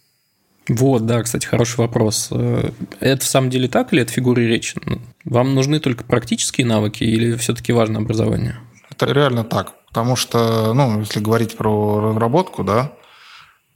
Вот, 0.68 1.06
да, 1.06 1.22
кстати, 1.22 1.46
хороший 1.46 1.78
вопрос. 1.78 2.28
Э, 2.30 2.70
это 3.00 3.24
в 3.24 3.28
самом 3.28 3.50
деле 3.50 3.68
так 3.68 3.92
или 3.92 4.02
это 4.02 4.12
фигуры 4.12 4.46
речи? 4.46 4.80
Вам 5.24 5.54
нужны 5.54 5.80
только 5.80 6.04
практические 6.04 6.66
навыки 6.66 7.02
или 7.02 7.36
все-таки 7.36 7.72
важно 7.72 7.98
образование? 7.98 8.58
Это 8.90 9.06
реально 9.06 9.44
так. 9.44 9.72
Потому 9.88 10.16
что, 10.16 10.72
ну, 10.72 11.00
если 11.00 11.20
говорить 11.20 11.56
про 11.56 12.10
разработку, 12.10 12.64
да, 12.64 12.92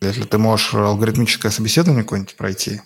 если 0.00 0.22
ты 0.22 0.38
можешь 0.38 0.74
алгоритмическое 0.74 1.50
собеседование 1.50 2.04
какое-нибудь 2.04 2.36
пройти 2.36 2.80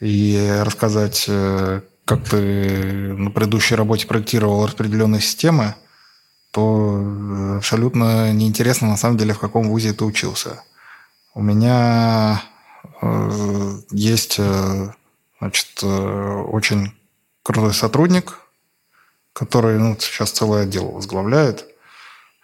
и 0.00 0.60
рассказать, 0.64 1.26
э, 1.28 1.80
как 2.04 2.28
ты 2.28 3.12
на 3.14 3.30
предыдущей 3.30 3.74
работе 3.74 4.06
проектировал 4.06 4.66
распределенные 4.66 5.20
системы, 5.20 5.74
то 6.52 6.98
э, 7.00 7.56
абсолютно 7.58 8.32
неинтересно 8.32 8.88
на 8.88 8.96
самом 8.96 9.16
деле, 9.16 9.34
в 9.34 9.38
каком 9.38 9.68
вузе 9.68 9.92
ты 9.92 10.04
учился. 10.04 10.62
У 11.34 11.42
меня 11.42 12.42
есть 13.90 14.36
э, 14.38 14.90
значит, 15.38 15.68
э, 15.82 15.86
очень 15.86 16.92
крутой 17.42 17.74
сотрудник, 17.74 18.38
который 19.32 19.78
ну, 19.78 19.96
сейчас 19.98 20.30
целое 20.30 20.64
отдел 20.64 20.90
возглавляет. 20.90 21.66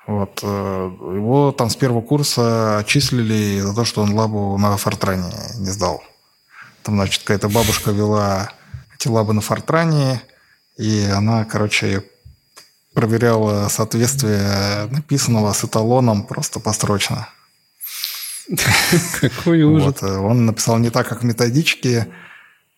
Вот. 0.07 0.41
Его 0.43 1.53
там 1.53 1.69
с 1.69 1.77
первого 1.77 2.01
курса 2.01 2.79
отчислили 2.79 3.61
за 3.61 3.75
то, 3.75 3.85
что 3.85 4.03
он 4.03 4.15
лабу 4.15 4.57
на 4.57 4.77
Фортране 4.77 5.33
не 5.59 5.71
сдал. 5.71 6.03
Там, 6.85 6.95
значит, 6.95 7.23
какая-то 7.23 7.49
бабушка 7.49 7.91
вела 7.91 8.53
эти 8.95 9.09
лабы 9.09 9.33
на 9.33 9.41
Фортране, 9.41 10.23
и 10.79 11.05
она, 11.13 11.45
короче, 11.45 12.05
проверяла 12.95 13.69
соответствие 13.69 14.87
написанного 14.91 15.53
с 15.53 15.65
эталоном 15.65 16.23
просто 16.23 16.61
построчно. 16.61 17.29
Какой 19.21 19.63
ужас. 19.63 19.87
Вот, 19.87 20.03
э, 20.03 20.17
он 20.19 20.47
написал 20.47 20.79
не 20.79 20.91
так, 20.91 21.09
как 21.09 21.23
в 21.23 21.25
методичке. 21.25 22.09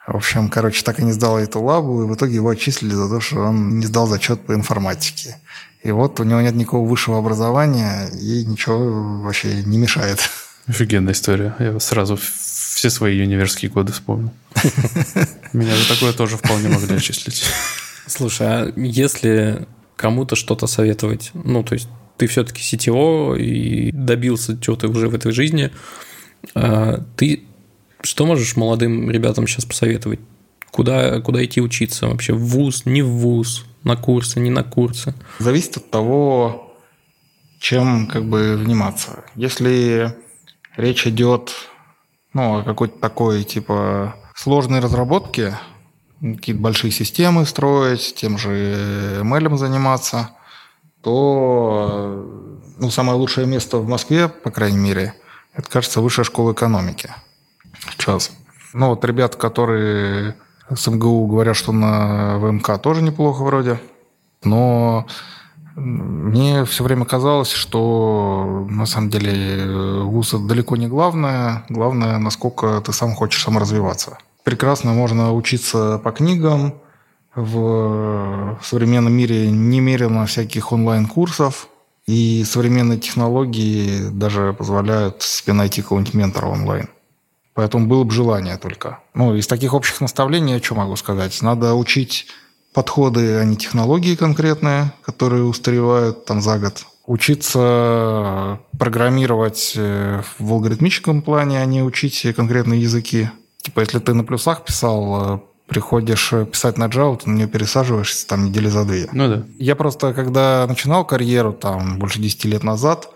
В 0.07 0.17
общем, 0.17 0.49
короче, 0.49 0.83
так 0.83 1.01
и 1.01 1.05
не 1.05 1.13
сдал 1.13 1.39
эту 1.39 1.61
лабу, 1.61 2.03
и 2.03 2.07
в 2.07 2.15
итоге 2.15 2.37
его 2.37 2.49
отчислили 2.49 2.95
за 2.95 3.09
то, 3.09 3.21
что 3.21 3.41
он 3.41 3.79
не 3.79 3.87
сдал 3.87 4.07
зачет 4.07 4.41
по 4.41 4.55
информатике. 4.55 5.37
И 5.83 5.91
вот 5.91 6.19
у 6.21 6.25
него 6.25 6.41
нет 6.41 6.55
никакого 6.55 6.89
высшего 6.89 7.19
образования, 7.19 8.09
и 8.09 8.45
ничего 8.45 9.23
вообще 9.23 9.63
не 9.65 9.79
мешает. 9.79 10.19
Офигенная 10.67 11.13
история. 11.13 11.55
Я 11.59 11.79
сразу 11.81 12.17
все 12.17 12.91
свои 12.91 13.21
университетские 13.21 13.71
годы 13.71 13.93
вспомнил. 13.93 14.33
Меня 15.53 15.75
за 15.77 15.89
такое 15.89 16.13
тоже 16.13 16.37
вполне 16.37 16.69
могли 16.69 16.97
отчислить. 16.97 17.45
Слушай, 18.07 18.47
а 18.47 18.73
если 18.77 19.67
кому-то 19.97 20.37
что-то 20.37 20.67
советовать, 20.67 21.31
ну, 21.35 21.63
то 21.63 21.75
есть 21.75 21.89
ты 22.19 22.27
все-таки 22.27 22.63
сетево 22.63 23.37
и 23.37 23.91
добился 23.93 24.61
чего-то 24.61 24.89
уже 24.89 25.09
в 25.09 25.15
этой 25.15 25.33
жизни. 25.33 25.71
А, 26.55 27.03
ты 27.17 27.45
что 28.03 28.27
можешь 28.27 28.57
молодым 28.57 29.11
ребятам 29.11 29.47
сейчас 29.47 29.65
посоветовать? 29.65 30.21
Куда, 30.71 31.21
куда 31.21 31.45
идти 31.45 31.61
учиться 31.61 32.07
вообще? 32.07 32.35
В 32.35 32.45
ВУЗ, 32.45 32.85
не 32.85 33.03
в 33.03 33.09
ВУЗ, 33.09 33.65
на 33.85 33.97
курсы, 33.97 34.39
не 34.39 34.51
на 34.51 34.63
курсы? 34.63 35.15
Зависит 35.39 35.79
от 35.79 35.91
того, 35.91 36.75
чем 37.59 38.07
как 38.07 38.29
бы 38.29 38.57
вниматься. 38.57 39.25
Если 39.35 40.15
речь 40.77 41.07
идет 41.07 41.53
ну, 42.35 42.59
о 42.59 42.63
какой-то 42.63 42.99
такой 42.99 43.45
типа 43.45 44.17
сложной 44.37 44.81
разработке, 44.81 45.59
какие-то 46.21 46.61
большие 46.61 46.91
системы 46.91 47.47
строить, 47.47 48.15
тем 48.17 48.39
же 48.39 49.21
ML 49.23 49.57
заниматься, 49.57 50.31
то 51.03 52.27
ну, 52.79 52.91
самое 52.91 53.19
лучшее 53.19 53.47
место 53.47 53.79
в 53.79 53.89
Москве, 53.89 54.29
по 54.29 54.51
крайней 54.51 54.79
мере, 54.79 55.15
это, 55.55 55.69
кажется, 55.69 56.01
Высшая 56.01 56.25
школа 56.25 56.53
экономики. 56.53 57.11
Сейчас. 57.91 58.31
Ну, 58.73 58.89
вот 58.91 59.05
ребята, 59.05 59.37
которые 59.37 60.37
с 60.75 60.87
МГУ 60.87 61.27
говорят, 61.27 61.57
что 61.57 61.73
на 61.73 62.39
ВМК 62.39 62.81
тоже 62.81 63.03
неплохо 63.03 63.43
вроде. 63.43 63.81
Но 64.45 65.07
мне 65.75 66.65
все 66.65 66.85
время 66.85 67.05
казалось, 67.05 67.51
что 67.51 68.67
на 68.69 68.87
самом 68.87 69.11
деле 69.11 70.03
ВУЗ 70.05 70.35
далеко 70.47 70.77
не 70.77 70.87
главное. 70.87 71.65
Главное, 71.69 72.19
насколько 72.19 72.81
ты 72.81 72.93
сам 72.93 73.15
хочешь 73.15 73.43
саморазвиваться. 73.43 74.19
Прекрасно 74.45 74.93
можно 74.93 75.35
учиться 75.35 76.01
по 76.03 76.11
книгам, 76.11 76.75
в 77.39 78.59
современном 78.63 79.13
мире 79.13 79.51
немерено 79.51 80.27
всяких 80.27 80.73
онлайн-курсов, 80.73 81.69
и 82.07 82.43
современные 82.45 82.99
технологии 82.99 84.09
даже 84.11 84.55
позволяют 84.55 85.23
себе 85.23 85.53
найти 85.53 85.83
какого-нибудь 85.83 86.15
ментора 86.15 86.47
онлайн. 86.47 86.89
Поэтому 87.55 87.87
было 87.87 88.05
бы 88.05 88.13
желание 88.13 88.57
только. 88.57 89.01
Ну, 89.15 89.35
из 89.35 89.47
таких 89.47 89.75
общих 89.75 90.01
наставлений 90.01 90.55
я 90.55 90.63
что 90.63 90.75
могу 90.75 90.97
сказать? 90.97 91.43
Надо 91.43 91.75
учить 91.75 92.27
подходы, 92.73 93.37
а 93.37 93.45
не 93.45 93.57
технологии 93.57 94.15
конкретные, 94.15 94.93
которые 95.03 95.45
устаревают 95.45 96.25
там 96.25 96.41
за 96.41 96.59
год. 96.59 96.87
Учиться 97.07 98.61
программировать 98.79 99.73
э, 99.77 100.23
в 100.39 100.53
алгоритмическом 100.53 101.23
плане, 101.23 101.61
а 101.61 101.65
не 101.65 101.83
учить 101.83 102.27
конкретные 102.37 102.81
языки. 102.81 103.29
Типа, 103.61 103.81
если 103.81 103.99
ты 103.99 104.15
на 104.15 104.25
плюсах 104.25 104.65
писал 104.65 105.35
э, 105.35 105.39
приходишь 105.69 106.33
э, 106.33 106.47
писать 106.47 106.79
на 106.79 106.87
Java, 106.87 107.19
ты 107.19 107.31
на 107.31 107.37
нее 107.37 107.47
пересаживаешься 107.47 108.27
там 108.27 108.47
недели 108.47 108.69
за 108.69 108.85
две. 108.85 109.09
Ну 109.13 109.29
да. 109.29 109.45
Я 109.59 109.77
просто, 109.77 110.13
когда 110.15 110.67
начинал 110.67 111.05
карьеру, 111.05 111.53
там, 111.53 111.99
больше 111.99 112.21
10 112.21 112.47
лет 112.47 112.65
назад, 112.65 113.11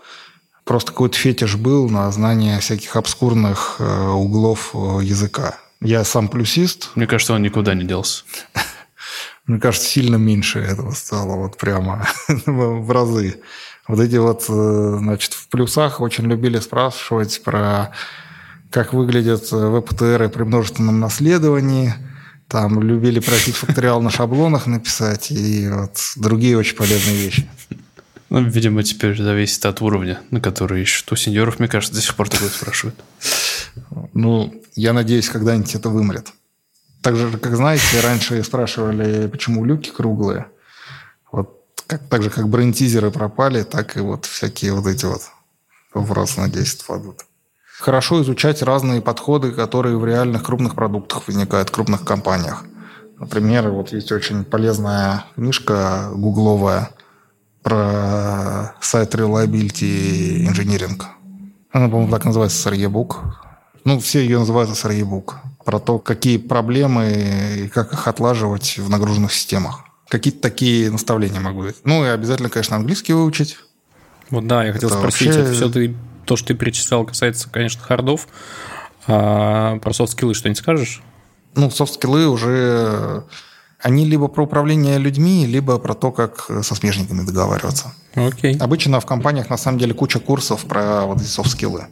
просто 0.63 0.91
какой-то 0.91 1.17
фетиш 1.17 1.55
был 1.55 1.89
на 1.89 2.09
знание 2.11 2.59
всяких 2.59 2.95
обскурных 2.95 3.77
э, 3.79 4.07
углов 4.09 4.71
э, 4.73 4.99
языка. 5.03 5.57
Я 5.81 6.03
сам 6.05 6.29
плюсист. 6.29 6.91
Мне 6.95 7.07
кажется, 7.07 7.33
он 7.33 7.41
никуда 7.41 7.73
не 7.73 7.83
делся. 7.83 8.23
Мне 9.47 9.59
кажется, 9.59 9.89
сильно 9.89 10.15
меньше 10.15 10.59
этого 10.59 10.91
стало, 10.91 11.35
вот 11.35 11.57
прямо 11.57 12.07
в 12.45 12.89
разы. 12.91 13.41
Вот 13.87 13.99
эти 13.99 14.15
вот, 14.15 14.43
значит, 14.43 15.33
в 15.33 15.49
плюсах 15.49 15.99
очень 15.99 16.25
любили 16.25 16.59
спрашивать 16.59 17.41
про 17.43 17.91
как 18.69 18.93
выглядят 18.93 19.51
веб-ТР 19.51 20.29
при 20.29 20.43
множественном 20.43 20.99
наследовании– 20.99 21.93
там 22.47 22.81
любили 22.81 23.19
просить 23.19 23.55
факториал 23.55 24.01
на 24.01 24.09
шаблонах 24.09 24.67
написать 24.67 25.31
и 25.31 25.67
вот 25.69 25.97
другие 26.15 26.57
очень 26.57 26.75
полезные 26.75 27.15
вещи. 27.15 27.49
Ну, 28.29 28.43
видимо, 28.43 28.83
теперь 28.83 29.15
зависит 29.15 29.65
от 29.65 29.81
уровня, 29.81 30.21
на 30.31 30.41
который 30.41 30.81
ищут. 30.81 31.11
У 31.11 31.15
сеньоров, 31.15 31.59
мне 31.59 31.67
кажется, 31.67 31.95
до 31.95 32.01
сих 32.01 32.15
пор 32.15 32.29
такое 32.29 32.49
спрашивают. 32.49 32.95
Ну, 34.13 34.53
я 34.75 34.93
надеюсь, 34.93 35.29
когда-нибудь 35.29 35.75
это 35.75 35.89
вымрет. 35.89 36.31
Так 37.01 37.15
же, 37.15 37.37
как 37.37 37.55
знаете, 37.55 37.99
раньше 38.01 38.43
спрашивали, 38.43 39.27
почему 39.27 39.65
люки 39.65 39.89
круглые. 39.89 40.47
Вот 41.31 41.63
как, 41.85 42.07
так 42.07 42.23
же, 42.23 42.29
как 42.29 42.49
брендтизеры 42.49 43.11
пропали, 43.11 43.63
так 43.63 43.97
и 43.97 43.99
вот 43.99 44.25
всякие 44.25 44.73
вот 44.73 44.87
эти 44.87 45.05
вот 45.05 45.21
вопросы, 45.93 46.39
надеюсь, 46.39 46.73
отпадут 46.75 47.25
хорошо 47.83 48.21
изучать 48.21 48.61
разные 48.61 49.01
подходы, 49.01 49.51
которые 49.51 49.97
в 49.97 50.05
реальных 50.05 50.43
крупных 50.43 50.73
продуктах 50.73 51.27
возникают, 51.27 51.67
в 51.67 51.73
крупных 51.73 52.05
компаниях. 52.05 52.63
Например, 53.19 53.69
вот 53.69 53.91
есть 53.91 54.09
очень 54.13 54.45
полезная 54.45 55.25
книжка 55.35 56.09
гугловая 56.13 56.91
про 57.61 58.73
сайт 58.79 59.13
Reliability 59.15 60.47
Engineering. 60.47 61.01
Она, 61.73 61.89
по-моему, 61.89 62.09
так 62.09 62.23
называется 62.23 62.69
SRE-book. 62.69 63.15
Ну, 63.83 63.99
все 63.99 64.21
ее 64.21 64.39
называют 64.39 64.69
SRE-book. 64.69 65.33
Про 65.65 65.79
то, 65.79 65.99
какие 65.99 66.37
проблемы 66.37 67.65
и 67.65 67.67
как 67.67 67.91
их 67.91 68.07
отлаживать 68.07 68.77
в 68.77 68.89
нагруженных 68.89 69.33
системах. 69.33 69.83
Какие-то 70.07 70.39
такие 70.39 70.89
наставления 70.89 71.41
могу 71.41 71.63
дать. 71.63 71.75
Ну, 71.83 72.05
и 72.05 72.07
обязательно, 72.07 72.49
конечно, 72.49 72.77
английский 72.77 73.11
выучить. 73.11 73.57
Вот 74.29 74.47
да, 74.47 74.63
я 74.63 74.71
хотел 74.71 74.87
это 74.87 74.99
спросить, 74.99 75.27
вообще... 75.27 75.41
это 75.41 75.53
все 75.53 75.69
ты 75.69 75.95
то, 76.25 76.35
что 76.35 76.49
ты 76.49 76.53
перечислял, 76.53 77.05
касается, 77.05 77.49
конечно, 77.49 77.81
хардов. 77.81 78.27
А 79.07 79.77
про 79.79 79.93
софт-скиллы 79.93 80.33
что-нибудь 80.33 80.59
скажешь? 80.59 81.01
Ну, 81.55 81.69
софт-скиллы 81.69 82.27
уже... 82.27 83.23
Они 83.79 84.05
либо 84.05 84.29
про 84.29 84.45
управление 84.45 84.97
людьми, 84.97 85.45
либо 85.45 85.77
про 85.77 85.93
то, 85.93 86.11
как 86.13 86.49
со 86.61 86.73
смежниками 86.73 87.25
договариваться. 87.25 87.93
Окей. 88.15 88.55
Обычно 88.57 89.01
в 89.01 89.05
компаниях, 89.05 89.49
на 89.49 89.57
самом 89.57 89.77
деле, 89.77 89.93
куча 89.93 90.19
курсов 90.19 90.63
про 90.63 91.05
вот 91.05 91.19
эти 91.19 91.27
софт-скиллы, 91.27 91.87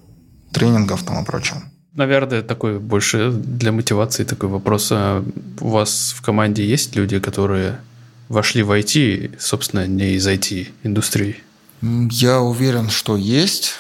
тренингов 0.54 1.04
там 1.04 1.22
и 1.22 1.26
прочее. 1.26 1.62
Наверное, 1.94 2.44
такой 2.44 2.80
больше 2.80 3.32
для 3.32 3.74
мотивации 3.74 4.24
такой 4.24 4.48
вопрос. 4.48 4.88
А 4.94 5.22
у 5.60 5.68
вас 5.68 6.16
в 6.16 6.22
команде 6.22 6.66
есть 6.66 6.96
люди, 6.96 7.20
которые 7.20 7.82
вошли 8.30 8.64
в 8.64 8.72
IT, 8.72 9.38
собственно, 9.38 9.86
не 9.86 10.14
из 10.14 10.26
IT-индустрии? 10.26 11.44
Я 11.82 12.40
уверен, 12.40 12.90
что 12.90 13.18
есть. 13.18 13.74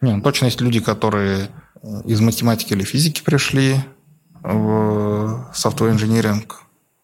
Не, 0.00 0.16
ну, 0.16 0.22
точно 0.22 0.46
есть 0.46 0.60
люди, 0.60 0.80
которые 0.80 1.50
э, 1.82 2.02
из 2.06 2.20
математики 2.20 2.72
или 2.72 2.84
физики 2.84 3.22
пришли 3.22 3.76
в 4.42 5.50
software 5.52 5.94
engineering, 5.94 6.50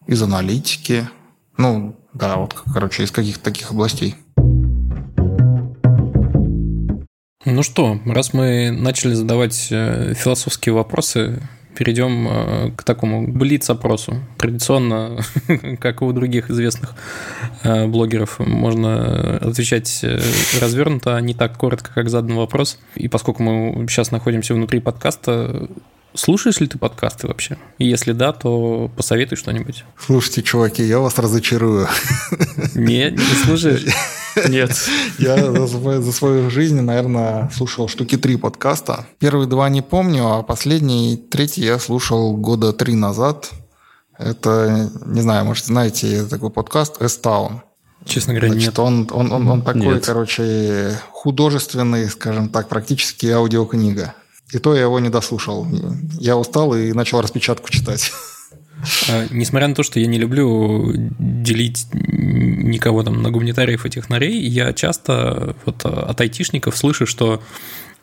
из 0.07 0.21
аналитики. 0.23 1.07
Ну, 1.57 1.95
да, 2.13 2.37
вот, 2.37 2.55
короче, 2.73 3.03
из 3.03 3.11
каких-то 3.11 3.43
таких 3.43 3.71
областей. 3.71 4.15
Ну 7.45 7.63
что, 7.63 7.99
раз 8.05 8.33
мы 8.33 8.71
начали 8.71 9.13
задавать 9.13 9.67
э, 9.71 10.13
философские 10.15 10.73
вопросы, 10.73 11.47
перейдем 11.77 12.27
э, 12.27 12.71
к 12.75 12.83
такому 12.83 13.27
блиц-опросу. 13.27 14.15
Традиционно, 14.37 15.19
как 15.79 16.01
и 16.01 16.05
у 16.05 16.11
других 16.11 16.49
известных 16.49 16.95
э, 17.63 17.85
блогеров, 17.85 18.39
можно 18.39 19.37
отвечать 19.37 19.99
э, 20.03 20.19
развернуто, 20.59 21.15
а 21.15 21.21
не 21.21 21.35
так 21.35 21.55
коротко, 21.57 21.91
как 21.93 22.09
задан 22.09 22.35
вопрос. 22.35 22.79
И 22.95 23.07
поскольку 23.07 23.43
мы 23.43 23.87
сейчас 23.87 24.11
находимся 24.11 24.55
внутри 24.55 24.79
подкаста, 24.79 25.69
Слушаешь 26.13 26.59
ли 26.59 26.67
ты 26.67 26.77
подкасты 26.77 27.27
вообще? 27.27 27.57
И 27.77 27.87
если 27.87 28.11
да, 28.11 28.33
то 28.33 28.89
посоветуй 28.95 29.37
что-нибудь. 29.37 29.83
Слушайте, 29.99 30.41
чуваки, 30.41 30.83
я 30.83 30.99
вас 30.99 31.17
разочарую. 31.19 31.87
Нет, 32.75 33.13
не 33.13 33.45
слушаешь? 33.45 33.85
Нет. 34.47 34.71
Я 35.19 35.51
за 35.51 35.67
свою, 35.67 36.01
за 36.01 36.11
свою 36.11 36.49
жизнь, 36.49 36.79
наверное, 36.81 37.49
слушал 37.55 37.87
штуки 37.87 38.17
три 38.17 38.37
подкаста. 38.37 39.05
Первые 39.19 39.47
два 39.47 39.69
не 39.69 39.81
помню, 39.81 40.27
а 40.27 40.43
последний, 40.43 41.17
третий 41.17 41.63
я 41.63 41.79
слушал 41.79 42.35
года 42.35 42.73
три 42.73 42.95
назад. 42.95 43.51
Это, 44.17 44.89
не 45.05 45.21
знаю, 45.21 45.45
может, 45.45 45.65
знаете 45.65 46.25
такой 46.25 46.49
подкаст 46.49 47.01
«Эстаун». 47.01 47.61
Честно 48.05 48.33
говоря, 48.33 48.49
Значит, 48.49 48.69
нет. 48.69 48.79
Он, 48.79 49.07
он, 49.11 49.31
он, 49.31 49.47
он 49.47 49.61
такой, 49.61 49.81
нет. 49.81 50.05
короче, 50.05 50.97
художественный, 51.11 52.09
скажем 52.09 52.49
так, 52.49 52.69
практически 52.69 53.27
аудиокнига. 53.27 54.13
И 54.53 54.59
то 54.59 54.75
я 54.75 54.83
его 54.83 54.99
не 54.99 55.09
дослушал. 55.09 55.67
Я 56.19 56.37
устал 56.37 56.73
и 56.75 56.93
начал 56.93 57.21
распечатку 57.21 57.69
читать. 57.69 58.11
А, 59.09 59.25
несмотря 59.31 59.67
на 59.67 59.75
то, 59.75 59.83
что 59.83 59.99
я 59.99 60.07
не 60.07 60.19
люблю 60.19 60.93
делить 61.19 61.87
никого 61.93 63.03
там 63.03 63.21
на 63.21 63.31
гуманитариев 63.31 63.85
и 63.85 63.89
технарей, 63.89 64.39
я 64.47 64.71
часто 64.73 65.55
вот 65.65 65.83
от 65.85 66.21
айтишников 66.21 66.77
слышу, 66.77 67.05
что 67.05 67.41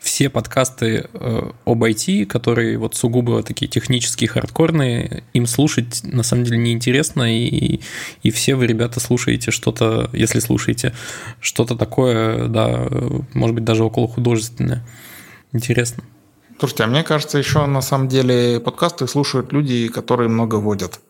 все 0.01 0.28
подкасты 0.28 1.09
э, 1.12 1.51
об 1.64 1.82
IT, 1.82 2.26
которые 2.26 2.76
вот 2.76 2.95
сугубо 2.95 3.42
такие 3.42 3.68
технические, 3.68 4.28
хардкорные, 4.28 5.24
им 5.32 5.47
слушать 5.47 6.03
на 6.03 6.22
самом 6.22 6.45
деле 6.45 6.59
неинтересно, 6.59 7.34
и, 7.34 7.80
и 8.22 8.30
все 8.30 8.55
вы, 8.55 8.66
ребята, 8.66 9.01
слушаете 9.01 9.51
что-то, 9.51 10.11
если 10.12 10.40
слушаете, 10.40 10.92
что-то 11.40 11.74
такое, 11.74 12.49
да, 12.49 12.86
может 13.32 13.55
быть, 13.55 13.64
даже 13.64 13.82
около 13.82 14.07
художественное. 14.07 14.84
Интересно. 15.53 16.05
Слушайте, 16.59 16.84
а 16.84 16.86
мне 16.86 17.02
кажется, 17.02 17.38
еще 17.38 17.66
на 17.66 17.82
самом 17.82 18.09
деле 18.09 18.61
подкасты 18.61 19.07
слушают 19.07 19.52
люди, 19.52 19.88
которые 19.88 20.28
много 20.28 20.57
водят. 20.57 21.00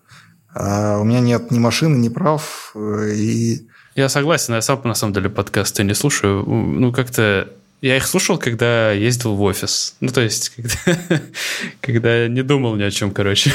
А 0.55 0.99
у 0.99 1.05
меня 1.05 1.21
нет 1.21 1.51
ни 1.51 1.59
машины, 1.59 1.97
ни 1.97 2.09
прав. 2.09 2.73
Э, 2.75 3.11
и... 3.13 3.67
Я 3.97 4.09
согласен, 4.09 4.55
я 4.55 4.63
сам 4.63 4.81
на 4.85 4.95
самом 4.95 5.13
деле 5.13 5.29
подкасты 5.29 5.85
не 5.85 5.95
слушаю. 5.95 6.45
Ну, 6.45 6.93
как-то 6.93 7.49
я 7.83 7.97
их 7.97 8.07
слушал, 8.07 8.39
когда 8.39 8.93
ездил 8.93 9.35
в 9.35 9.43
офис. 9.43 9.97
Ну, 10.01 10.09
то 10.09 10.23
есть, 10.23 10.53
когда, 10.57 11.23
когда 11.81 12.29
не 12.29 12.43
думал 12.43 12.77
ни 12.77 12.83
о 12.83 12.91
чем, 12.91 13.11
короче. 13.11 13.53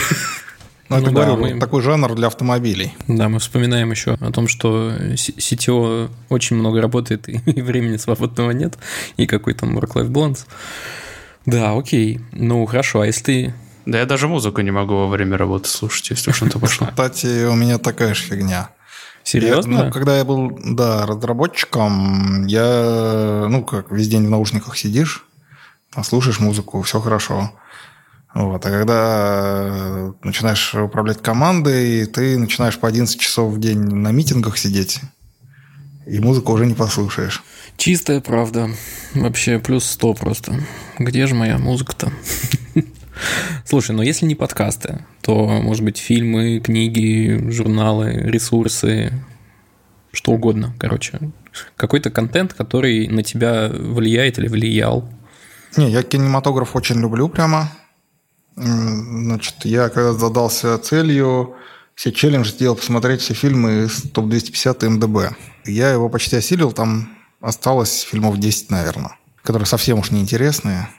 Ну, 0.89 0.97
это 0.97 1.05
ну, 1.07 1.11
говорю, 1.13 1.35
да, 1.35 1.37
мы... 1.37 1.59
такой 1.59 1.81
жанр 1.81 2.15
для 2.15 2.27
автомобилей. 2.27 2.93
Да, 3.07 3.29
мы 3.29 3.39
вспоминаем 3.39 3.91
еще 3.91 4.17
о 4.19 4.31
том, 4.31 4.47
что 4.47 4.91
CTO 5.13 6.09
очень 6.29 6.55
много 6.57 6.81
работает, 6.81 7.27
и 7.47 7.61
времени 7.61 7.97
свободного 7.97 8.51
нет, 8.51 8.77
и 9.17 9.25
какой 9.25 9.53
там 9.53 9.77
work-life 9.77 10.09
balance. 10.09 10.45
Да, 11.45 11.77
окей. 11.77 12.19
Ну, 12.31 12.65
хорошо, 12.65 13.01
а 13.01 13.05
если 13.07 13.23
ты... 13.23 13.53
Да 13.85 13.97
я 13.97 14.05
даже 14.05 14.27
музыку 14.27 14.61
не 14.61 14.71
могу 14.71 14.93
во 14.93 15.07
время 15.07 15.37
работы 15.37 15.67
слушать, 15.67 16.11
если 16.11 16.31
уж 16.31 16.39
то 16.39 16.59
пошло. 16.59 16.87
Кстати, 16.87 17.45
у 17.45 17.55
меня 17.55 17.77
такая 17.77 18.13
же 18.13 18.23
фигня. 18.23 18.69
Серьезно? 19.23 19.73
Я, 19.73 19.83
ну, 19.85 19.91
когда 19.91 20.17
я 20.17 20.25
был, 20.25 20.59
да, 20.63 21.05
разработчиком, 21.05 22.45
я, 22.45 23.47
ну, 23.49 23.63
как 23.63 23.91
весь 23.91 24.07
день 24.07 24.27
в 24.27 24.29
наушниках 24.29 24.77
сидишь, 24.77 25.25
слушаешь 26.03 26.39
музыку, 26.39 26.81
все 26.81 26.99
хорошо. 26.99 27.51
Вот. 28.33 28.65
А 28.65 28.69
когда 28.69 30.13
начинаешь 30.23 30.75
управлять 30.75 31.21
командой, 31.21 32.05
ты 32.05 32.37
начинаешь 32.37 32.77
по 32.77 32.87
11 32.87 33.19
часов 33.19 33.53
в 33.53 33.59
день 33.59 33.79
на 33.79 34.11
митингах 34.11 34.57
сидеть, 34.57 34.99
и 36.05 36.19
музыку 36.19 36.53
уже 36.53 36.65
не 36.65 36.75
послушаешь. 36.75 37.43
Чистая 37.80 38.19
правда. 38.19 38.69
Вообще 39.15 39.57
плюс 39.57 39.86
сто 39.86 40.13
просто. 40.13 40.59
Где 40.99 41.27
же 41.27 41.34
моя 41.34 41.57
музыка-то? 41.57 42.11
Слушай, 43.65 43.95
но 43.95 44.03
если 44.03 44.25
не 44.25 44.36
подкасты, 44.36 45.05
то, 45.21 45.47
может 45.47 45.86
быть, 45.86 45.97
фильмы, 45.97 46.59
книги, 46.59 47.41
журналы, 47.49 48.11
ресурсы, 48.11 49.13
что 50.11 50.34
угодно, 50.34 50.75
короче. 50.77 51.19
Какой-то 51.77 52.09
контент, 52.11 52.53
который 52.53 53.07
на 53.07 53.23
тебя 53.23 53.69
влияет 53.69 54.39
или 54.39 54.49
влиял. 54.49 55.09
Не, 55.77 55.89
я 55.89 56.03
кинематограф 56.03 56.75
очень 56.75 56.99
люблю 56.99 57.30
прямо. 57.30 57.71
Значит, 58.57 59.55
я 59.63 59.88
когда 59.88 60.11
задался 60.11 60.77
целью 60.80 61.55
все 61.95 62.11
челлендж 62.11 62.49
сделал 62.49 62.75
посмотреть 62.75 63.21
все 63.21 63.34
фильмы 63.34 63.88
с 63.88 64.01
топ-250 64.01 64.89
МДБ. 64.89 65.34
Я 65.63 65.91
его 65.91 66.09
почти 66.09 66.36
осилил, 66.36 66.73
там 66.73 67.18
осталось 67.41 68.01
фильмов 68.01 68.37
10, 68.37 68.71
наверное, 68.71 69.15
которые 69.43 69.65
совсем 69.65 69.99
уж 69.99 70.11
неинтересные. 70.11 70.89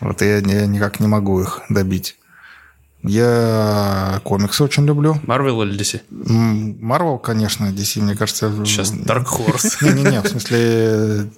Вот 0.00 0.20
я, 0.22 0.38
я 0.38 0.66
никак 0.66 1.00
не 1.00 1.06
могу 1.06 1.40
их 1.40 1.62
добить. 1.68 2.16
Я 3.02 4.20
комиксы 4.24 4.64
очень 4.64 4.84
люблю. 4.84 5.16
Марвел 5.22 5.62
или 5.62 5.78
DC? 5.78 6.02
Марвел, 6.80 7.18
конечно, 7.18 7.66
DC, 7.66 8.00
мне 8.00 8.16
кажется... 8.16 8.52
Сейчас 8.64 8.92
Dark 8.92 9.26
Horse. 9.26 9.76
Не-не-не, 9.82 10.22
в 10.22 10.26
смысле 10.26 11.30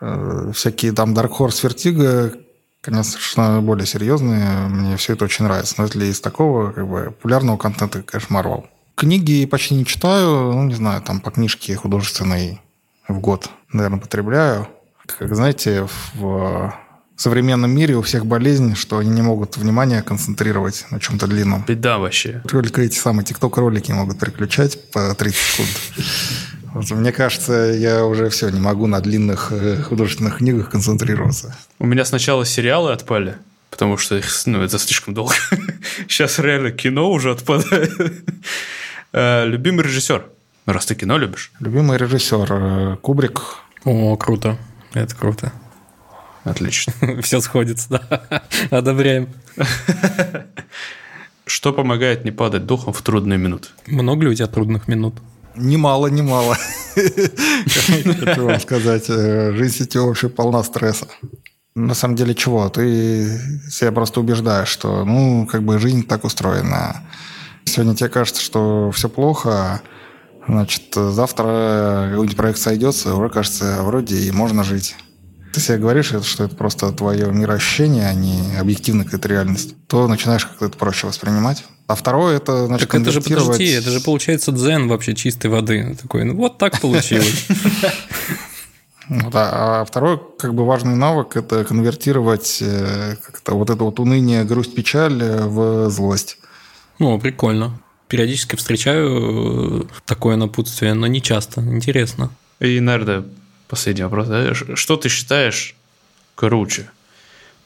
э, 0.00 0.52
всякие 0.54 0.92
там 0.92 1.14
Dark 1.14 1.30
Horse, 1.38 1.62
Vertigo, 1.62 2.36
конечно, 2.80 3.12
совершенно 3.12 3.60
более 3.60 3.86
серьезные. 3.86 4.68
Мне 4.68 4.96
все 4.96 5.12
это 5.12 5.24
очень 5.24 5.44
нравится. 5.44 5.74
Но 5.78 5.84
если 5.84 6.06
из 6.06 6.20
такого 6.20 6.72
как 6.72 6.88
бы 6.88 7.04
популярного 7.06 7.56
контента, 7.58 8.02
конечно, 8.02 8.34
Марвел. 8.34 8.66
Книги 8.96 9.46
почти 9.46 9.76
не 9.76 9.86
читаю, 9.86 10.52
ну, 10.52 10.64
не 10.64 10.74
знаю, 10.74 11.00
там 11.02 11.20
по 11.20 11.30
книжке 11.30 11.76
художественной 11.76 12.60
в 13.08 13.20
год, 13.20 13.50
наверное, 13.72 13.98
потребляю. 13.98 14.68
Как 15.06 15.34
знаете, 15.34 15.88
в 16.14 16.74
современном 17.18 17.72
мире 17.72 17.96
у 17.96 18.02
всех 18.02 18.26
болезнь, 18.26 18.76
что 18.76 18.98
они 18.98 19.10
не 19.10 19.22
могут 19.22 19.56
внимание 19.56 20.02
концентрировать 20.02 20.86
на 20.90 21.00
чем-то 21.00 21.26
длинном. 21.26 21.64
Беда 21.66 21.98
вообще. 21.98 22.42
Только 22.48 22.82
эти 22.82 22.96
самые 22.96 23.24
тикток-ролики 23.24 23.90
могут 23.90 24.20
переключать 24.20 24.90
по 24.92 25.14
30 25.14 25.36
секунд. 25.36 25.68
Вот, 26.74 26.90
мне 26.90 27.12
кажется, 27.12 27.52
я 27.52 28.04
уже 28.04 28.28
все, 28.28 28.50
не 28.50 28.60
могу 28.60 28.86
на 28.86 29.00
длинных 29.00 29.50
э, 29.50 29.82
художественных 29.82 30.36
книгах 30.36 30.70
концентрироваться. 30.70 31.56
У 31.78 31.86
меня 31.86 32.04
сначала 32.04 32.44
сериалы 32.44 32.92
отпали, 32.92 33.36
потому 33.70 33.96
что 33.96 34.16
их, 34.16 34.26
ну, 34.46 34.62
это 34.62 34.78
слишком 34.78 35.14
долго. 35.14 35.34
Сейчас 36.08 36.38
реально 36.38 36.70
кино 36.70 37.10
уже 37.10 37.32
отпадает. 37.32 37.90
Э, 39.12 39.46
любимый 39.46 39.84
режиссер? 39.84 40.26
Раз 40.68 40.84
ты 40.84 40.94
кино 40.94 41.16
любишь. 41.16 41.50
Любимый 41.60 41.96
режиссер 41.96 42.48
э, 42.50 42.96
Кубрик. 43.00 43.40
О, 43.86 44.18
круто. 44.18 44.58
Это 44.92 45.16
круто. 45.16 45.50
Отлично. 46.44 46.92
Все 47.22 47.40
сходится, 47.40 47.88
да. 47.88 48.42
Одобряем. 48.70 49.30
Что 51.46 51.72
помогает 51.72 52.26
не 52.26 52.32
падать 52.32 52.66
духом 52.66 52.92
в 52.92 53.00
трудные 53.00 53.38
минуты? 53.38 53.68
Много 53.86 54.24
ли 54.24 54.28
у 54.28 54.34
тебя 54.34 54.46
трудных 54.46 54.88
минут? 54.88 55.14
Немало, 55.56 56.08
немало. 56.08 56.54
Хочу 56.94 58.44
вам 58.44 58.60
сказать, 58.60 59.06
э, 59.08 59.54
жизнь 59.54 59.74
сетевая 59.74 60.08
вообще 60.08 60.28
полна 60.28 60.62
стресса. 60.62 61.08
На 61.76 61.94
самом 61.94 62.14
деле 62.14 62.34
чего? 62.34 62.68
Ты 62.68 63.40
себя 63.70 63.90
просто 63.90 64.20
убеждаешь, 64.20 64.68
что, 64.68 65.06
ну, 65.06 65.46
как 65.46 65.62
бы 65.62 65.78
жизнь 65.78 66.06
так 66.06 66.24
устроена. 66.24 67.08
Сегодня 67.64 67.94
тебе 67.94 68.10
кажется, 68.10 68.42
что 68.42 68.90
все 68.90 69.08
плохо, 69.08 69.80
значит, 70.48 70.94
завтра 70.94 72.10
проект 72.36 72.58
сойдется, 72.58 73.14
уже 73.14 73.28
кажется, 73.28 73.82
вроде 73.82 74.16
и 74.16 74.30
можно 74.30 74.64
жить 74.64 74.96
ты 75.52 75.60
себе 75.60 75.78
говоришь, 75.78 76.12
что 76.22 76.44
это 76.44 76.54
просто 76.54 76.92
твое 76.92 77.32
мироощущение, 77.32 78.06
а 78.06 78.14
не 78.14 78.56
объективная 78.56 79.04
какая-то 79.04 79.28
реальность, 79.28 79.74
то 79.86 80.06
начинаешь 80.06 80.46
как-то 80.46 80.66
это 80.66 80.76
проще 80.76 81.06
воспринимать. 81.06 81.64
А 81.86 81.94
второе 81.94 82.36
это 82.36 82.66
значит, 82.66 82.88
Так 82.88 83.00
это 83.00 83.10
же, 83.10 83.20
подожди, 83.20 83.70
это 83.70 83.90
же 83.90 84.00
получается 84.00 84.52
дзен 84.52 84.88
вообще 84.88 85.14
чистой 85.14 85.48
воды. 85.48 85.96
Такой, 86.00 86.24
ну 86.24 86.36
вот 86.36 86.58
так 86.58 86.80
получилось. 86.80 87.46
Да, 89.08 89.80
а 89.80 89.84
второй 89.86 90.20
как 90.38 90.52
бы 90.52 90.66
важный 90.66 90.94
навык– 90.94 91.34
это 91.36 91.64
конвертировать 91.64 92.58
э, 92.60 93.16
как-то 93.24 93.54
вот 93.54 93.70
это 93.70 93.82
вот 93.82 93.98
уныние, 94.00 94.44
грусть, 94.44 94.74
печаль 94.74 95.22
э, 95.22 95.46
в 95.46 95.88
злость. 95.88 96.36
Ну, 96.98 97.18
прикольно. 97.18 97.80
Периодически 98.08 98.56
встречаю 98.56 99.82
э, 99.82 99.84
такое 100.06 100.36
напутствие, 100.36 100.94
но 100.94 101.06
не 101.06 101.22
часто. 101.22 101.60
Интересно. 101.60 102.30
И, 102.60 102.80
наверное, 102.80 103.24
Последний 103.68 104.02
вопрос. 104.02 104.28
Да? 104.28 104.54
Что 104.54 104.96
ты 104.96 105.08
считаешь 105.08 105.76
круче? 106.34 106.90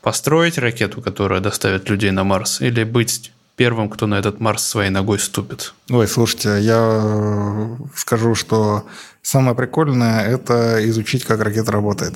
Построить 0.02 0.58
ракету, 0.58 1.00
которая 1.00 1.40
доставит 1.40 1.88
людей 1.88 2.10
на 2.10 2.24
Марс, 2.24 2.60
или 2.60 2.82
быть 2.82 3.32
первым, 3.54 3.88
кто 3.88 4.08
на 4.08 4.16
этот 4.16 4.40
Марс 4.40 4.64
своей 4.64 4.90
ногой 4.90 5.20
ступит? 5.20 5.74
Ой, 5.90 6.08
слушайте, 6.08 6.58
я 6.60 7.78
скажу, 7.94 8.34
что 8.34 8.84
самое 9.22 9.54
прикольное– 9.54 10.26
это 10.26 10.80
изучить, 10.88 11.24
как 11.24 11.40
ракета 11.40 11.70
работает. 11.70 12.14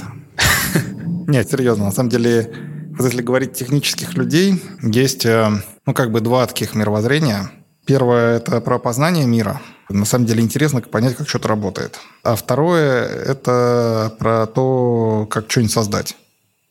Нет, 1.29 1.49
серьезно, 1.49 1.85
на 1.85 1.93
самом 1.93 2.11
деле, 2.11 2.53
если 2.99 3.23
говорить 3.23 3.53
технических 3.53 4.15
людей, 4.15 4.61
есть, 4.83 5.25
э, 5.25 5.49
ну, 5.87 5.95
как 5.95 6.11
бы 6.11 6.21
два 6.21 6.45
таких 6.49 6.75
мировоззрения. 6.75 7.53
Первое– 7.87 8.37
это 8.39 8.61
про 8.61 8.79
познание 8.79 9.27
мира– 9.27 9.61
на 9.89 10.05
самом 10.05 10.27
деле 10.27 10.43
интересно 10.43 10.81
понять, 10.81 11.15
как 11.15 11.29
что-то 11.29 11.49
работает. 11.49 12.01
А 12.25 12.35
второе– 12.35 13.07
это 13.27 14.13
про 14.19 14.47
то, 14.47 15.29
как 15.31 15.49
что-нибудь 15.49 15.73
создать. 15.73 16.17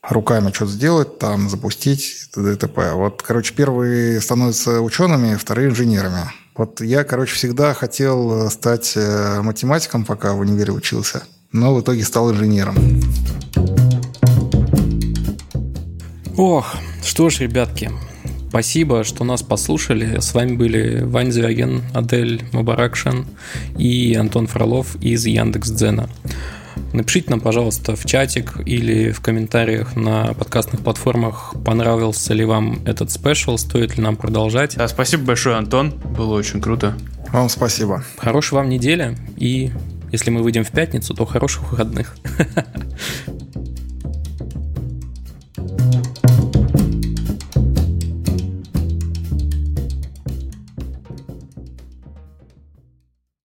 Руками 0.02 0.52
что-то 0.52 0.72
сделать, 0.72 1.18
там, 1.18 1.48
запустить, 1.48 2.28
т.д. 2.34 2.52
и 2.52 2.56
т.п. 2.56 2.92
Вот, 2.92 3.22
короче, 3.22 3.54
первые 3.54 4.20
становятся 4.20 4.80
учеными, 4.80 5.36
вторые– 5.36 5.68
инженерами. 5.70 6.30
Вот 6.56 6.80
я, 6.80 7.04
короче, 7.04 7.34
всегда 7.34 7.74
хотел 7.74 8.50
стать 8.50 8.92
э, 8.96 9.40
математиком, 9.42 10.04
пока 10.04 10.34
в 10.34 10.40
универе 10.40 10.72
учился, 10.72 11.22
но 11.52 11.74
в 11.74 11.80
итоге 11.80 12.04
стал 12.04 12.30
инженером. 12.32 12.76
Ох, 16.36 16.76
что 17.02 17.30
ж, 17.30 17.40
ребятки, 17.40 17.90
Спасибо, 18.56 19.04
что 19.04 19.22
нас 19.22 19.42
послушали. 19.42 20.18
С 20.18 20.32
вами 20.32 20.56
были 20.56 21.02
Вань 21.02 21.30
Звягин, 21.30 21.82
Адель 21.92 22.42
Мабаракшин 22.52 23.26
и 23.76 24.14
Антон 24.14 24.46
Фролов 24.46 24.96
из 25.02 25.26
Яндекс.Дзена. 25.26 26.08
Напишите 26.94 27.28
нам, 27.28 27.40
пожалуйста, 27.40 27.96
в 27.96 28.06
чатик 28.06 28.54
или 28.64 29.10
в 29.10 29.20
комментариях 29.20 29.94
на 29.94 30.32
подкастных 30.32 30.80
платформах, 30.80 31.54
понравился 31.66 32.32
ли 32.32 32.46
вам 32.46 32.80
этот 32.86 33.10
спешл, 33.10 33.58
стоит 33.58 33.98
ли 33.98 34.02
нам 34.02 34.16
продолжать. 34.16 34.74
Да, 34.74 34.88
спасибо 34.88 35.24
большое, 35.24 35.56
Антон. 35.56 35.90
Было 35.90 36.32
очень 36.32 36.62
круто. 36.62 36.94
Вам 37.32 37.50
спасибо. 37.50 38.04
Хорошей 38.16 38.54
вам 38.54 38.70
недели 38.70 39.18
и 39.36 39.70
если 40.12 40.30
мы 40.30 40.42
выйдем 40.42 40.64
в 40.64 40.70
пятницу, 40.70 41.12
то 41.12 41.26
хороших 41.26 41.70
выходных. 41.72 42.16